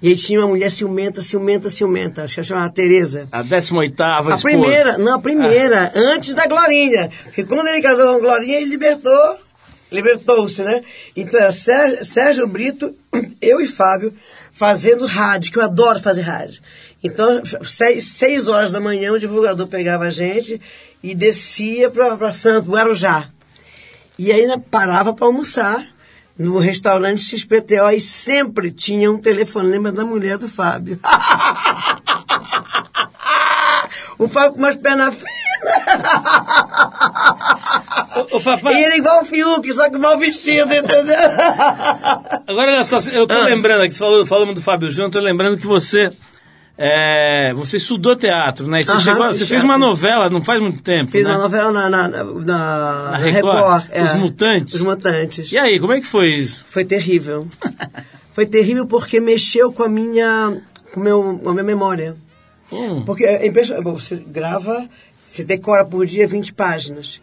E 0.00 0.08
aí 0.08 0.16
tinha 0.16 0.40
uma 0.40 0.48
mulher 0.48 0.70
ciumenta, 0.70 1.22
ciumenta, 1.22 1.70
ciumenta. 1.70 2.22
Acho 2.22 2.34
que 2.34 2.40
ela 2.40 2.46
chamava 2.46 2.70
Tereza. 2.70 3.28
A 3.30 3.42
18ª 3.42 4.00
A 4.00 4.18
esposa. 4.20 4.42
primeira, 4.42 4.98
não, 4.98 5.14
a 5.14 5.18
primeira, 5.18 5.92
antes 5.94 6.34
da 6.34 6.46
Glorinha. 6.46 7.10
Porque 7.24 7.44
quando 7.44 7.68
ele 7.68 7.80
casou 7.80 8.12
com 8.12 8.16
a 8.16 8.20
Glorinha, 8.20 8.56
ele 8.60 8.70
libertou, 8.70 9.36
libertou-se, 9.90 10.62
né? 10.62 10.82
Então 11.14 11.40
era 11.40 11.52
Sérgio, 11.52 12.46
Brito, 12.46 12.94
eu 13.40 13.60
e 13.60 13.66
Fábio, 13.66 14.12
fazendo 14.52 15.06
rádio, 15.06 15.52
que 15.52 15.58
eu 15.58 15.62
adoro 15.62 16.00
fazer 16.00 16.22
rádio. 16.22 16.60
Então, 17.02 17.42
seis, 17.62 18.04
seis 18.04 18.48
horas 18.48 18.72
da 18.72 18.80
manhã, 18.80 19.12
o 19.12 19.18
divulgador 19.18 19.66
pegava 19.68 20.04
a 20.04 20.10
gente 20.10 20.60
e 21.02 21.14
descia 21.14 21.90
para 21.90 22.32
Santo, 22.32 22.70
Guarujá. 22.70 23.28
E 24.18 24.32
aí 24.32 24.46
né, 24.46 24.60
parava 24.70 25.12
para 25.12 25.26
almoçar 25.26 25.86
no 26.38 26.58
restaurante 26.58 27.22
XPTO 27.22 27.90
e 27.94 28.00
sempre 28.00 28.70
tinha 28.70 29.10
um 29.10 29.18
telefonema 29.18 29.92
da 29.92 30.04
mulher 30.04 30.38
do 30.38 30.48
Fábio. 30.48 30.98
o 34.18 34.26
Fábio 34.26 34.52
com 34.52 34.58
umas 34.58 34.76
pernas 34.76 35.14
finas. 35.14 35.26
Ô, 38.16 38.36
ô, 38.36 38.40
Fafá, 38.40 38.72
E 38.72 38.82
ele 38.84 38.94
é 38.94 38.98
igual 38.98 39.22
o 39.22 39.24
Fiuk, 39.24 39.72
só 39.72 39.88
que 39.90 39.98
mal 39.98 40.18
vestido, 40.18 40.72
entendeu? 40.74 41.16
agora 42.46 42.72
olha 42.72 42.84
só, 42.84 42.98
eu 43.10 43.26
tô 43.26 43.34
Ah. 43.34 43.44
lembrando 43.44 43.82
aqui, 43.82 43.94
falou, 43.96 44.24
falamos 44.26 44.54
do 44.54 44.62
Fábio 44.62 44.90
Júnior, 44.90 45.10
tô 45.10 45.20
lembrando 45.20 45.56
que 45.58 45.66
você. 45.66 46.10
é, 46.78 47.52
você 47.54 47.76
estudou 47.78 48.14
teatro, 48.16 48.66
né? 48.68 48.82
Você, 48.82 48.92
Aham, 48.92 49.00
chegou, 49.00 49.26
você 49.28 49.46
fez 49.46 49.62
uma 49.64 49.78
novela 49.78 50.28
não 50.28 50.42
faz 50.42 50.60
muito 50.60 50.82
tempo. 50.82 51.10
Fiz 51.10 51.24
né? 51.24 51.30
uma 51.30 51.38
novela 51.38 51.72
na, 51.72 51.88
na, 51.88 52.08
na, 52.08 52.24
na- 52.24 53.10
na 53.12 53.16
Record, 53.16 53.84
Record. 53.84 54.06
Os 54.06 54.14
Mutantes. 54.14 54.74
Os 54.74 54.80
Mutantes. 54.82 55.52
E 55.52 55.58
aí, 55.58 55.80
como 55.80 55.92
é 55.94 56.00
que 56.00 56.06
foi 56.06 56.28
isso? 56.34 56.64
Foi 56.68 56.84
terrível. 56.84 57.46
Foi 58.34 58.44
terrível 58.44 58.84
porque 58.86 59.18
mexeu 59.18 59.72
com 59.72 59.82
a 59.82 59.88
minha, 59.88 60.60
com 60.92 61.00
o 61.00 61.02
meu, 61.02 61.40
com 61.42 61.48
a 61.48 61.52
minha 61.54 61.64
memória. 61.64 62.14
Hum. 62.70 63.02
Porque 63.02 63.24
é 63.24 63.50
Você 63.50 64.16
grava, 64.26 64.86
você 65.26 65.42
decora 65.42 65.86
por 65.86 66.04
dia 66.04 66.26
20 66.26 66.52
páginas. 66.52 67.18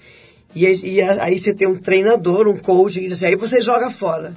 E 0.56 0.66
aí, 0.68 0.74
e 0.84 1.02
aí 1.02 1.38
você 1.40 1.54
tem 1.54 1.68
um 1.68 1.76
treinador, 1.76 2.48
um 2.48 2.58
coach, 2.58 3.00
diz 3.00 3.14
assim, 3.14 3.26
aí 3.26 3.36
você 3.36 3.60
joga 3.62 3.90
fora. 3.90 4.36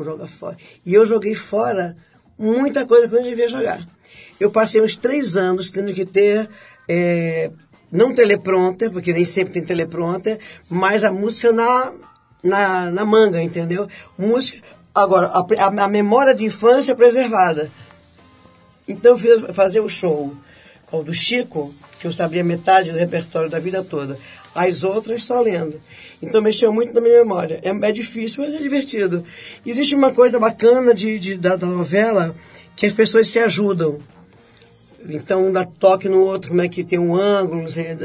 Joga 0.00 0.26
fora. 0.26 0.56
E 0.84 0.92
eu 0.94 1.06
joguei 1.06 1.34
fora 1.34 1.96
muita 2.36 2.84
coisa 2.84 3.06
que 3.08 3.14
eu 3.14 3.20
não 3.22 3.28
devia 3.28 3.48
jogar. 3.48 3.86
Eu 4.40 4.50
passei 4.50 4.80
uns 4.80 4.96
três 4.96 5.36
anos 5.36 5.70
tendo 5.70 5.94
que 5.94 6.04
ter, 6.04 6.48
é, 6.88 7.50
não 7.90 8.12
teleprompter, 8.12 8.90
porque 8.90 9.12
nem 9.12 9.24
sempre 9.24 9.52
tem 9.52 9.64
teleprompter, 9.64 10.38
mas 10.68 11.04
a 11.04 11.12
música 11.12 11.52
na, 11.52 11.92
na, 12.42 12.90
na 12.90 13.04
manga, 13.04 13.40
entendeu? 13.40 13.86
Música. 14.18 14.60
Agora, 14.92 15.28
a, 15.28 15.38
a- 15.40 15.84
a 15.84 15.88
memória 15.88 16.34
de 16.34 16.44
infância 16.44 16.96
preservada. 16.96 17.70
Então 18.88 19.12
eu 19.12 19.18
fiz 19.18 19.54
fazer 19.54 19.78
o 19.80 19.88
show 19.88 20.34
do 21.04 21.14
Chico, 21.14 21.72
que 22.00 22.06
eu 22.08 22.12
sabia 22.12 22.42
metade 22.42 22.90
do 22.90 22.98
repertório 22.98 23.48
da 23.48 23.60
vida 23.60 23.84
toda. 23.84 24.18
As 24.54 24.84
outras 24.84 25.24
só 25.24 25.40
lendo. 25.40 25.80
Então 26.22 26.40
mexeu 26.42 26.72
muito 26.72 26.92
na 26.94 27.00
minha 27.00 27.18
memória. 27.18 27.60
É, 27.62 27.70
é 27.70 27.92
difícil, 27.92 28.44
mas 28.44 28.54
é 28.54 28.58
divertido. 28.58 29.24
Existe 29.64 29.94
uma 29.94 30.12
coisa 30.12 30.38
bacana 30.38 30.94
de, 30.94 31.18
de- 31.18 31.36
da, 31.36 31.56
da 31.56 31.66
novela 31.66 32.34
que 32.76 32.86
as 32.86 32.92
pessoas 32.92 33.28
se 33.28 33.38
ajudam. 33.38 34.00
Então 35.08 35.48
um 35.48 35.52
dá 35.52 35.64
toque 35.64 36.08
no 36.08 36.20
outro, 36.20 36.50
como 36.50 36.62
é 36.62 36.68
que 36.68 36.84
tem 36.84 36.98
um 36.98 37.16
ângulo, 37.16 37.62
não 37.62 37.68
sei, 37.68 37.96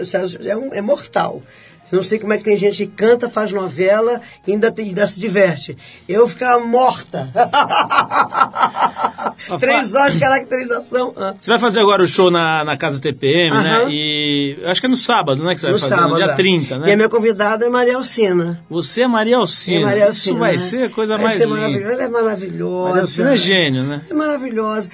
é, 0.46 0.58
um- 0.58 0.74
é 0.74 0.82
mortal. 0.82 1.42
Eu 1.90 1.96
não 1.98 2.04
sei 2.04 2.20
como 2.20 2.34
é 2.34 2.38
que 2.38 2.44
tem 2.44 2.58
gente 2.58 2.86
que 2.86 2.92
canta, 2.92 3.30
faz 3.30 3.54
novela 3.54 4.20
e 4.46 4.52
ainda, 4.52 4.70
tem- 4.70 4.90
ainda 4.90 5.08
se 5.08 5.22
diverte. 5.22 5.78
Eu 6.10 6.28
ficava 6.28 6.62
morta. 6.66 7.30
Três 9.60 9.94
horas 9.96 10.14
de 10.14 10.20
caracterização. 10.20 11.14
Ah. 11.16 11.34
Você 11.40 11.50
vai 11.50 11.60
fazer 11.60 11.80
agora 11.80 12.04
o 12.04 12.08
show 12.08 12.30
na, 12.30 12.64
na 12.66 12.76
Casa 12.76 13.00
TPM, 13.02 13.52
né? 13.64 13.78
Aham. 13.84 13.90
E 13.90 14.58
eu 14.62 14.70
acho 14.70 14.82
que 14.82 14.88
é 14.88 14.90
no 14.90 14.98
sábado, 14.98 15.42
né? 15.44 15.54
Que 15.56 15.62
você 15.62 15.68
vai 15.68 15.74
No 15.74 15.80
fazer, 15.80 15.96
sábado. 15.96 16.10
no 16.12 16.16
dia 16.18 16.26
é. 16.26 16.36
30, 16.36 16.78
né? 16.80 16.90
E 16.90 16.92
a 16.92 16.96
minha 16.98 17.08
convidada 17.10 17.66
é 17.66 17.70
Maria 17.70 17.96
Alcina. 17.96 18.62
Você 18.70 19.04
é 19.04 19.08
Maria 19.08 19.36
É 19.36 19.38
Alcina. 19.38 19.86
Maria 19.86 20.10
Isso 20.10 20.32
Alcina, 20.32 20.40
vai 20.40 20.52
né? 20.54 20.58
ser 20.58 20.84
a 20.84 20.90
coisa 20.90 21.16
Vai 21.16 21.26
mais 21.26 21.38
ser 21.38 21.46
linda. 21.46 21.56
maravilhosa. 21.62 21.94
Ela 21.94 22.04
é 22.04 22.10
maravilhosa. 22.10 22.88
Maria 22.90 23.02
Alcina 23.04 23.34
é 23.34 23.38
gênio, 23.38 23.84
né? 23.84 24.02
É 24.10 24.14
maravilhosa. 24.14 24.90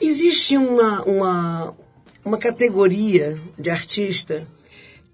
Existe 0.00 0.56
uma, 0.56 1.02
uma, 1.02 1.74
uma 2.24 2.38
categoria 2.38 3.38
de 3.58 3.70
artista 3.70 4.46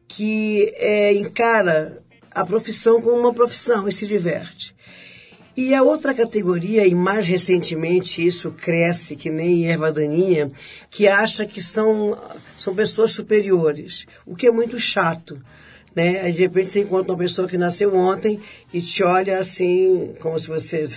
que 0.09 0.72
é, 0.76 1.12
encara 1.12 2.03
a 2.31 2.45
profissão 2.45 3.01
como 3.01 3.18
uma 3.18 3.35
profissão 3.35 3.89
e 3.89 3.93
se 3.93 4.07
diverte. 4.07 4.74
E 5.57 5.74
a 5.74 5.83
outra 5.83 6.14
categoria, 6.14 6.87
e 6.87 6.95
mais 6.95 7.26
recentemente 7.26 8.24
isso 8.24 8.51
cresce 8.53 9.16
que 9.16 9.28
nem 9.28 9.70
erva 9.70 9.93
daninha, 9.93 10.49
que 10.89 11.07
acha 11.07 11.45
que 11.45 11.61
são, 11.61 12.16
são 12.57 12.74
pessoas 12.74 13.11
superiores, 13.11 14.07
o 14.24 14.35
que 14.35 14.47
é 14.47 14.51
muito 14.51 14.78
chato. 14.78 15.41
Né? 15.95 16.31
De 16.31 16.39
repente 16.39 16.68
você 16.68 16.81
encontra 16.81 17.12
uma 17.12 17.18
pessoa 17.18 17.49
que 17.49 17.59
nasceu 17.59 17.95
ontem 17.95 18.41
e 18.73 18.81
te 18.81 19.03
olha 19.03 19.39
assim, 19.39 20.14
como 20.21 20.39
se 20.39 20.47
você... 20.47 20.85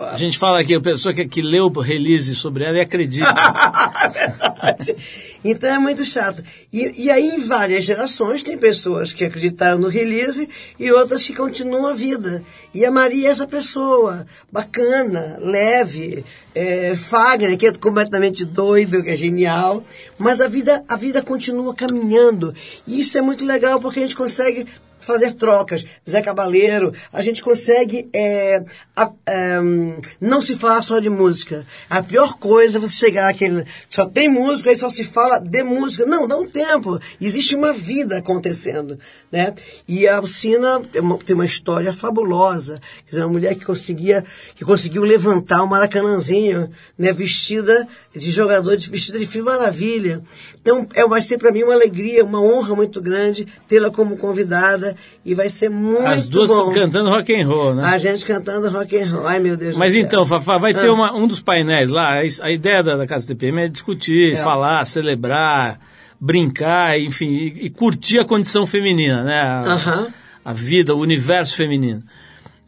A 0.00 0.16
gente 0.16 0.36
fala 0.36 0.60
aqui, 0.60 0.74
a 0.74 0.80
pessoa 0.80 1.14
que, 1.14 1.26
que 1.26 1.40
leu 1.40 1.66
o 1.66 1.80
release 1.80 2.34
sobre 2.34 2.64
ela 2.64 2.78
e 2.78 2.80
acredita. 2.80 3.26
Verdade. 4.10 4.96
Então 5.44 5.70
é 5.70 5.78
muito 5.78 6.04
chato. 6.04 6.42
E, 6.72 7.04
e 7.04 7.10
aí, 7.10 7.28
em 7.28 7.40
várias 7.40 7.84
gerações, 7.84 8.42
tem 8.42 8.58
pessoas 8.58 9.12
que 9.12 9.24
acreditaram 9.24 9.78
no 9.78 9.88
release 9.88 10.48
e 10.78 10.90
outras 10.90 11.24
que 11.24 11.34
continuam 11.34 11.86
a 11.86 11.94
vida. 11.94 12.42
E 12.74 12.84
a 12.84 12.90
Maria 12.90 13.28
é 13.28 13.30
essa 13.30 13.46
pessoa, 13.46 14.26
bacana, 14.50 15.38
leve, 15.40 16.24
é, 16.54 16.96
Fagner, 16.96 17.56
que 17.56 17.66
é 17.66 17.72
completamente 17.72 18.44
doido, 18.44 19.02
que 19.02 19.10
é 19.10 19.16
genial. 19.16 19.84
Mas 20.18 20.40
a 20.40 20.48
vida, 20.48 20.82
a 20.88 20.96
vida 20.96 21.22
continua 21.22 21.74
caminhando. 21.74 22.52
E 22.86 22.98
isso 22.98 23.16
é 23.16 23.22
muito 23.22 23.44
legal 23.44 23.80
porque 23.80 24.00
a 24.00 24.02
gente 24.02 24.16
consegue 24.16 24.66
fazer 25.00 25.32
trocas. 25.34 25.84
Zé 26.08 26.20
Cabaleiro, 26.20 26.92
a 27.12 27.22
gente 27.22 27.42
consegue 27.42 28.08
é, 28.12 28.62
a- 28.96 29.12
é, 29.26 29.58
não 30.20 30.40
se 30.40 30.56
falar 30.56 30.82
só 30.82 30.98
de 30.98 31.08
música. 31.08 31.66
A 31.88 32.02
pior 32.02 32.38
coisa 32.38 32.78
é 32.78 32.80
você 32.80 33.06
chegar 33.06 33.28
àquele. 33.28 33.64
Só 33.90 34.06
tem 34.06 34.28
música, 34.28 34.70
aí 34.70 34.76
só 34.76 34.90
se 34.90 35.04
fala 35.04 35.38
de 35.38 35.62
música. 35.62 36.04
Não, 36.04 36.26
dá 36.26 36.36
um 36.36 36.48
tempo. 36.48 37.00
Existe 37.20 37.54
uma 37.54 37.72
vida 37.72 38.18
acontecendo. 38.18 38.98
Né? 39.30 39.54
E 39.86 40.06
a 40.06 40.16
Alcina 40.16 40.80
tem 41.24 41.34
uma, 41.34 41.44
história 41.44 41.92
fabulosa. 41.92 42.80
Quer 43.04 43.10
dizer, 43.10 43.22
uma 43.22 43.32
mulher 43.32 43.54
que 43.54 43.64
conseguia, 43.64 44.24
que 44.54 44.64
conseguiu 44.64 45.02
levantar 45.02 45.62
o 45.62 45.66
Maracanãzinho, 45.66 46.70
né, 46.96 47.12
vestida 47.12 47.86
de 48.14 48.30
jogador, 48.30 48.76
de, 48.76 48.90
vestida 48.90 49.18
de 49.18 49.26
Fio 49.26 49.44
Maravilha. 49.44 50.22
Então, 50.60 50.86
é, 50.94 51.06
vai 51.06 51.20
ser 51.20 51.38
para 51.38 51.52
mim 51.52 51.62
uma 51.62 51.74
alegria, 51.74 52.24
uma 52.24 52.40
honra 52.40 52.74
muito 52.74 53.00
grande 53.00 53.46
tê-la 53.68 53.90
como 53.90 54.16
convidada 54.16 54.94
e 55.24 55.34
vai 55.34 55.48
ser 55.48 55.68
muito 55.68 56.06
As 56.06 56.26
duas 56.26 56.50
bom. 56.50 56.72
cantando 56.72 57.10
rock 57.10 57.34
and 57.34 57.46
roll, 57.46 57.74
né? 57.74 57.84
A 57.84 57.98
gente 57.98 58.24
cantando 58.24 58.68
rock 58.70 58.96
and 58.98 59.06
roll. 59.10 59.26
Ai, 59.26 59.40
meu 59.40 59.56
Deus 59.56 59.76
Mas 59.76 59.92
do 59.92 59.94
céu. 59.96 60.02
então, 60.04 60.24
Fafá, 60.26 60.58
vai 60.58 60.72
ter 60.74 60.88
Ah. 60.88 60.92
uma- 60.92 61.14
um 61.14 61.26
dos 61.26 61.40
painéis 61.40 61.90
lá. 61.90 62.20
a- 62.42 62.50
ideia 62.50 62.82
da, 62.82 62.96
da 62.96 63.06
Casa 63.06 63.26
TPM 63.26 63.62
é 63.62 63.68
discutir, 63.68 64.34
É. 64.34 64.36
falar, 64.36 64.84
celebrar, 64.84 65.78
brincar, 66.20 66.98
enfim, 66.98 67.28
e, 67.28 67.66
e 67.66 67.70
curtir 67.70 68.18
a 68.18 68.24
condição 68.24 68.66
feminina, 68.66 69.22
né? 69.24 69.40
A, 69.40 69.62
Aham. 69.74 70.08
a 70.44 70.52
vida, 70.52 70.94
o 70.94 70.98
universo 71.00 71.56
feminino. 71.56 72.02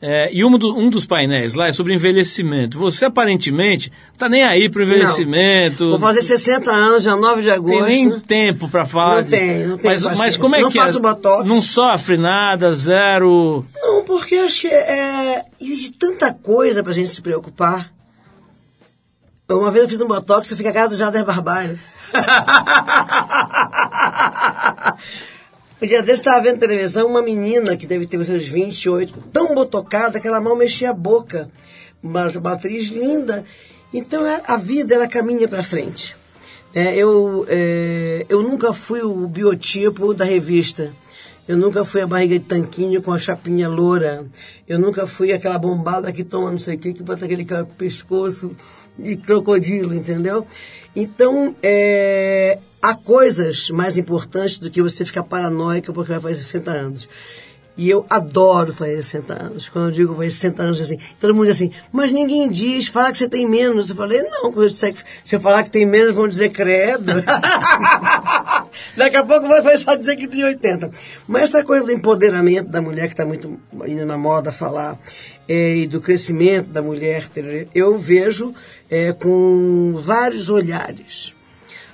É, 0.02 0.30
e 0.32 0.42
um, 0.42 0.56
do- 0.56 0.74
um 0.78 0.88
dos 0.88 1.04
painéis 1.04 1.54
lá 1.54 1.68
é 1.68 1.72
sobre 1.72 1.92
envelhecimento. 1.92 2.78
Você 2.78 3.04
aparentemente 3.04 3.92
tá 4.16 4.30
nem 4.30 4.42
aí 4.42 4.70
pro 4.70 4.82
envelhecimento. 4.82 5.90
Vou 5.90 5.98
fazer 5.98 6.22
60 6.22 6.70
anos, 6.70 7.02
dia 7.02 7.14
9 7.16 7.42
de 7.42 7.48
Tem 7.48 7.54
agosto. 7.56 7.84
nem 7.84 8.18
tempo 8.20 8.66
para 8.68 8.86
falar. 8.86 9.16
Não 9.16 9.22
de- 9.24 9.30
tem, 9.30 9.66
não 9.66 9.76
tem 9.76 9.90
Mas, 9.90 10.02
mas 10.16 10.36
como 10.38 10.56
é 10.56 10.62
Não 10.62 10.70
que 10.70 10.78
faço 10.78 10.96
é? 10.96 11.00
botox. 11.02 11.46
Não 11.46 11.60
sofre 11.60 12.16
nada, 12.16 12.72
zero. 12.72 13.62
Não, 13.76 14.02
porque 14.04 14.36
acho 14.36 14.62
que 14.62 14.68
é, 14.68 15.44
existe 15.60 15.92
tanta 15.92 16.32
coisa 16.32 16.82
pra 16.82 16.94
gente 16.94 17.10
se 17.10 17.20
preocupar. 17.20 17.92
Uma 19.50 19.70
vez 19.70 19.84
eu 19.84 19.90
fiz 19.90 20.00
um 20.00 20.08
botox, 20.08 20.48
você 20.48 20.56
fica 20.56 20.70
a 20.70 20.72
cara 20.72 20.88
do 20.88 20.96
Jader 20.96 21.26
Barbalho. 21.26 21.78
Um 25.82 25.86
dia 25.86 26.02
desse 26.02 26.20
estava 26.20 26.42
vendo 26.42 26.58
televisão 26.58 27.06
uma 27.06 27.22
menina 27.22 27.74
que 27.74 27.86
deve 27.86 28.06
ter 28.06 28.18
os 28.18 28.26
seus 28.26 28.46
28, 28.46 29.14
tão 29.32 29.54
botocada 29.54 30.20
que 30.20 30.28
ela 30.28 30.38
mal 30.38 30.54
mexia 30.54 30.90
a 30.90 30.92
boca. 30.92 31.50
Mas 32.02 32.36
uma 32.36 32.52
atriz 32.52 32.88
linda. 32.88 33.44
Então 33.90 34.26
é- 34.26 34.42
a 34.46 34.58
vida 34.58 34.94
ela 34.94 35.08
caminha 35.08 35.48
para 35.48 35.62
frente. 35.62 36.14
É, 36.74 36.94
eu, 36.94 37.46
é, 37.48 38.26
eu 38.28 38.42
nunca 38.42 38.74
fui 38.74 39.00
o 39.00 39.26
biotipo 39.26 40.12
da 40.12 40.24
revista. 40.24 40.92
Eu 41.48 41.56
nunca 41.56 41.82
fui 41.82 42.02
a 42.02 42.06
barriga 42.06 42.38
de 42.38 42.44
tanquinho 42.44 43.00
com 43.02 43.10
a 43.10 43.18
chapinha 43.18 43.66
loura. 43.66 44.26
Eu 44.68 44.78
nunca 44.78 45.06
fui 45.06 45.32
aquela 45.32 45.58
bombada 45.58 46.12
que 46.12 46.22
toma 46.22 46.50
não 46.50 46.58
sei 46.58 46.76
o 46.76 46.78
que, 46.78 46.92
que 46.92 47.02
bota 47.02 47.24
aquele 47.24 47.46
pescoço 47.78 48.54
de 48.98 49.16
crocodilo, 49.16 49.94
entendeu? 49.94 50.46
Então, 50.94 51.54
é, 51.62 52.58
há 52.82 52.94
coisas 52.94 53.70
mais 53.70 53.96
importantes 53.96 54.58
do 54.58 54.70
que 54.70 54.82
você 54.82 55.04
ficar 55.04 55.22
paranoica 55.22 55.92
porque 55.92 56.10
vai 56.12 56.20
fazer 56.20 56.42
60 56.42 56.70
anos. 56.70 57.08
E 57.80 57.88
eu 57.88 58.04
adoro 58.10 58.74
fazer 58.74 59.02
60 59.02 59.42
anos. 59.42 59.66
Quando 59.70 59.86
eu 59.86 59.90
digo 59.90 60.14
fazer 60.14 60.30
60 60.32 60.62
anos, 60.62 60.80
assim, 60.82 60.98
todo 61.18 61.34
mundo 61.34 61.46
diz 61.46 61.56
assim, 61.56 61.72
mas 61.90 62.12
ninguém 62.12 62.50
diz, 62.50 62.88
fala 62.88 63.10
que 63.10 63.16
você 63.16 63.26
tem 63.26 63.48
menos. 63.48 63.88
Eu 63.88 63.96
falei, 63.96 64.22
não, 64.22 64.52
se 64.68 65.34
eu 65.34 65.40
falar 65.40 65.62
que 65.62 65.70
tem 65.70 65.86
menos, 65.86 66.14
vão 66.14 66.28
dizer 66.28 66.50
credo. 66.50 67.10
Daqui 68.94 69.16
a 69.16 69.24
pouco 69.24 69.48
vai 69.48 69.62
começar 69.62 69.92
a 69.92 69.96
dizer 69.96 70.16
que 70.16 70.28
tem 70.28 70.44
80. 70.44 70.90
Mas 71.26 71.44
essa 71.44 71.64
coisa 71.64 71.82
do 71.82 71.90
empoderamento 71.90 72.68
da 72.68 72.82
mulher, 72.82 73.06
que 73.06 73.14
está 73.14 73.24
muito 73.24 73.58
indo 73.86 74.04
na 74.04 74.18
moda 74.18 74.52
falar, 74.52 74.98
é, 75.48 75.76
e 75.76 75.86
do 75.86 76.02
crescimento 76.02 76.66
da 76.66 76.82
mulher, 76.82 77.30
eu 77.74 77.96
vejo 77.96 78.52
é, 78.90 79.14
com 79.14 79.98
vários 80.04 80.50
olhares. 80.50 81.32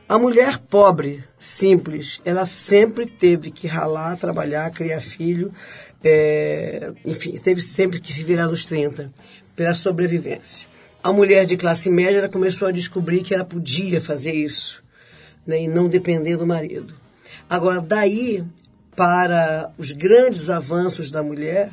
A 0.09 0.18
mulher 0.18 0.59
pobre, 0.59 1.24
simples, 1.36 2.20
ela 2.24 2.46
sempre 2.46 3.07
teve 3.07 3.50
que 3.50 3.66
ralar, 3.66 4.16
trabalhar, 4.16 4.70
criar 4.70 5.00
filho, 5.00 5.52
é, 6.02 6.92
enfim, 7.04 7.32
teve 7.32 7.61
sempre 7.61 8.00
que 8.00 8.12
se 8.12 8.22
virar 8.22 8.46
nos 8.46 8.64
30 8.64 9.12
pela 9.57 9.74
sobrevivência. 9.74 10.68
A 11.02 11.12
mulher 11.12 11.44
de 11.44 11.57
classe 11.57 11.90
média 11.90 12.18
ela 12.18 12.28
começou 12.28 12.68
a 12.68 12.72
descobrir 12.72 13.22
que 13.22 13.34
ela 13.34 13.44
podia 13.44 14.00
fazer 14.00 14.32
isso 14.32 14.80
né, 15.44 15.62
e 15.62 15.68
não 15.68 15.88
depender 15.88 16.36
do 16.36 16.46
marido. 16.46 16.94
Agora, 17.50 17.80
daí 17.80 18.44
para 18.96 19.70
os 19.76 19.92
grandes 19.92 20.48
avanços 20.48 21.11
da 21.11 21.22
mulher, 21.22 21.70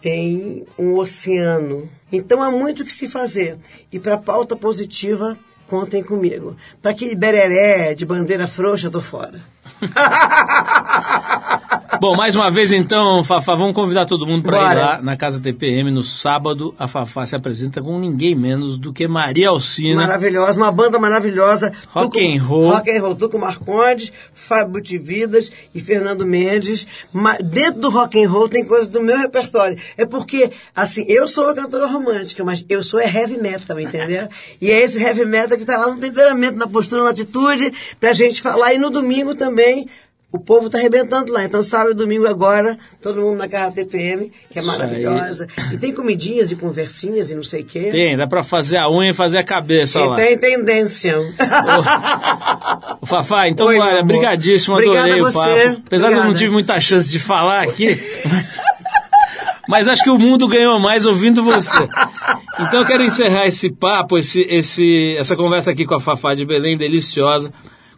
tem 0.00 0.64
um 0.78 0.96
oceano. 0.96 1.88
Então 2.10 2.42
há 2.42 2.50
muito 2.50 2.84
que 2.84 2.92
se 2.92 3.08
fazer. 3.08 3.58
E 3.92 3.98
para 3.98 4.14
a 4.14 4.18
pauta 4.18 4.56
positiva, 4.56 5.36
contem 5.70 6.02
comigo. 6.02 6.56
Para 6.82 6.90
aquele 6.90 7.14
bereré 7.14 7.94
de 7.94 8.04
bandeira 8.04 8.48
frouxa, 8.48 8.88
eu 8.88 8.90
tô 8.90 9.00
fora. 9.00 9.40
Bom, 12.00 12.16
mais 12.16 12.34
uma 12.34 12.50
vez 12.50 12.72
então, 12.72 13.22
Fafá, 13.22 13.54
vamos 13.54 13.74
convidar 13.74 14.06
todo 14.06 14.26
mundo 14.26 14.42
para 14.44 14.72
ir 14.72 14.76
lá 14.76 15.02
na 15.02 15.16
Casa 15.18 15.38
TPM 15.40 15.90
no 15.90 16.02
sábado. 16.02 16.74
A 16.78 16.88
Fafá 16.88 17.26
se 17.26 17.36
apresenta 17.36 17.82
com 17.82 17.98
ninguém 17.98 18.34
menos 18.34 18.78
do 18.78 18.90
que 18.90 19.06
Maria 19.06 19.50
Alcina. 19.50 20.06
Maravilhosa, 20.06 20.56
uma 20.56 20.72
banda 20.72 20.98
maravilhosa. 20.98 21.70
Rock 21.88 22.18
Tuco- 22.18 22.24
and 22.24 22.42
roll. 22.42 22.70
Rock 22.70 22.90
and 22.90 23.02
roll. 23.02 23.14
Tuco 23.14 23.38
Marcondes, 23.38 24.10
Fábio 24.32 24.72
Butividas 24.72 25.52
e 25.74 25.80
Fernando 25.80 26.24
Mendes. 26.26 26.86
Ma- 27.12 27.36
dentro 27.42 27.82
do 27.82 27.90
rock 27.90 28.22
and 28.22 28.30
roll 28.30 28.48
tem 28.48 28.64
coisas 28.64 28.88
do 28.88 29.02
meu 29.02 29.18
repertório. 29.18 29.76
É 29.98 30.06
porque, 30.06 30.50
assim, 30.74 31.04
eu 31.06 31.28
sou 31.28 31.44
uma 31.44 31.54
cantora 31.54 31.86
romântica, 31.86 32.42
mas 32.42 32.64
eu 32.68 32.82
sou 32.82 32.98
é 32.98 33.04
heavy 33.14 33.36
metal, 33.38 33.78
entendeu? 33.78 34.26
e 34.60 34.70
é 34.70 34.80
esse 34.80 35.02
heavy 35.02 35.26
metal 35.26 35.56
que 35.58 35.64
está 35.64 35.76
lá 35.76 35.88
no 35.92 36.00
temperamento, 36.00 36.56
na 36.56 36.66
postura, 36.66 37.02
na 37.04 37.10
atitude, 37.10 37.72
pra 37.98 38.14
gente 38.14 38.40
falar. 38.40 38.72
E 38.72 38.78
no 38.78 38.88
domingo 38.88 39.34
também, 39.34 39.69
o 40.32 40.38
povo 40.38 40.70
tá 40.70 40.78
arrebentando 40.78 41.32
lá. 41.32 41.44
Então, 41.44 41.60
sábado 41.62 41.90
e 41.90 41.94
domingo 41.94 42.26
agora, 42.26 42.78
todo 43.02 43.20
mundo 43.20 43.38
na 43.38 43.48
Casa 43.48 43.74
TPM, 43.74 44.30
que 44.48 44.58
é 44.58 44.62
Isso 44.62 44.70
aí. 44.70 44.78
maravilhosa. 44.78 45.48
E 45.72 45.78
tem 45.78 45.92
comidinhas 45.92 46.52
e 46.52 46.56
conversinhas 46.56 47.30
e 47.32 47.34
não 47.34 47.42
sei 47.42 47.62
o 47.62 47.64
quê. 47.64 47.88
Tem, 47.90 48.16
dá 48.16 48.28
pra 48.28 48.44
fazer 48.44 48.76
a 48.78 48.88
unha 48.88 49.10
e 49.10 49.12
fazer 49.14 49.38
a 49.38 49.44
cabeça 49.44 49.98
E 49.98 50.06
lá. 50.06 50.14
tem 50.16 50.38
tendência. 50.38 51.18
Ô, 53.00 53.06
Fafá, 53.06 53.48
então, 53.48 53.66
Oi, 53.66 53.78
olha, 53.78 54.02
brigadíssimo, 54.04 54.74
Obrigada 54.76 54.98
adorei 55.00 55.20
a 55.20 55.22
o 55.22 55.30
você. 55.32 55.38
papo. 55.66 55.82
Apesar 55.86 56.06
de 56.08 56.12
eu 56.12 56.16
não 56.16 56.30
Obrigada. 56.30 56.38
tive 56.38 56.50
muita 56.52 56.80
chance 56.80 57.10
de 57.10 57.18
falar 57.18 57.62
aqui, 57.62 57.98
mas, 58.30 58.60
mas 59.68 59.88
acho 59.88 60.02
que 60.04 60.10
o 60.10 60.18
mundo 60.18 60.46
ganhou 60.48 60.78
mais 60.78 61.06
ouvindo 61.06 61.42
você. 61.42 61.88
Então 62.60 62.80
eu 62.80 62.86
quero 62.86 63.02
encerrar 63.02 63.46
esse 63.46 63.70
papo, 63.70 64.18
esse, 64.18 64.42
esse, 64.48 65.16
essa 65.18 65.34
conversa 65.34 65.70
aqui 65.72 65.84
com 65.84 65.94
a 65.94 66.00
Fafá 66.00 66.34
de 66.34 66.44
Belém, 66.44 66.76
deliciosa, 66.76 67.52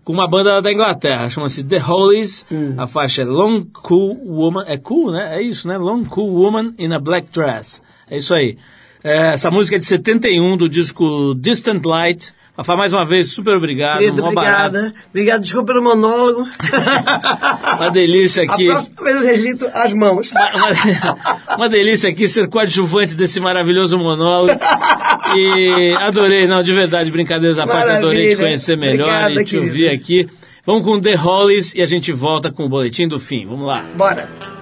com 0.05 0.13
uma 0.13 0.29
banda 0.29 0.61
da 0.61 0.73
Inglaterra, 0.73 1.29
chama-se 1.31 1.63
The 1.65 1.79
Hollies, 1.79 2.47
Hum. 2.51 2.75
a 2.77 2.87
faixa 2.87 3.23
é 3.23 3.25
Long 3.25 3.65
Cool 3.83 4.19
Woman, 4.27 4.65
é 4.67 4.77
cool, 4.79 5.13
né? 5.13 5.37
É 5.39 5.43
isso, 5.43 5.69
né? 5.69 5.77
Long 5.79 6.05
Cool 6.05 6.33
Woman 6.35 6.75
in 6.79 6.93
a 6.93 6.99
Black 6.99 7.31
Dress. 7.33 7.81
É 8.11 8.17
isso 8.17 8.35
aí. 8.35 8.59
É, 9.05 9.35
essa 9.35 9.51
música 9.51 9.77
é 9.77 9.79
de 9.79 9.87
71, 9.87 10.57
do 10.57 10.69
disco 10.69 11.35
Distant 11.35 11.85
Light. 11.85 12.33
Fafá, 12.55 12.77
mais 12.77 12.93
uma 12.93 13.03
vez, 13.05 13.29
super 13.33 13.57
obrigado. 13.57 13.99
Querido, 13.99 14.23
mó 14.23 14.31
barato. 14.33 14.69
obrigada. 14.77 14.95
Obrigada, 15.09 15.41
desculpa 15.41 15.73
pelo 15.73 15.83
monólogo. 15.83 16.47
Uma 17.81 17.91
delícia 17.91 18.43
A 18.43 18.53
aqui. 18.53 18.67
próxima 18.67 19.03
vez 19.03 19.17
eu 19.17 19.23
registro 19.23 19.69
as 19.73 19.93
mãos. 19.95 20.31
Uma, 20.33 21.57
uma 21.57 21.69
delícia 21.71 22.11
aqui 22.11 22.29
ser 22.29 22.49
coadjuvante 22.49 23.15
desse 23.15 23.41
maravilhoso 23.41 23.97
monólogo. 23.99 24.59
E 25.37 25.93
adorei, 25.95 26.47
não, 26.47 26.63
de 26.63 26.73
verdade, 26.73 27.11
brincadeiras 27.11 27.59
à 27.59 27.67
parte, 27.67 27.91
adorei 27.91 28.31
te 28.31 28.37
conhecer 28.37 28.77
melhor 28.77 29.09
Obrigada, 29.09 29.43
e 29.43 29.45
te 29.45 29.51
querido. 29.51 29.67
ouvir 29.69 29.89
aqui. 29.89 30.29
Vamos 30.65 30.85
com 30.85 31.01
The 31.01 31.15
Hollies 31.15 31.75
e 31.75 31.83
a 31.83 31.87
gente 31.87 32.13
volta 32.13 32.51
com 32.51 32.65
o 32.65 32.69
boletim 32.69 33.09
do 33.09 33.19
fim. 33.19 33.47
Vamos 33.47 33.67
lá. 33.67 33.83
Bora. 33.97 34.62